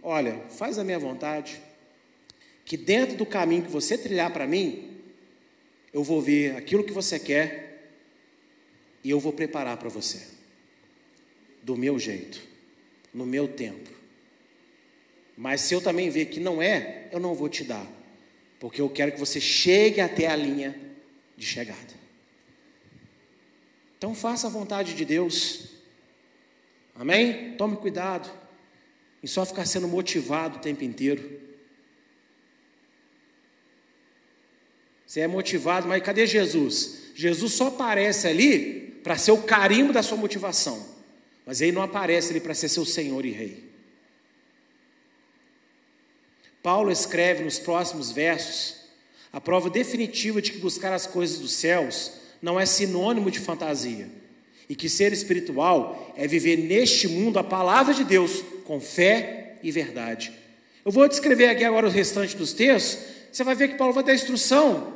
olha, 0.04 0.40
faz 0.52 0.78
a 0.78 0.84
minha 0.84 1.00
vontade, 1.00 1.60
que 2.66 2.78
dentro 2.78 3.18
do 3.18 3.26
caminho 3.26 3.64
que 3.64 3.72
você 3.72 3.98
trilhar 3.98 4.32
para 4.32 4.46
mim, 4.46 4.92
eu 5.92 6.04
vou 6.04 6.22
ver 6.22 6.56
aquilo 6.56 6.84
que 6.84 6.94
você 6.94 7.18
quer 7.18 7.90
e 9.04 9.10
eu 9.10 9.20
vou 9.20 9.34
preparar 9.34 9.78
para 9.78 9.90
você 9.90 10.37
do 11.68 11.76
meu 11.76 12.00
jeito, 12.00 12.40
no 13.14 13.26
meu 13.26 13.46
tempo. 13.46 13.90
Mas 15.36 15.60
se 15.60 15.74
eu 15.74 15.82
também 15.82 16.10
ver 16.10 16.28
que 16.28 16.40
não 16.40 16.62
é, 16.62 17.10
eu 17.12 17.20
não 17.20 17.36
vou 17.36 17.50
te 17.50 17.66
dar, 17.66 17.86
porque 18.58 18.80
eu 18.80 18.90
quero 18.90 19.12
que 19.12 19.20
você 19.20 19.42
chegue 19.42 20.00
até 20.00 20.28
a 20.28 20.36
linha 20.38 20.80
de 21.36 21.46
chegada. 21.46 21.94
Então 23.98 24.16
faça 24.16 24.48
a 24.48 24.50
vontade 24.50 24.94
de 24.94 25.04
Deus. 25.04 25.72
Amém? 26.96 27.56
Tome 27.58 27.76
cuidado 27.76 28.32
em 29.22 29.28
só 29.28 29.46
ficar 29.46 29.66
sendo 29.66 29.90
motivado 29.90 30.60
o 30.60 30.62
tempo 30.62 30.86
inteiro. 30.86 31.42
Você 35.06 35.20
é 35.20 35.28
motivado, 35.28 35.86
mas 35.86 36.02
cadê 36.02 36.26
Jesus? 36.26 37.12
Jesus 37.14 37.52
só 37.52 37.68
aparece 37.68 38.26
ali 38.26 39.02
para 39.04 39.18
ser 39.18 39.34
o 39.34 39.44
carimbo 39.44 39.92
da 39.92 40.02
sua 40.02 40.18
motivação. 40.18 40.97
Mas 41.48 41.62
ele 41.62 41.72
não 41.72 41.82
aparece 41.82 42.32
ali 42.32 42.42
para 42.42 42.54
ser 42.54 42.68
seu 42.68 42.86
Senhor 42.86 43.26
e 43.26 43.32
Rei. 43.32 43.64
Paulo 46.62 46.92
escreve 46.92 47.46
nos 47.46 47.58
próximos 47.58 48.12
versos 48.12 48.76
a 49.32 49.40
prova 49.40 49.70
definitiva 49.70 50.42
de 50.42 50.52
que 50.52 50.58
buscar 50.58 50.92
as 50.92 51.08
coisas 51.08 51.40
dos 51.40 51.54
céus 51.54 52.12
não 52.42 52.60
é 52.60 52.66
sinônimo 52.66 53.32
de 53.32 53.40
fantasia, 53.40 54.10
e 54.68 54.76
que 54.76 54.90
ser 54.90 55.14
espiritual 55.14 56.14
é 56.18 56.28
viver 56.28 56.58
neste 56.58 57.08
mundo 57.08 57.40
a 57.40 57.44
palavra 57.44 57.94
de 57.94 58.04
Deus 58.04 58.44
com 58.66 58.82
fé 58.82 59.56
e 59.64 59.72
verdade. 59.72 60.34
Eu 60.84 60.92
vou 60.92 61.08
descrever 61.08 61.48
aqui 61.48 61.64
agora 61.64 61.88
o 61.88 61.90
restante 61.90 62.36
dos 62.36 62.52
textos, 62.52 63.00
você 63.32 63.44
vai 63.46 63.56
ver 63.56 63.70
que 63.70 63.78
Paulo 63.78 63.94
vai 63.94 64.04
dar 64.04 64.14
instrução 64.14 64.94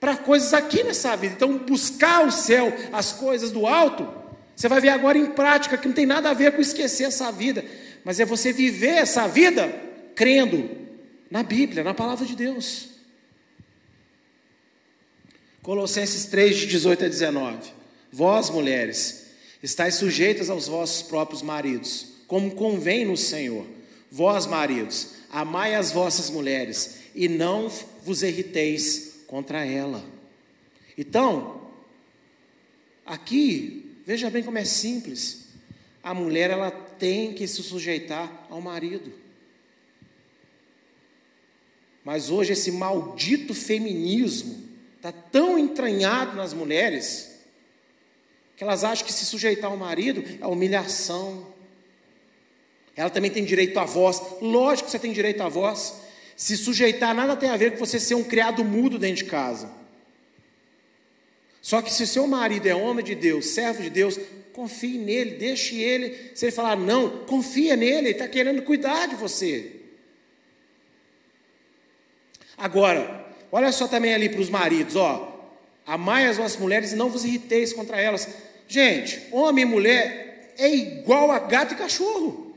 para 0.00 0.16
coisas 0.16 0.52
aqui 0.52 0.82
nessa 0.82 1.14
vida. 1.14 1.34
Então, 1.34 1.58
buscar 1.58 2.26
o 2.26 2.32
céu, 2.32 2.72
as 2.92 3.12
coisas 3.12 3.52
do 3.52 3.66
alto, 3.66 4.21
você 4.54 4.68
vai 4.68 4.80
ver 4.80 4.90
agora 4.90 5.18
em 5.18 5.26
prática 5.26 5.76
que 5.76 5.86
não 5.86 5.94
tem 5.94 6.06
nada 6.06 6.30
a 6.30 6.34
ver 6.34 6.52
com 6.52 6.60
esquecer 6.60 7.04
essa 7.04 7.30
vida, 7.32 7.64
mas 8.04 8.20
é 8.20 8.24
você 8.24 8.52
viver 8.52 8.96
essa 8.98 9.26
vida 9.26 9.68
crendo 10.14 10.70
na 11.30 11.42
Bíblia, 11.42 11.82
na 11.82 11.94
palavra 11.94 12.26
de 12.26 12.36
Deus. 12.36 12.88
Colossenses 15.62 16.26
3, 16.26 16.56
de 16.58 16.66
18 16.66 17.04
a 17.04 17.08
19. 17.08 17.72
Vós, 18.12 18.50
mulheres, 18.50 19.26
estáis 19.62 19.94
sujeitas 19.94 20.50
aos 20.50 20.66
vossos 20.66 21.02
próprios 21.02 21.40
maridos, 21.40 22.08
como 22.26 22.54
convém 22.54 23.04
no 23.04 23.16
Senhor. 23.16 23.64
Vós, 24.10 24.44
maridos, 24.44 25.14
amai 25.30 25.74
as 25.74 25.92
vossas 25.92 26.28
mulheres 26.28 26.98
e 27.14 27.28
não 27.28 27.70
vos 28.04 28.22
irriteis 28.22 29.20
contra 29.26 29.64
ela. 29.64 30.04
Então, 30.98 31.62
aqui, 33.06 33.81
veja 34.04 34.30
bem 34.30 34.42
como 34.42 34.58
é 34.58 34.64
simples. 34.64 35.48
A 36.02 36.12
mulher 36.12 36.50
ela 36.50 36.70
tem 36.70 37.32
que 37.32 37.46
se 37.46 37.62
sujeitar 37.62 38.46
ao 38.50 38.60
marido. 38.60 39.12
Mas 42.04 42.30
hoje 42.30 42.52
esse 42.52 42.72
maldito 42.72 43.54
feminismo 43.54 44.68
está 44.96 45.12
tão 45.12 45.58
entranhado 45.58 46.36
nas 46.36 46.52
mulheres 46.52 47.32
que 48.56 48.64
elas 48.64 48.84
acham 48.84 49.06
que 49.06 49.12
se 49.12 49.24
sujeitar 49.24 49.70
ao 49.70 49.76
marido 49.76 50.22
é 50.40 50.46
humilhação. 50.46 51.46
Ela 52.94 53.10
também 53.10 53.30
tem 53.30 53.44
direito 53.44 53.78
à 53.78 53.84
voz. 53.84 54.20
Lógico 54.40 54.86
que 54.86 54.92
você 54.92 54.98
tem 54.98 55.12
direito 55.12 55.42
à 55.42 55.48
voz. 55.48 56.00
Se 56.36 56.56
sujeitar 56.56 57.14
nada 57.14 57.36
tem 57.36 57.50
a 57.50 57.56
ver 57.56 57.72
com 57.72 57.78
você 57.78 57.98
ser 57.98 58.14
um 58.14 58.24
criado 58.24 58.64
mudo 58.64 58.98
dentro 58.98 59.24
de 59.24 59.24
casa. 59.24 59.81
Só 61.62 61.80
que 61.80 61.90
se 61.90 62.06
seu 62.06 62.26
marido 62.26 62.66
é 62.66 62.74
homem 62.74 63.02
de 63.02 63.14
Deus, 63.14 63.46
servo 63.46 63.82
de 63.82 63.88
Deus, 63.88 64.20
confie 64.52 64.98
nele, 64.98 65.36
deixe 65.36 65.80
ele. 65.80 66.32
Se 66.34 66.44
ele 66.44 66.52
falar 66.52 66.76
não, 66.76 67.24
confia 67.24 67.76
nele, 67.76 68.08
ele 68.08 68.10
está 68.10 68.28
querendo 68.28 68.60
cuidar 68.62 69.06
de 69.08 69.14
você. 69.14 69.76
Agora, 72.58 73.22
Olha 73.52 73.70
só 73.70 73.86
também 73.86 74.14
ali 74.14 74.30
para 74.30 74.40
os 74.40 74.48
maridos, 74.48 74.96
ó. 74.96 75.28
Amai 75.86 76.26
as 76.26 76.38
vossas 76.38 76.58
mulheres 76.58 76.92
e 76.92 76.96
não 76.96 77.10
vos 77.10 77.22
irriteis 77.22 77.74
contra 77.74 78.00
elas. 78.00 78.26
Gente, 78.66 79.28
homem 79.30 79.64
e 79.64 79.68
mulher 79.68 80.54
é 80.56 80.74
igual 80.74 81.30
a 81.30 81.38
gato 81.38 81.74
e 81.74 81.76
cachorro. 81.76 82.56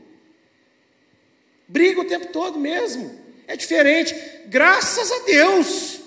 Briga 1.68 2.00
o 2.00 2.04
tempo 2.06 2.28
todo 2.28 2.58
mesmo. 2.58 3.14
É 3.46 3.56
diferente. 3.56 4.14
Graças 4.46 5.12
a 5.12 5.18
Deus. 5.26 6.00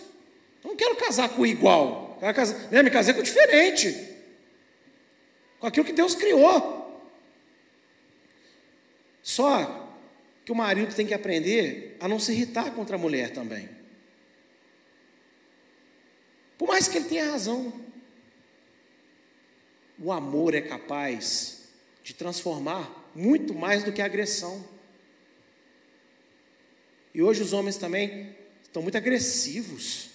Eu 0.64 0.70
não 0.70 0.76
quero 0.76 0.96
casar 0.96 1.30
com 1.30 1.44
o 1.44 1.46
igual. 1.46 2.09
Casar, 2.20 2.72
né, 2.72 2.84
me 2.84 2.90
casei 2.90 3.14
com 3.14 3.22
o 3.22 3.24
diferente. 3.24 4.16
Com 5.60 5.68
aquilo 5.68 5.86
que 5.86 5.94
Deus 5.94 6.16
criou. 6.16 6.80
Só 9.22 9.88
que 10.46 10.52
o 10.52 10.56
marido 10.56 10.96
tem 10.96 11.06
que 11.06 11.14
aprender 11.14 11.98
a 12.00 12.08
não 12.08 12.20
se 12.20 12.32
irritar 12.32 12.72
contra 12.72 12.96
a 12.96 13.00
mulher 13.00 13.32
também. 13.32 13.70
Por 16.58 16.68
mais 16.68 16.88
que 16.88 16.98
ele 16.98 17.08
tenha 17.08 17.32
razão. 17.32 17.74
O 19.98 20.12
amor 20.12 20.56
é 20.56 20.62
capaz 20.62 21.70
de 22.04 22.14
transformar 22.14 23.12
muito 23.14 23.54
mais 23.54 23.84
do 23.84 23.92
que 23.92 24.02
a 24.02 24.06
agressão. 24.06 24.68
E 27.14 27.22
hoje 27.22 27.42
os 27.42 27.54
homens 27.54 27.78
também 27.78 28.36
estão 28.64 28.82
muito 28.82 28.98
agressivos. 28.98 30.09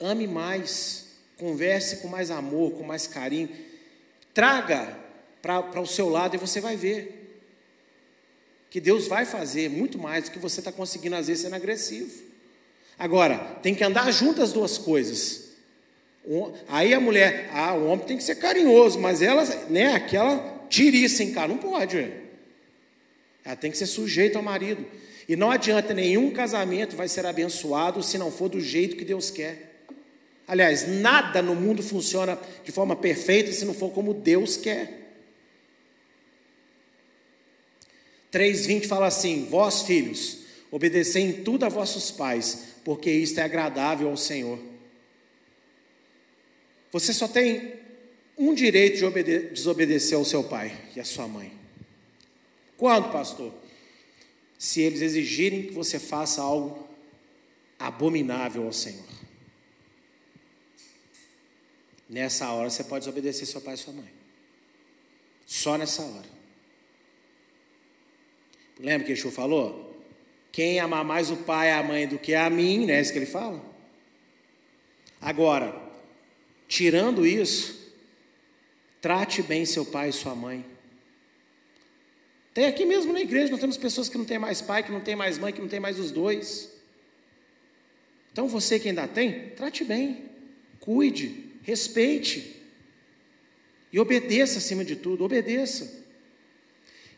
Ame 0.00 0.26
mais, 0.26 1.06
converse 1.36 1.96
com 1.96 2.08
mais 2.08 2.30
amor, 2.30 2.72
com 2.72 2.84
mais 2.84 3.06
carinho. 3.06 3.48
Traga 4.32 4.96
para 5.42 5.80
o 5.80 5.86
seu 5.86 6.08
lado 6.08 6.34
e 6.34 6.38
você 6.38 6.60
vai 6.60 6.76
ver 6.76 7.18
que 8.70 8.80
Deus 8.80 9.06
vai 9.06 9.24
fazer 9.24 9.70
muito 9.70 9.98
mais 9.98 10.24
do 10.24 10.30
que 10.30 10.38
você 10.38 10.60
está 10.60 10.70
conseguindo, 10.70 11.16
às 11.16 11.26
vezes, 11.26 11.42
sendo 11.42 11.56
agressivo. 11.56 12.22
Agora, 12.98 13.38
tem 13.62 13.74
que 13.74 13.84
andar 13.84 14.10
junto 14.10 14.42
as 14.42 14.52
duas 14.52 14.76
coisas. 14.76 15.48
Aí 16.68 16.92
a 16.92 17.00
mulher, 17.00 17.48
ah, 17.52 17.74
o 17.74 17.86
homem 17.86 18.04
tem 18.04 18.16
que 18.16 18.22
ser 18.22 18.34
carinhoso, 18.34 18.98
mas 18.98 19.22
ela, 19.22 19.44
né, 19.70 19.94
aquela 19.94 20.66
tiriça 20.68 21.22
em 21.22 21.32
cara, 21.32 21.48
não 21.48 21.58
pode. 21.58 22.12
Ela 23.44 23.56
tem 23.56 23.70
que 23.70 23.78
ser 23.78 23.86
sujeita 23.86 24.38
ao 24.38 24.44
marido. 24.44 24.84
E 25.26 25.36
não 25.36 25.50
adianta 25.50 25.94
nenhum 25.94 26.30
casamento 26.30 26.96
vai 26.96 27.08
ser 27.08 27.24
abençoado 27.24 28.02
se 28.02 28.18
não 28.18 28.30
for 28.30 28.48
do 28.48 28.60
jeito 28.60 28.96
que 28.96 29.04
Deus 29.04 29.30
quer. 29.30 29.67
Aliás, 30.48 30.88
nada 30.88 31.42
no 31.42 31.54
mundo 31.54 31.82
funciona 31.82 32.38
de 32.64 32.72
forma 32.72 32.96
perfeita 32.96 33.52
se 33.52 33.66
não 33.66 33.74
for 33.74 33.90
como 33.90 34.14
Deus 34.14 34.56
quer. 34.56 35.12
3,20 38.32 38.86
fala 38.86 39.06
assim: 39.06 39.44
Vós, 39.44 39.82
filhos, 39.82 40.38
obedecei 40.70 41.22
em 41.22 41.44
tudo 41.44 41.64
a 41.64 41.68
vossos 41.68 42.10
pais, 42.10 42.76
porque 42.82 43.10
isto 43.10 43.38
é 43.38 43.42
agradável 43.42 44.08
ao 44.08 44.16
Senhor. 44.16 44.58
Você 46.90 47.12
só 47.12 47.28
tem 47.28 47.74
um 48.38 48.54
direito 48.54 49.10
de 49.10 49.50
desobedecer 49.50 50.16
ao 50.16 50.24
seu 50.24 50.42
pai 50.42 50.74
e 50.96 51.00
à 51.00 51.04
sua 51.04 51.28
mãe. 51.28 51.52
Quando, 52.78 53.12
pastor? 53.12 53.52
Se 54.56 54.80
eles 54.80 55.02
exigirem 55.02 55.64
que 55.64 55.72
você 55.72 55.98
faça 55.98 56.40
algo 56.40 56.88
abominável 57.78 58.64
ao 58.64 58.72
Senhor. 58.72 59.27
Nessa 62.08 62.50
hora 62.52 62.70
você 62.70 62.82
pode 62.82 63.04
desobedecer 63.04 63.46
seu 63.46 63.60
pai 63.60 63.74
e 63.74 63.78
sua 63.78 63.92
mãe. 63.92 64.10
Só 65.44 65.76
nessa 65.76 66.02
hora. 66.02 66.28
Lembra 68.78 69.06
que 69.06 69.12
Yeshua 69.12 69.30
falou? 69.30 70.02
Quem 70.50 70.80
amar 70.80 71.04
mais 71.04 71.30
o 71.30 71.36
pai 71.36 71.68
e 71.68 71.72
a 71.72 71.82
mãe 71.82 72.08
do 72.08 72.18
que 72.18 72.34
a 72.34 72.48
mim, 72.48 72.86
não 72.86 72.94
é 72.94 73.00
isso 73.00 73.12
que 73.12 73.18
ele 73.18 73.26
fala? 73.26 73.62
Agora, 75.20 75.74
tirando 76.66 77.26
isso, 77.26 77.92
trate 79.00 79.42
bem 79.42 79.64
seu 79.66 79.84
pai 79.84 80.08
e 80.08 80.12
sua 80.12 80.34
mãe. 80.34 80.64
Tem 82.54 82.66
aqui 82.66 82.84
mesmo 82.84 83.12
na 83.12 83.20
igreja, 83.20 83.50
nós 83.50 83.60
temos 83.60 83.76
pessoas 83.76 84.08
que 84.08 84.16
não 84.16 84.24
têm 84.24 84.38
mais 84.38 84.60
pai, 84.60 84.82
que 84.82 84.90
não 84.90 85.00
têm 85.00 85.14
mais 85.14 85.38
mãe, 85.38 85.52
que 85.52 85.60
não 85.60 85.68
têm 85.68 85.80
mais 85.80 85.98
os 85.98 86.10
dois. 86.10 86.72
Então 88.32 88.48
você 88.48 88.78
que 88.78 88.88
ainda 88.88 89.06
tem, 89.06 89.50
trate 89.50 89.84
bem, 89.84 90.24
cuide, 90.80 91.47
respeite 91.68 92.56
e 93.92 94.00
obedeça 94.00 94.56
acima 94.56 94.82
de 94.82 94.96
tudo, 94.96 95.22
obedeça. 95.22 96.02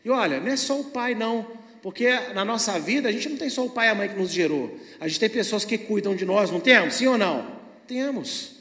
E 0.03 0.09
olha, 0.09 0.41
não 0.41 0.51
é 0.51 0.57
só 0.57 0.77
o 0.77 0.85
pai, 0.85 1.15
não, 1.15 1.57
porque 1.81 2.09
na 2.33 2.43
nossa 2.43 2.77
vida 2.77 3.07
a 3.07 3.11
gente 3.13 3.29
não 3.29 3.37
tem 3.37 3.49
só 3.49 3.65
o 3.65 3.69
pai 3.69 3.87
e 3.87 3.89
a 3.91 3.95
mãe 3.95 4.09
que 4.09 4.19
nos 4.19 4.29
gerou, 4.29 4.77
a 4.99 5.07
gente 5.07 5.21
tem 5.21 5.29
pessoas 5.29 5.63
que 5.63 5.77
cuidam 5.77 6.13
de 6.13 6.25
nós, 6.25 6.51
não 6.51 6.59
temos? 6.59 6.95
Sim 6.95 7.07
ou 7.07 7.17
não? 7.17 7.61
Temos. 7.87 8.57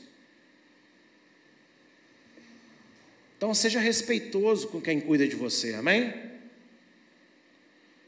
Então 3.36 3.52
seja 3.52 3.80
respeitoso 3.80 4.68
com 4.68 4.80
quem 4.80 5.00
cuida 5.00 5.26
de 5.26 5.34
você, 5.34 5.74
amém? 5.74 6.14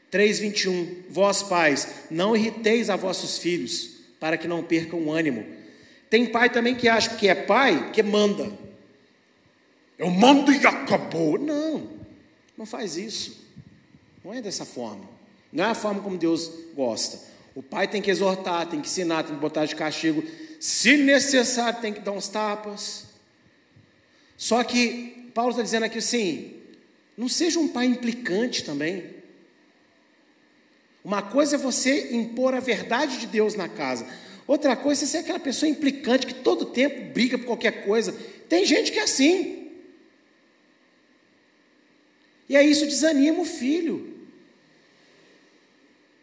3,21 0.09 1.03
Vós 1.09 1.43
pais, 1.43 2.05
não 2.09 2.33
irriteis 2.33 2.89
a 2.89 2.95
vossos 2.95 3.39
filhos, 3.39 3.97
para 4.21 4.37
que 4.37 4.47
não 4.47 4.63
percam 4.63 5.01
o 5.01 5.11
ânimo. 5.11 5.62
Tem 6.13 6.27
pai 6.27 6.47
também 6.47 6.75
que 6.75 6.87
acha 6.87 7.15
que 7.15 7.27
é 7.27 7.33
pai, 7.33 7.89
que 7.89 8.03
manda. 8.03 8.53
Eu 9.97 10.11
mando 10.11 10.53
e 10.53 10.63
acabou. 10.63 11.39
Não, 11.39 11.89
não 12.55 12.67
faz 12.67 12.97
isso. 12.97 13.43
Não 14.23 14.31
é 14.31 14.39
dessa 14.39 14.63
forma. 14.63 15.09
Não 15.51 15.63
é 15.63 15.67
a 15.69 15.73
forma 15.73 16.03
como 16.03 16.15
Deus 16.15 16.51
gosta. 16.75 17.19
O 17.55 17.63
pai 17.63 17.87
tem 17.87 17.99
que 17.99 18.11
exortar, 18.11 18.67
tem 18.67 18.79
que 18.79 18.85
ensinar, 18.85 19.23
tem 19.23 19.33
que 19.33 19.41
botar 19.41 19.65
de 19.65 19.75
castigo. 19.75 20.23
Se 20.59 20.97
necessário, 20.97 21.81
tem 21.81 21.91
que 21.91 22.01
dar 22.01 22.11
uns 22.11 22.27
tapas. 22.27 23.05
Só 24.37 24.63
que 24.63 25.31
Paulo 25.33 25.49
está 25.49 25.63
dizendo 25.63 25.85
aqui 25.85 25.97
assim: 25.97 26.61
não 27.17 27.27
seja 27.27 27.59
um 27.59 27.69
pai 27.69 27.87
implicante 27.87 28.63
também. 28.63 29.15
Uma 31.03 31.23
coisa 31.23 31.55
é 31.55 31.57
você 31.57 32.13
impor 32.13 32.53
a 32.53 32.59
verdade 32.59 33.17
de 33.17 33.25
Deus 33.25 33.55
na 33.55 33.67
casa. 33.67 34.05
Outra 34.45 34.75
coisa 34.75 35.03
é 35.03 35.07
ser 35.07 35.19
aquela 35.19 35.39
pessoa 35.39 35.69
implicante 35.69 36.27
que 36.27 36.33
todo 36.33 36.65
tempo 36.65 37.13
briga 37.13 37.37
por 37.37 37.45
qualquer 37.45 37.85
coisa. 37.85 38.11
Tem 38.49 38.65
gente 38.65 38.91
que 38.91 38.99
é 38.99 39.03
assim. 39.03 39.71
E 42.49 42.55
aí 42.55 42.69
isso 42.69 42.85
desanima 42.85 43.39
o 43.39 43.45
filho. 43.45 44.13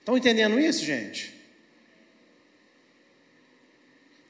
Estão 0.00 0.16
entendendo 0.16 0.60
isso, 0.60 0.84
gente? 0.84 1.34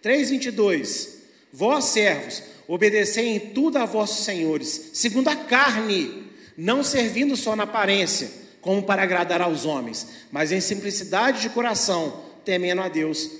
3,22 0.02 1.20
Vós, 1.52 1.86
servos, 1.86 2.42
obedecei 2.68 3.26
em 3.26 3.40
tudo 3.40 3.78
a 3.78 3.84
vossos 3.84 4.24
senhores, 4.24 4.90
segundo 4.92 5.28
a 5.28 5.36
carne, 5.36 6.30
não 6.56 6.84
servindo 6.84 7.36
só 7.36 7.56
na 7.56 7.64
aparência, 7.64 8.30
como 8.60 8.82
para 8.82 9.02
agradar 9.02 9.42
aos 9.42 9.64
homens, 9.64 10.06
mas 10.30 10.52
em 10.52 10.60
simplicidade 10.60 11.40
de 11.40 11.50
coração, 11.50 12.24
temendo 12.44 12.82
a 12.82 12.88
Deus. 12.88 13.30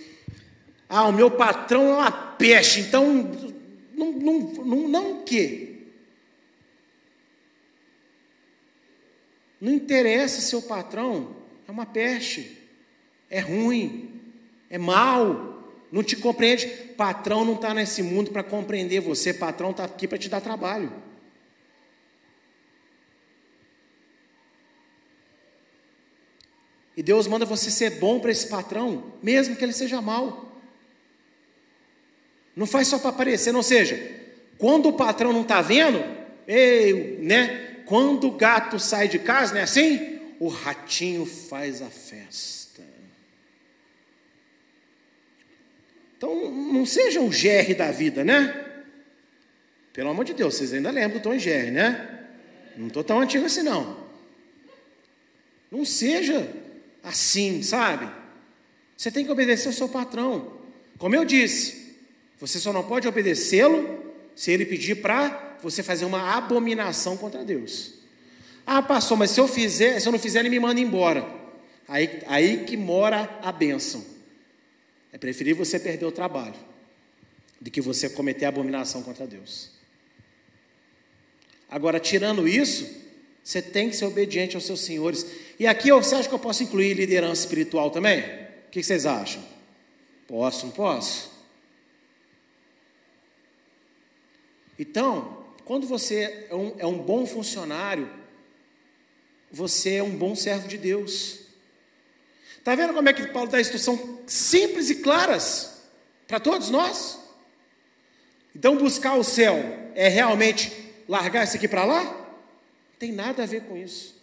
Ah, 0.93 1.07
o 1.07 1.13
meu 1.13 1.31
patrão 1.31 1.83
é 1.85 1.95
uma 1.95 2.11
peste, 2.11 2.81
então 2.81 3.31
não, 3.95 4.11
não, 4.11 4.41
não, 4.41 4.89
não 4.89 5.13
o 5.13 5.23
quê? 5.23 5.85
Não 9.61 9.73
interessa 9.73 10.41
se 10.41 10.57
o 10.57 10.63
patrão 10.63 11.37
é 11.69 11.71
uma 11.71 11.87
peste, 11.87 12.59
é 13.31 13.39
ruim, 13.39 14.21
é 14.69 14.79
mau, 14.79 15.73
não 15.93 16.03
te 16.03 16.17
compreende. 16.17 16.67
Patrão 16.97 17.45
não 17.45 17.55
está 17.55 17.73
nesse 17.73 18.03
mundo 18.03 18.33
para 18.33 18.43
compreender 18.43 18.99
você, 18.99 19.33
patrão 19.33 19.71
está 19.71 19.85
aqui 19.85 20.09
para 20.09 20.19
te 20.19 20.29
dar 20.29 20.41
trabalho. 20.41 20.93
E 26.97 27.03
Deus 27.03 27.29
manda 27.29 27.47
você 27.47 27.71
ser 27.71 28.01
bom 28.01 28.19
para 28.19 28.33
esse 28.33 28.49
patrão, 28.49 29.13
mesmo 29.23 29.55
que 29.55 29.65
ele 29.65 29.73
seja 29.73 30.03
mau. 30.03 30.50
Não 32.55 32.67
faz 32.67 32.89
só 32.89 32.99
para 32.99 33.11
aparecer, 33.11 33.55
ou 33.55 33.63
seja, 33.63 33.99
quando 34.59 34.89
o 34.89 34.93
patrão 34.93 35.33
não 35.33 35.43
está 35.43 35.63
vendo, 35.63 36.05
ei, 36.47 37.19
né? 37.23 37.83
Quando 37.87 38.29
o 38.29 38.33
gato 38.33 38.79
sai 38.79 39.09
de 39.09 39.19
casa, 39.19 39.53
não 39.53 39.61
é 39.61 39.65
assim? 39.65 40.21
O 40.39 40.49
ratinho 40.49 41.27
faz 41.27 41.83
a 41.83 41.91
festa. 41.91 42.83
Então, 46.17 46.51
não 46.51 46.85
seja 46.85 47.21
um 47.21 47.31
GR 47.31 47.75
da 47.77 47.91
vida, 47.91 48.23
né? 48.23 48.67
Pelo 49.93 50.11
amor 50.11 50.25
de 50.25 50.35
Deus, 50.35 50.55
vocês 50.55 50.73
ainda 50.73 50.91
lembram 50.91 51.19
do 51.19 51.23
Tom 51.23 51.37
GR, 51.37 51.71
né? 51.73 52.27
Não 52.77 52.89
estou 52.89 53.03
tão 53.03 53.21
antigo 53.21 53.47
assim, 53.47 53.63
não. 53.63 53.99
Não 55.71 55.85
seja 55.85 56.49
assim, 57.03 57.63
sabe? 57.63 58.09
Você 58.97 59.11
tem 59.11 59.25
que 59.25 59.33
obedecer 59.33 59.69
ao 59.69 59.73
seu 59.73 59.89
patrão. 59.89 60.61
Como 60.99 61.15
eu 61.15 61.25
disse, 61.25 61.90
você 62.41 62.59
só 62.59 62.73
não 62.73 62.83
pode 62.83 63.07
obedecê-lo 63.07 64.13
se 64.35 64.51
ele 64.51 64.65
pedir 64.65 64.97
para 64.97 65.59
você 65.63 65.83
fazer 65.83 66.07
uma 66.07 66.35
abominação 66.37 67.17
contra 67.17 67.45
Deus. 67.45 67.93
Ah, 68.67 68.83
pastor, 68.83 69.19
mas 69.19 69.31
se 69.31 69.41
eu 69.41 69.47
fizer, 69.47 70.01
se 70.01 70.09
eu 70.09 70.13
não 70.13 70.19
fizer, 70.19 70.41
ele 70.41 70.49
me 70.49 70.59
manda 70.59 70.81
embora. 70.81 71.27
Aí, 71.87 72.23
aí 72.27 72.65
que 72.65 72.77
mora 72.77 73.39
a 73.43 73.53
bênção. 73.53 74.05
É 75.13 75.19
preferível 75.19 75.65
você 75.65 75.79
perder 75.79 76.07
o 76.07 76.13
trabalho 76.13 76.55
do 77.61 77.71
que 77.71 77.81
você 77.81 78.09
cometer 78.09 78.47
abominação 78.47 79.03
contra 79.03 79.27
Deus. 79.27 79.71
Agora, 81.69 82.01
tirando 82.01 82.49
isso, 82.49 82.89
você 83.45 83.61
tem 83.61 83.91
que 83.91 83.97
ser 83.97 84.07
obediente 84.07 84.57
aos 84.57 84.65
seus 84.65 84.81
senhores. 84.81 85.27
E 85.59 85.67
aqui 85.67 85.91
você 85.93 86.15
acha 86.15 86.29
que 86.29 86.35
eu 86.35 86.39
posso 86.39 86.63
incluir 86.63 86.95
liderança 86.95 87.43
espiritual 87.43 87.91
também? 87.91 88.21
O 88.21 88.71
que 88.71 88.83
vocês 88.83 89.05
acham? 89.05 89.45
Posso, 90.27 90.67
não 90.67 90.73
posso? 90.73 91.40
Então, 94.81 95.45
quando 95.67 95.87
você 95.87 96.47
é 96.49 96.55
um, 96.55 96.75
é 96.79 96.87
um 96.87 96.97
bom 96.97 97.27
funcionário, 97.27 98.11
você 99.53 99.97
é 99.97 100.03
um 100.03 100.17
bom 100.17 100.35
servo 100.35 100.67
de 100.67 100.79
Deus. 100.79 101.41
Está 102.57 102.75
vendo 102.75 102.95
como 102.95 103.07
é 103.07 103.13
que 103.13 103.27
Paulo 103.27 103.51
dá 103.51 103.61
instrução 103.61 104.21
simples 104.27 104.89
e 104.89 104.95
claras 104.97 105.83
para 106.27 106.41
todos 106.41 106.71
nós? 106.71 107.19
Então, 108.57 108.79
buscar 108.79 109.17
o 109.17 109.23
céu 109.23 109.57
é 109.95 110.09
realmente 110.09 110.73
largar 111.07 111.45
isso 111.45 111.57
aqui 111.57 111.69
para 111.69 111.85
lá? 111.85 112.17
tem 112.99 113.13
nada 113.13 113.43
a 113.43 113.47
ver 113.47 113.65
com 113.65 113.77
isso. 113.77 114.15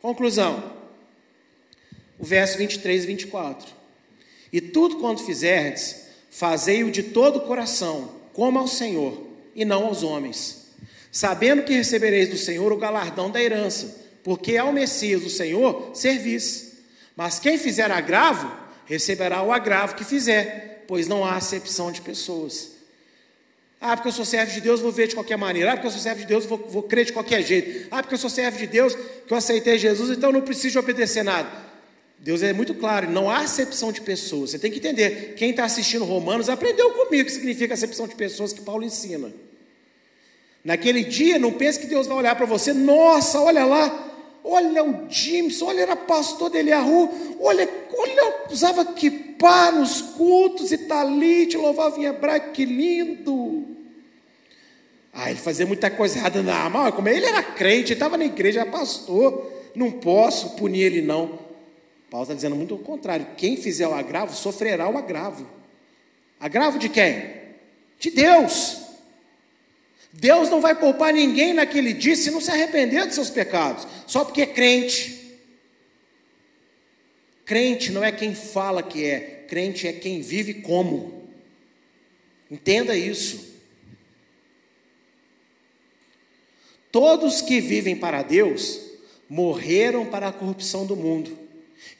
Conclusão. 0.00 0.74
O 2.18 2.24
verso 2.24 2.58
23 2.58 3.04
e 3.04 3.06
24. 3.06 3.74
E 4.50 4.60
tudo 4.60 4.96
quanto 4.96 5.24
fizerdes, 5.24 6.06
fazei-o 6.30 6.90
de 6.90 7.02
todo 7.02 7.36
o 7.36 7.46
coração, 7.46 8.14
como 8.32 8.58
ao 8.58 8.66
Senhor, 8.66 9.27
e 9.58 9.64
não 9.64 9.86
aos 9.86 10.04
homens, 10.04 10.68
sabendo 11.10 11.64
que 11.64 11.74
recebereis 11.74 12.28
do 12.28 12.36
Senhor 12.36 12.72
o 12.72 12.76
galardão 12.76 13.28
da 13.28 13.42
herança, 13.42 14.06
porque 14.22 14.56
ao 14.56 14.72
Messias, 14.72 15.24
o 15.24 15.28
Senhor, 15.28 15.90
servis. 15.94 16.74
Mas 17.16 17.40
quem 17.40 17.58
fizer 17.58 17.90
agravo, 17.90 18.50
receberá 18.86 19.42
o 19.42 19.52
agravo 19.52 19.96
que 19.96 20.04
fizer, 20.04 20.84
pois 20.86 21.08
não 21.08 21.24
há 21.24 21.34
acepção 21.34 21.90
de 21.90 22.00
pessoas. 22.00 22.78
Ah, 23.80 23.96
porque 23.96 24.08
eu 24.08 24.12
sou 24.12 24.24
servo 24.24 24.52
de 24.52 24.60
Deus, 24.60 24.80
vou 24.80 24.92
ver 24.92 25.08
de 25.08 25.14
qualquer 25.14 25.36
maneira. 25.36 25.72
Ah, 25.72 25.74
porque 25.74 25.88
eu 25.88 25.92
sou 25.92 26.00
servo 26.00 26.20
de 26.20 26.26
Deus, 26.26 26.46
vou, 26.46 26.58
vou 26.68 26.82
crer 26.82 27.04
de 27.04 27.12
qualquer 27.12 27.42
jeito. 27.42 27.88
Ah, 27.90 28.02
porque 28.02 28.14
eu 28.14 28.18
sou 28.18 28.30
servo 28.30 28.58
de 28.58 28.66
Deus, 28.66 28.94
que 28.94 29.32
eu 29.32 29.36
aceitei 29.36 29.76
Jesus, 29.78 30.16
então 30.16 30.30
não 30.30 30.40
preciso 30.40 30.78
obedecer 30.78 31.24
nada. 31.24 31.48
Deus 32.18 32.42
é 32.42 32.52
muito 32.52 32.74
claro, 32.74 33.08
não 33.08 33.30
há 33.30 33.38
acepção 33.38 33.92
de 33.92 34.00
pessoas. 34.00 34.50
Você 34.50 34.58
tem 34.58 34.70
que 34.70 34.78
entender. 34.78 35.34
Quem 35.36 35.50
está 35.50 35.64
assistindo 35.64 36.04
Romanos 36.04 36.48
aprendeu 36.48 36.90
comigo 36.92 37.22
o 37.22 37.26
que 37.26 37.32
significa 37.32 37.74
acepção 37.74 38.08
de 38.08 38.16
pessoas 38.16 38.52
que 38.52 38.60
Paulo 38.60 38.84
ensina. 38.84 39.32
Naquele 40.68 41.02
dia, 41.02 41.38
não 41.38 41.50
pense 41.50 41.80
que 41.80 41.86
Deus 41.86 42.06
vai 42.06 42.18
olhar 42.18 42.36
para 42.36 42.44
você, 42.44 42.74
nossa, 42.74 43.40
olha 43.40 43.64
lá, 43.64 44.12
olha 44.44 44.84
o 44.84 45.06
James, 45.08 45.62
olha, 45.62 45.80
era 45.80 45.96
pastor 45.96 46.50
dele 46.50 46.70
a 46.70 46.78
rua, 46.78 47.10
olha, 47.40 47.66
olha, 47.96 48.34
usava 48.50 48.84
kippah 48.84 49.72
nos 49.72 50.02
cultos 50.02 50.70
e 50.70 50.76
talite, 50.76 51.56
louvava 51.56 51.98
em 51.98 52.04
hebraico, 52.04 52.52
que 52.52 52.66
lindo. 52.66 53.64
Ah, 55.10 55.30
ele 55.30 55.38
fazia 55.38 55.64
muita 55.64 55.90
coisa 55.90 56.18
errada, 56.18 56.42
não, 56.42 56.68
mas 56.68 56.94
como 56.94 57.08
ele 57.08 57.24
era 57.24 57.42
crente, 57.42 57.94
estava 57.94 58.18
na 58.18 58.26
igreja, 58.26 58.60
era 58.60 58.70
pastor, 58.70 59.50
não 59.74 59.90
posso 59.90 60.50
punir 60.50 60.82
ele 60.82 61.00
não. 61.00 61.38
Paulo 62.10 62.24
está 62.24 62.34
dizendo 62.34 62.56
muito 62.56 62.74
o 62.74 62.78
contrário, 62.78 63.26
quem 63.38 63.56
fizer 63.56 63.88
o 63.88 63.94
agravo, 63.94 64.36
sofrerá 64.36 64.86
o 64.86 64.98
agravo. 64.98 65.46
Agravo 66.38 66.78
de 66.78 66.90
quem? 66.90 67.24
De 67.98 68.10
Deus. 68.10 68.86
Deus 70.12 70.48
não 70.48 70.60
vai 70.60 70.74
poupar 70.74 71.12
ninguém 71.12 71.52
naquele 71.52 71.92
dia 71.92 72.16
se 72.16 72.30
não 72.30 72.40
se 72.40 72.50
arrepender 72.50 73.04
dos 73.06 73.14
seus 73.14 73.30
pecados, 73.30 73.86
só 74.06 74.24
porque 74.24 74.42
é 74.42 74.46
crente. 74.46 75.38
Crente 77.44 77.92
não 77.92 78.02
é 78.02 78.10
quem 78.10 78.34
fala 78.34 78.82
que 78.82 79.04
é, 79.04 79.44
crente 79.48 79.86
é 79.86 79.92
quem 79.92 80.20
vive 80.20 80.54
como. 80.54 81.28
Entenda 82.50 82.96
isso. 82.96 83.46
Todos 86.90 87.42
que 87.42 87.60
vivem 87.60 87.94
para 87.94 88.22
Deus 88.22 88.80
morreram 89.28 90.06
para 90.06 90.28
a 90.28 90.32
corrupção 90.32 90.86
do 90.86 90.96
mundo. 90.96 91.38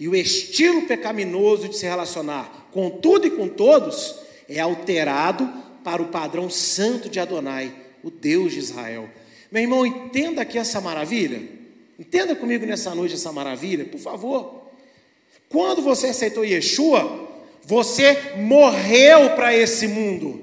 E 0.00 0.08
o 0.08 0.16
estilo 0.16 0.82
pecaminoso 0.82 1.68
de 1.68 1.76
se 1.76 1.86
relacionar 1.86 2.68
com 2.72 2.88
tudo 2.90 3.26
e 3.26 3.30
com 3.30 3.48
todos 3.48 4.16
é 4.48 4.60
alterado 4.60 5.46
para 5.84 6.02
o 6.02 6.08
padrão 6.08 6.48
santo 6.48 7.08
de 7.08 7.20
Adonai 7.20 7.87
o 8.02 8.10
Deus 8.10 8.52
de 8.52 8.58
Israel. 8.58 9.08
Meu 9.50 9.62
irmão, 9.62 9.86
entenda 9.86 10.42
aqui 10.42 10.58
essa 10.58 10.80
maravilha. 10.80 11.42
Entenda 11.98 12.36
comigo 12.36 12.64
nessa 12.64 12.94
noite 12.94 13.14
essa 13.14 13.32
maravilha, 13.32 13.84
por 13.84 13.98
favor. 13.98 14.68
Quando 15.48 15.82
você 15.82 16.08
aceitou 16.08 16.44
Yeshua, 16.44 17.28
você 17.64 18.34
morreu 18.36 19.30
para 19.30 19.54
esse 19.54 19.86
mundo. 19.86 20.42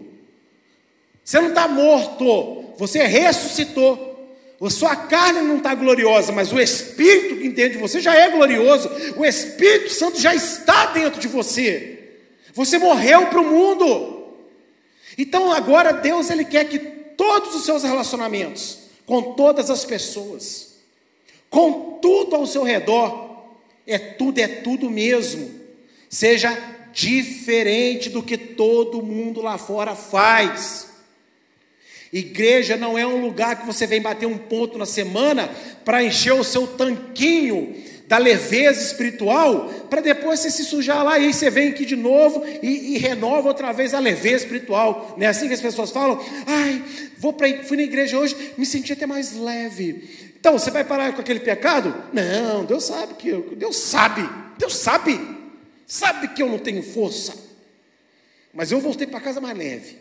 Você 1.23 1.39
não 1.39 1.49
está 1.49 1.67
morto, 1.67 2.73
você 2.77 3.03
ressuscitou. 3.03 4.13
A 4.61 4.69
sua 4.69 4.95
carne 4.95 5.41
não 5.41 5.57
está 5.57 5.75
gloriosa, 5.75 6.31
mas 6.31 6.51
o 6.51 6.59
Espírito 6.59 7.37
que 7.37 7.47
entende 7.47 7.73
de 7.73 7.77
você 7.77 7.99
já 7.99 8.15
é 8.15 8.29
glorioso. 8.29 8.89
O 9.15 9.25
Espírito 9.25 9.91
Santo 9.91 10.19
já 10.19 10.33
está 10.33 10.87
dentro 10.87 11.19
de 11.19 11.27
você. 11.27 11.99
Você 12.53 12.77
morreu 12.77 13.27
para 13.27 13.41
o 13.41 13.45
mundo. 13.45 14.33
Então 15.17 15.51
agora 15.51 15.91
Deus 15.91 16.29
ele 16.29 16.45
quer 16.45 16.65
que 16.65 16.94
todos 17.17 17.55
os 17.55 17.63
seus 17.63 17.83
relacionamentos, 17.83 18.79
com 19.05 19.33
todas 19.33 19.69
as 19.69 19.85
pessoas, 19.85 20.75
com 21.49 21.99
tudo 22.01 22.35
ao 22.35 22.47
seu 22.47 22.63
redor, 22.63 23.45
é 23.87 23.97
tudo, 23.97 24.39
é 24.39 24.47
tudo 24.47 24.89
mesmo. 24.89 25.51
Seja 26.09 26.57
diferente 26.93 28.09
do 28.09 28.23
que 28.23 28.37
todo 28.37 29.03
mundo 29.03 29.41
lá 29.41 29.57
fora 29.57 29.95
faz. 29.95 30.87
Igreja 32.11 32.77
não 32.77 32.97
é 32.97 33.05
um 33.05 33.21
lugar 33.21 33.59
que 33.59 33.65
você 33.65 33.85
vem 33.85 34.01
bater 34.01 34.25
um 34.25 34.37
ponto 34.37 34.77
na 34.77 34.85
semana 34.85 35.49
para 35.83 36.03
encher 36.03 36.33
o 36.33 36.43
seu 36.43 36.65
tanquinho 36.65 37.75
da 38.07 38.17
leveza 38.17 38.81
espiritual, 38.83 39.67
para 39.89 40.01
depois 40.01 40.39
você 40.39 40.51
se 40.51 40.63
sujar 40.63 41.03
lá 41.03 41.17
e 41.17 41.25
aí 41.25 41.33
você 41.33 41.49
vem 41.49 41.69
aqui 41.69 41.85
de 41.85 41.95
novo 41.95 42.43
e, 42.61 42.93
e, 42.93 42.97
renova 42.97 43.47
outra 43.47 43.71
vez 43.71 43.93
a 43.93 43.99
leveza 43.99 44.43
espiritual. 44.43 45.15
Não 45.17 45.25
é 45.25 45.29
assim 45.29 45.47
que 45.47 45.53
as 45.53 45.61
pessoas 45.61 45.89
falam? 45.89 46.23
Ai, 46.45 46.83
vou 47.17 47.33
pra, 47.33 47.47
fui 47.63 47.77
na 47.77 47.83
igreja 47.83 48.17
hoje, 48.17 48.53
me 48.57 48.65
senti 48.65 48.93
até 48.93 49.07
mais 49.07 49.35
leve. 49.35 50.33
Então, 50.39 50.53
você 50.59 50.69
vai 50.69 50.83
parar 50.83 51.13
com 51.13 51.21
aquele 51.21 51.39
pecado? 51.39 51.95
Não, 52.13 52.63
Deus 52.65 52.83
sabe 52.83 53.15
que 53.15 53.29
eu, 53.29 53.55
Deus 53.55 53.77
sabe, 53.77 54.29
Deus 54.59 54.75
sabe, 54.75 55.19
sabe 55.87 56.27
que 56.27 56.43
eu 56.43 56.49
não 56.49 56.59
tenho 56.59 56.83
força. 56.83 57.33
Mas 58.53 58.71
eu 58.71 58.79
voltei 58.79 59.07
para 59.07 59.19
casa 59.19 59.41
mais 59.41 59.57
leve. 59.57 59.97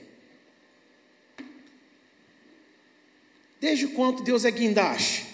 Desde 3.58 3.86
quanto 3.88 4.22
Deus 4.22 4.44
é 4.44 4.50
guindaste? 4.50 5.33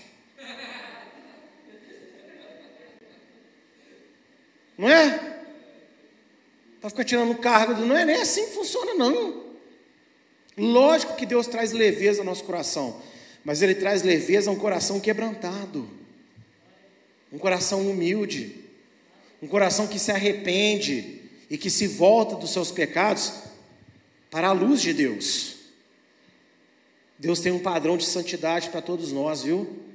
Não 4.81 4.89
é? 4.89 5.43
Para 6.81 6.89
ficar 6.89 7.05
tirando 7.05 7.35
carga, 7.37 7.75
não 7.75 7.95
é 7.95 8.03
nem 8.03 8.17
assim 8.17 8.47
que 8.47 8.53
funciona, 8.53 8.95
não. 8.95 9.45
Lógico 10.57 11.17
que 11.17 11.27
Deus 11.27 11.47
traz 11.47 11.73
leveza 11.73 12.23
ao 12.23 12.25
nosso 12.25 12.45
coração, 12.45 12.99
mas 13.45 13.61
Ele 13.61 13.75
traz 13.75 14.03
leveza 14.03 14.49
a 14.49 14.55
um 14.55 14.59
coração 14.59 14.99
quebrantado, 14.99 15.87
um 17.31 17.37
coração 17.37 17.91
humilde, 17.91 18.57
um 19.43 19.47
coração 19.47 19.87
que 19.87 19.99
se 19.99 20.11
arrepende 20.11 21.21
e 21.51 21.59
que 21.59 21.69
se 21.69 21.87
volta 21.87 22.35
dos 22.35 22.51
seus 22.51 22.71
pecados 22.71 23.35
para 24.31 24.49
a 24.49 24.53
luz 24.53 24.81
de 24.81 24.95
Deus. 24.95 25.57
Deus 27.19 27.41
tem 27.41 27.53
um 27.53 27.59
padrão 27.59 27.99
de 27.99 28.07
santidade 28.07 28.71
para 28.71 28.81
todos 28.81 29.13
nós, 29.13 29.43
viu? 29.43 29.90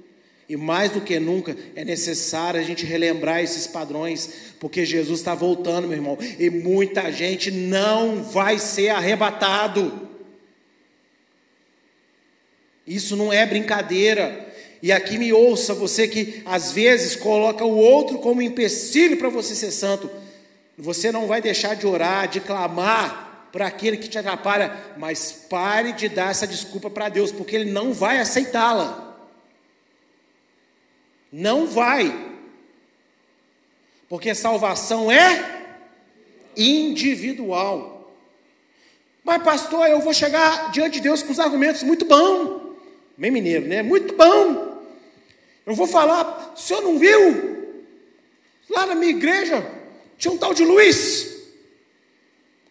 E 0.47 0.55
mais 0.55 0.91
do 0.91 1.01
que 1.01 1.19
nunca 1.19 1.55
é 1.75 1.83
necessário 1.83 2.59
a 2.59 2.63
gente 2.63 2.85
relembrar 2.85 3.41
esses 3.41 3.65
padrões, 3.65 4.29
porque 4.59 4.85
Jesus 4.85 5.19
está 5.19 5.33
voltando, 5.33 5.87
meu 5.87 5.97
irmão, 5.97 6.17
e 6.37 6.49
muita 6.49 7.11
gente 7.11 7.49
não 7.49 8.23
vai 8.23 8.59
ser 8.59 8.89
arrebatado. 8.89 10.07
Isso 12.85 13.15
não 13.15 13.33
é 13.33 13.45
brincadeira. 13.45 14.53
E 14.83 14.91
aqui 14.91 15.17
me 15.17 15.33
ouça, 15.33 15.73
você 15.73 16.07
que 16.07 16.43
às 16.45 16.71
vezes 16.71 17.15
coloca 17.15 17.65
o 17.65 17.75
outro 17.75 18.19
como 18.19 18.41
empecilho 18.41 19.17
para 19.17 19.29
você 19.29 19.55
ser 19.55 19.71
santo. 19.71 20.09
Você 20.77 21.11
não 21.11 21.25
vai 21.25 21.41
deixar 21.41 21.75
de 21.75 21.87
orar, 21.87 22.27
de 22.27 22.39
clamar 22.39 23.49
para 23.51 23.65
aquele 23.65 23.97
que 23.97 24.09
te 24.09 24.19
atrapalha, 24.19 24.75
mas 24.97 25.31
pare 25.31 25.93
de 25.93 26.09
dar 26.09 26.29
essa 26.29 26.45
desculpa 26.45 26.89
para 26.89 27.09
Deus, 27.09 27.31
porque 27.31 27.55
Ele 27.55 27.71
não 27.71 27.93
vai 27.93 28.19
aceitá-la. 28.19 29.04
Não 31.37 31.67
vai. 31.67 32.33
Porque 34.07 34.33
salvação 34.33 35.11
é 35.11 35.75
individual. 36.55 38.09
Mas, 39.21 39.43
pastor, 39.43 39.85
eu 39.87 39.99
vou 39.99 40.13
chegar 40.13 40.71
diante 40.71 40.93
de 40.93 41.01
Deus 41.01 41.21
com 41.21 41.33
os 41.33 41.39
argumentos 41.39 41.83
muito 41.83 42.05
bom. 42.05 42.77
Bem 43.17 43.31
mineiro, 43.31 43.67
né? 43.67 43.83
Muito 43.83 44.15
bom. 44.15 44.81
Eu 45.65 45.75
vou 45.75 45.85
falar, 45.85 46.53
o 46.55 46.57
senhor 46.57 46.81
não 46.81 46.97
viu? 46.97 47.83
Lá 48.69 48.85
na 48.85 48.95
minha 48.95 49.11
igreja 49.11 49.69
tinha 50.17 50.33
um 50.33 50.37
tal 50.37 50.53
de 50.53 50.63
Luiz, 50.63 51.35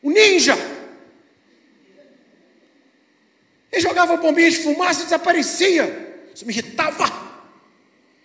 o 0.02 0.10
ninja. 0.10 0.56
Ele 3.70 3.82
jogava 3.82 4.16
bombinha 4.16 4.50
de 4.50 4.56
fumaça 4.56 5.02
e 5.02 5.04
desaparecia. 5.04 6.24
Isso 6.34 6.46
me 6.46 6.52
irritava. 6.54 7.33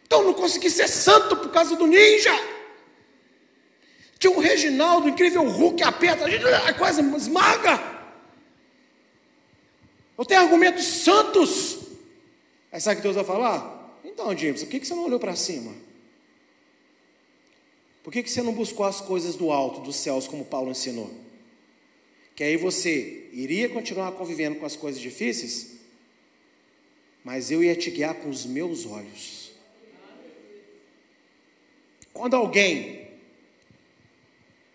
Então 0.10 0.24
não 0.24 0.34
consegui 0.34 0.72
ser 0.72 0.88
santo 0.88 1.38
por 1.38 1.51
causa 1.51 1.76
do 1.76 1.86
ninja. 1.86 2.34
Tinha 4.18 4.34
um 4.34 4.39
Reginaldo, 4.39 5.07
incrível 5.07 5.47
Hulk, 5.47 5.84
aperta, 5.84 6.26
a 6.26 6.30
gente 6.32 6.43
quase 6.80 6.99
esmaga. 7.16 7.80
Eu 10.18 10.26
tenho 10.26 10.41
argumentos 10.41 10.84
santos. 10.84 11.78
Aí 12.72 12.82
sabe 12.82 12.95
o 12.95 12.97
que 12.97 13.03
Deus 13.03 13.18
vai 13.18 13.24
falar? 13.24 13.99
Então, 14.03 14.36
James, 14.36 14.64
por 14.64 14.72
que 14.72 14.84
você 14.84 14.95
não 14.95 15.05
olhou 15.05 15.20
para 15.20 15.36
cima? 15.36 15.76
Por 18.03 18.12
que 18.12 18.28
você 18.28 18.41
não 18.41 18.51
buscou 18.51 18.88
as 18.88 18.99
coisas 18.99 19.36
do 19.36 19.51
alto, 19.51 19.82
dos 19.82 19.95
céus, 19.95 20.28
como 20.28 20.43
Paulo 20.43 20.72
ensinou? 20.72 21.14
Que 22.36 22.43
aí 22.43 22.57
você 22.57 23.30
iria 23.32 23.70
continuar 23.70 24.14
convivendo 24.14 24.57
com 24.57 24.66
as 24.66 24.76
coisas 24.76 24.99
difíceis, 24.99 25.74
mas 27.24 27.51
eu 27.51 27.64
ia 27.64 27.76
te 27.76 27.91
guiar 27.91 28.16
com 28.16 28.28
os 28.28 28.47
meus 28.47 28.88
olhos. 28.88 29.48
Quando 32.20 32.36
alguém 32.36 33.07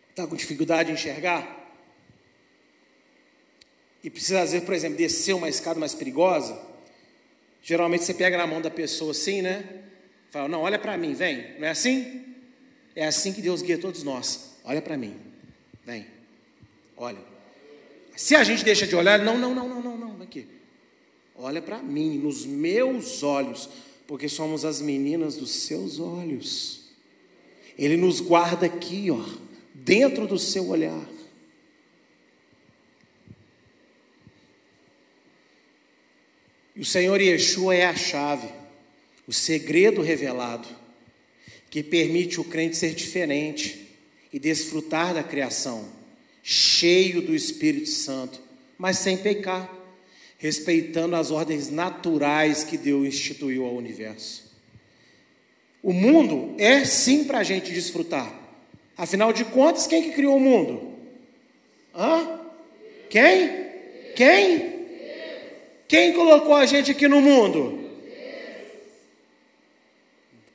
está 0.08 0.26
com 0.26 0.34
dificuldade 0.34 0.86
de 0.86 0.94
enxergar, 0.94 1.70
e 4.02 4.08
precisa, 4.08 4.40
vezes, 4.40 4.64
por 4.64 4.72
exemplo, 4.72 4.96
descer 4.96 5.34
uma 5.34 5.46
escada 5.46 5.78
mais 5.78 5.94
perigosa, 5.94 6.58
geralmente 7.62 8.04
você 8.04 8.14
pega 8.14 8.38
na 8.38 8.46
mão 8.46 8.62
da 8.62 8.70
pessoa 8.70 9.10
assim, 9.10 9.42
né? 9.42 9.82
Fala, 10.30 10.48
não, 10.48 10.62
olha 10.62 10.78
para 10.78 10.96
mim, 10.96 11.12
vem. 11.12 11.58
Não 11.58 11.66
é 11.66 11.70
assim? 11.70 12.34
É 12.96 13.04
assim 13.04 13.30
que 13.30 13.42
Deus 13.42 13.60
guia 13.60 13.76
todos 13.76 14.02
nós. 14.02 14.54
Olha 14.64 14.80
para 14.80 14.96
mim, 14.96 15.14
vem. 15.84 16.06
Olha. 16.96 17.18
Se 18.16 18.34
a 18.34 18.42
gente 18.42 18.64
deixa 18.64 18.86
de 18.86 18.96
olhar, 18.96 19.18
não, 19.18 19.36
não, 19.36 19.54
não, 19.54 19.68
não, 19.68 19.82
não, 19.82 19.98
não, 19.98 20.22
aqui. 20.22 20.48
Olha 21.36 21.60
para 21.60 21.82
mim, 21.82 22.16
nos 22.16 22.46
meus 22.46 23.22
olhos, 23.22 23.68
porque 24.06 24.30
somos 24.30 24.64
as 24.64 24.80
meninas 24.80 25.36
dos 25.36 25.50
seus 25.50 26.00
olhos. 26.00 26.83
Ele 27.78 27.96
nos 27.96 28.20
guarda 28.20 28.66
aqui, 28.66 29.10
ó, 29.10 29.24
dentro 29.74 30.26
do 30.26 30.38
seu 30.38 30.68
olhar. 30.68 31.08
E 36.76 36.80
o 36.80 36.84
Senhor 36.84 37.20
Yeshua 37.20 37.74
é 37.74 37.86
a 37.86 37.94
chave, 37.94 38.48
o 39.26 39.32
segredo 39.32 40.02
revelado, 40.02 40.68
que 41.70 41.82
permite 41.82 42.40
o 42.40 42.44
crente 42.44 42.76
ser 42.76 42.94
diferente 42.94 43.88
e 44.32 44.38
desfrutar 44.38 45.14
da 45.14 45.22
criação, 45.22 45.88
cheio 46.42 47.22
do 47.22 47.34
Espírito 47.34 47.88
Santo, 47.88 48.40
mas 48.76 48.98
sem 48.98 49.16
pecar, 49.16 49.72
respeitando 50.36 51.14
as 51.14 51.30
ordens 51.30 51.70
naturais 51.70 52.64
que 52.64 52.76
Deus 52.76 53.06
instituiu 53.06 53.64
ao 53.64 53.76
universo. 53.76 54.43
O 55.84 55.92
mundo 55.92 56.54
é 56.56 56.82
sim 56.82 57.24
para 57.24 57.40
a 57.40 57.42
gente 57.42 57.70
desfrutar. 57.70 58.32
Afinal 58.96 59.34
de 59.34 59.44
contas, 59.44 59.86
quem 59.86 60.02
que 60.02 60.12
criou 60.12 60.38
o 60.38 60.40
mundo? 60.40 60.94
Hã? 61.94 62.40
Quem? 63.10 63.50
Quem? 64.16 64.86
Quem 65.86 66.14
colocou 66.14 66.54
a 66.54 66.64
gente 66.64 66.90
aqui 66.90 67.06
no 67.06 67.20
mundo? 67.20 67.90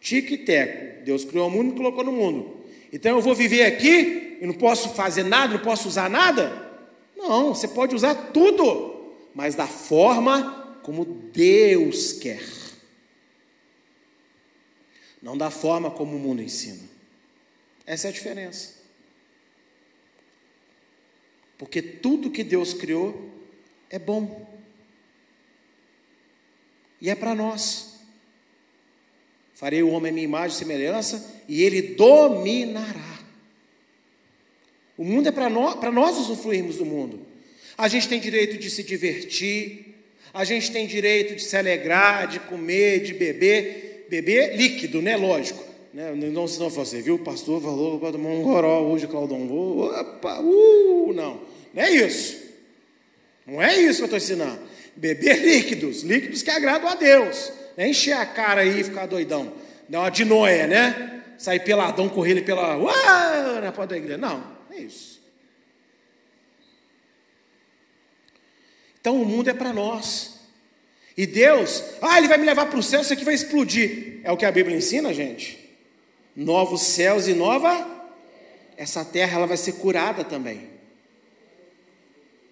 Tique 0.02 0.34
e 0.34 0.38
teco. 0.40 1.06
Deus 1.06 1.24
criou 1.24 1.48
o 1.48 1.52
mundo 1.52 1.74
e 1.74 1.78
colocou 1.78 2.04
no 2.04 2.12
mundo. 2.12 2.58
Então 2.92 3.16
eu 3.16 3.22
vou 3.22 3.36
viver 3.36 3.66
aqui 3.66 4.40
e 4.42 4.48
não 4.48 4.56
posso 4.56 4.96
fazer 4.96 5.22
nada, 5.22 5.54
não 5.54 5.64
posso 5.64 5.88
usar 5.88 6.10
nada? 6.10 6.72
Não, 7.16 7.54
você 7.54 7.68
pode 7.68 7.94
usar 7.94 8.16
tudo, 8.34 9.14
mas 9.36 9.54
da 9.54 9.68
forma 9.68 10.80
como 10.82 11.06
Deus 11.06 12.14
quer 12.14 12.59
não 15.22 15.38
da 15.38 15.50
forma 15.50 15.92
como 15.92 16.16
o 16.16 16.20
mundo 16.20 16.42
ensina. 16.42 16.88
Essa 17.86 18.08
é 18.08 18.10
a 18.10 18.14
diferença. 18.14 18.76
Porque 21.58 21.82
tudo 21.82 22.32
que 22.32 22.44
Deus 22.44 22.74
criou 22.74 23.30
é 23.90 24.00
bom. 24.00 24.48
E 27.02 27.10
é 27.10 27.16
para 27.16 27.36
nós. 27.36 28.00
Farei 29.54 29.84
o 29.84 29.90
homem 29.90 30.10
a 30.10 30.14
minha 30.14 30.24
imagem 30.24 30.56
e 30.56 30.60
semelhança, 30.60 31.44
e 31.48 31.62
ele 31.64 31.82
dominará. 31.82 33.20
O 34.98 35.04
mundo 35.04 35.28
é 35.28 35.32
para 35.32 35.50
nós, 35.50 35.76
para 35.76 35.92
nós 35.92 36.18
usufruirmos 36.18 36.78
do 36.78 36.86
mundo. 36.86 37.26
A 37.78 37.88
gente 37.88 38.08
tem 38.08 38.20
direito 38.22 38.58
de 38.58 38.70
se 38.70 38.84
divertir, 38.84 39.96
a 40.34 40.46
gente 40.46 40.72
tem 40.72 40.88
direito 40.88 41.36
de 41.36 41.44
se 41.44 41.58
alegrar, 41.58 42.28
de 42.28 42.40
comer, 42.40 43.02
de 43.02 43.14
beber, 43.14 43.89
beber 44.10 44.58
líquido, 44.58 45.02
né? 45.02 45.16
Lógico. 45.16 45.64
Né? 45.94 46.14
Não, 46.14 46.48
senão 46.48 46.70
você 46.70 47.02
viu, 47.02 47.16
o 47.16 47.20
pastor 47.20 47.62
falou 47.62 48.00
para 48.00 48.12
tomar 48.12 48.30
um 48.30 48.42
goró 48.42 48.82
hoje, 48.82 49.08
Claudão. 49.08 49.48
Opa, 49.50 50.40
uh, 50.40 51.14
não. 51.14 51.42
Não 51.74 51.84
é 51.84 51.92
isso. 51.92 52.38
Não 53.46 53.62
é 53.62 53.76
isso 53.76 53.98
que 53.98 54.02
eu 54.02 54.06
estou 54.06 54.18
ensinando. 54.18 54.60
Beber 54.96 55.40
líquidos, 55.46 56.02
líquidos 56.02 56.42
que 56.42 56.50
agradam 56.50 56.90
a 56.90 56.96
Deus. 56.96 57.52
Não 57.78 57.86
é 57.86 57.90
encher 57.90 58.14
a 58.14 58.26
cara 58.26 58.62
aí 58.62 58.82
e 58.82 58.84
ficar 58.84 59.06
doidão. 59.06 59.54
Não, 59.88 60.02
uma 60.02 60.10
de 60.10 60.26
Noé, 60.26 60.68
né? 60.68 61.24
Sair 61.38 61.62
peladão, 61.62 62.10
correr 62.10 62.42
pela. 62.42 62.76
Uau, 62.76 63.62
na 63.62 63.72
porta 63.72 63.96
da 63.96 63.98
igreja. 63.98 64.18
Não, 64.18 64.40
não 64.70 64.78
é 64.78 64.82
isso. 64.82 65.20
Então 69.00 69.22
o 69.22 69.26
mundo 69.26 69.50
é 69.50 69.54
para 69.54 69.72
nós. 69.72 70.39
E 71.20 71.28
Deus, 71.28 71.84
ah, 72.02 72.18
ele 72.18 72.30
vai 72.30 72.38
me 72.38 72.46
levar 72.46 72.68
para 72.68 72.80
o 72.80 72.84
céu, 72.84 73.02
isso 73.02 73.12
aqui 73.12 73.26
vai 73.26 73.34
explodir. 73.34 74.22
É 74.24 74.32
o 74.32 74.38
que 74.38 74.46
a 74.46 74.52
Bíblia 74.52 74.78
ensina, 74.78 75.14
gente? 75.14 75.60
novos 76.40 76.82
céus 76.82 77.28
e 77.28 77.34
nova 77.34 77.98
essa 78.78 79.04
terra 79.04 79.38
ela 79.38 79.46
vai 79.46 79.58
ser 79.58 79.74
curada 79.74 80.24
também. 80.24 80.70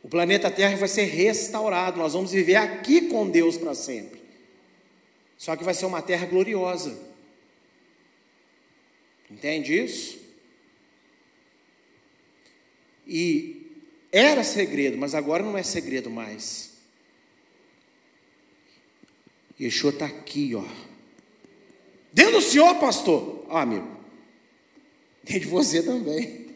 O 0.03 0.09
planeta 0.09 0.51
Terra 0.51 0.75
vai 0.75 0.87
ser 0.87 1.03
restaurado. 1.03 1.97
Nós 1.97 2.13
vamos 2.13 2.31
viver 2.31 2.55
aqui 2.55 3.09
com 3.09 3.29
Deus 3.29 3.57
para 3.57 3.73
sempre. 3.73 4.21
Só 5.37 5.55
que 5.55 5.63
vai 5.63 5.73
ser 5.73 5.85
uma 5.85 6.01
terra 6.01 6.25
gloriosa. 6.25 6.97
Entende 9.29 9.77
isso? 9.77 10.17
E 13.05 13.69
era 14.11 14.43
segredo, 14.43 14.97
mas 14.97 15.15
agora 15.15 15.43
não 15.43 15.57
é 15.57 15.63
segredo 15.63 16.09
mais. 16.09 16.66
Yeshua 19.59 19.89
está 19.89 20.05
aqui, 20.05 20.53
ó. 20.55 20.63
Dentro 22.13 22.33
do 22.33 22.41
Senhor, 22.41 22.75
pastor. 22.75 23.45
Ó, 23.49 23.57
amigo. 23.57 23.87
Dentro 25.23 25.41
de 25.41 25.47
você 25.47 25.81
também. 25.81 26.47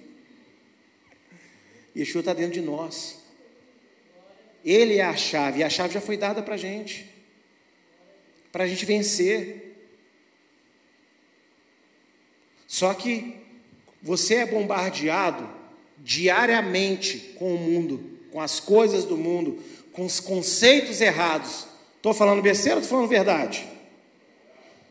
Yeshua 1.96 2.20
está 2.22 2.34
dentro 2.34 2.54
de 2.54 2.62
nós. 2.62 3.20
Ele 4.64 4.98
é 4.98 5.04
a 5.04 5.16
chave, 5.16 5.60
e 5.60 5.64
a 5.64 5.70
chave 5.70 5.94
já 5.94 6.02
foi 6.02 6.16
dada 6.16 6.44
para 6.44 6.54
a 6.54 6.58
gente. 6.58 7.10
Para 8.52 8.66
a 8.66 8.68
gente 8.68 8.86
vencer. 8.86 9.76
Só 12.68 12.94
que 12.94 13.36
você 14.02 14.36
é 14.36 14.46
bombardeado 14.46 15.50
diariamente 15.98 17.34
com 17.38 17.54
o 17.54 17.58
mundo, 17.58 18.20
com 18.32 18.40
as 18.40 18.60
coisas 18.60 19.04
do 19.04 19.18
mundo, 19.18 19.62
com 19.92 20.06
os 20.06 20.20
conceitos 20.20 21.02
errados. 21.02 21.68
Estou 22.02 22.16
falando 22.16 22.42
besteira 22.42 22.78
ou 22.78 22.82
estou 22.82 22.98
falando 22.98 23.10
verdade? 23.12 23.64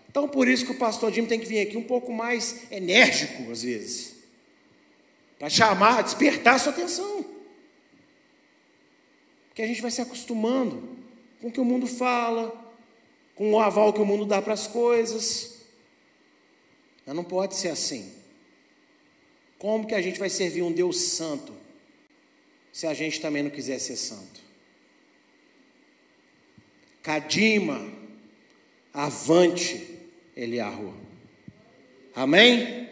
Então, 0.09 0.29
por 0.29 0.47
isso 0.47 0.65
que 0.65 0.71
o 0.71 0.79
pastor 0.79 1.13
Jim 1.13 1.27
tem 1.27 1.41
que 1.41 1.47
vir 1.47 1.59
aqui 1.59 1.77
um 1.77 1.83
pouco 1.83 2.13
mais 2.13 2.71
enérgico, 2.71 3.51
às 3.51 3.65
vezes, 3.65 4.15
para 5.37 5.51
chamar, 5.51 6.05
despertar 6.05 6.55
a 6.55 6.59
sua 6.61 6.71
atenção. 6.71 7.25
Porque 9.49 9.61
a 9.61 9.67
gente 9.67 9.83
vai 9.83 9.91
se 9.91 10.01
acostumando 10.01 10.89
com 11.41 11.49
o 11.49 11.51
que 11.51 11.61
o 11.61 11.65
mundo 11.65 11.89
fala, 11.89 12.55
com 13.35 13.53
o 13.53 13.59
aval 13.59 13.93
que 13.93 14.01
o 14.01 14.07
mundo 14.07 14.25
dá 14.25 14.41
para 14.41 14.55
as 14.55 14.69
coisas. 14.69 15.63
Mas 17.05 17.17
não 17.17 17.25
pode 17.25 17.57
ser 17.57 17.71
assim. 17.71 18.13
Como 19.59 19.85
que 19.85 19.97
a 19.97 20.01
gente 20.01 20.21
vai 20.21 20.31
servir 20.31 20.63
um 20.63 20.71
Deus 20.71 21.01
santo 21.01 21.53
se 22.73 22.87
a 22.87 22.95
gente 22.95 23.21
também 23.21 23.43
não 23.43 23.51
quiser 23.51 23.81
ser 23.81 23.97
santo? 23.97 24.50
Cadima, 27.03 27.81
avante, 28.93 29.99
Eliarro. 30.37 30.95
Amém? 32.15 32.89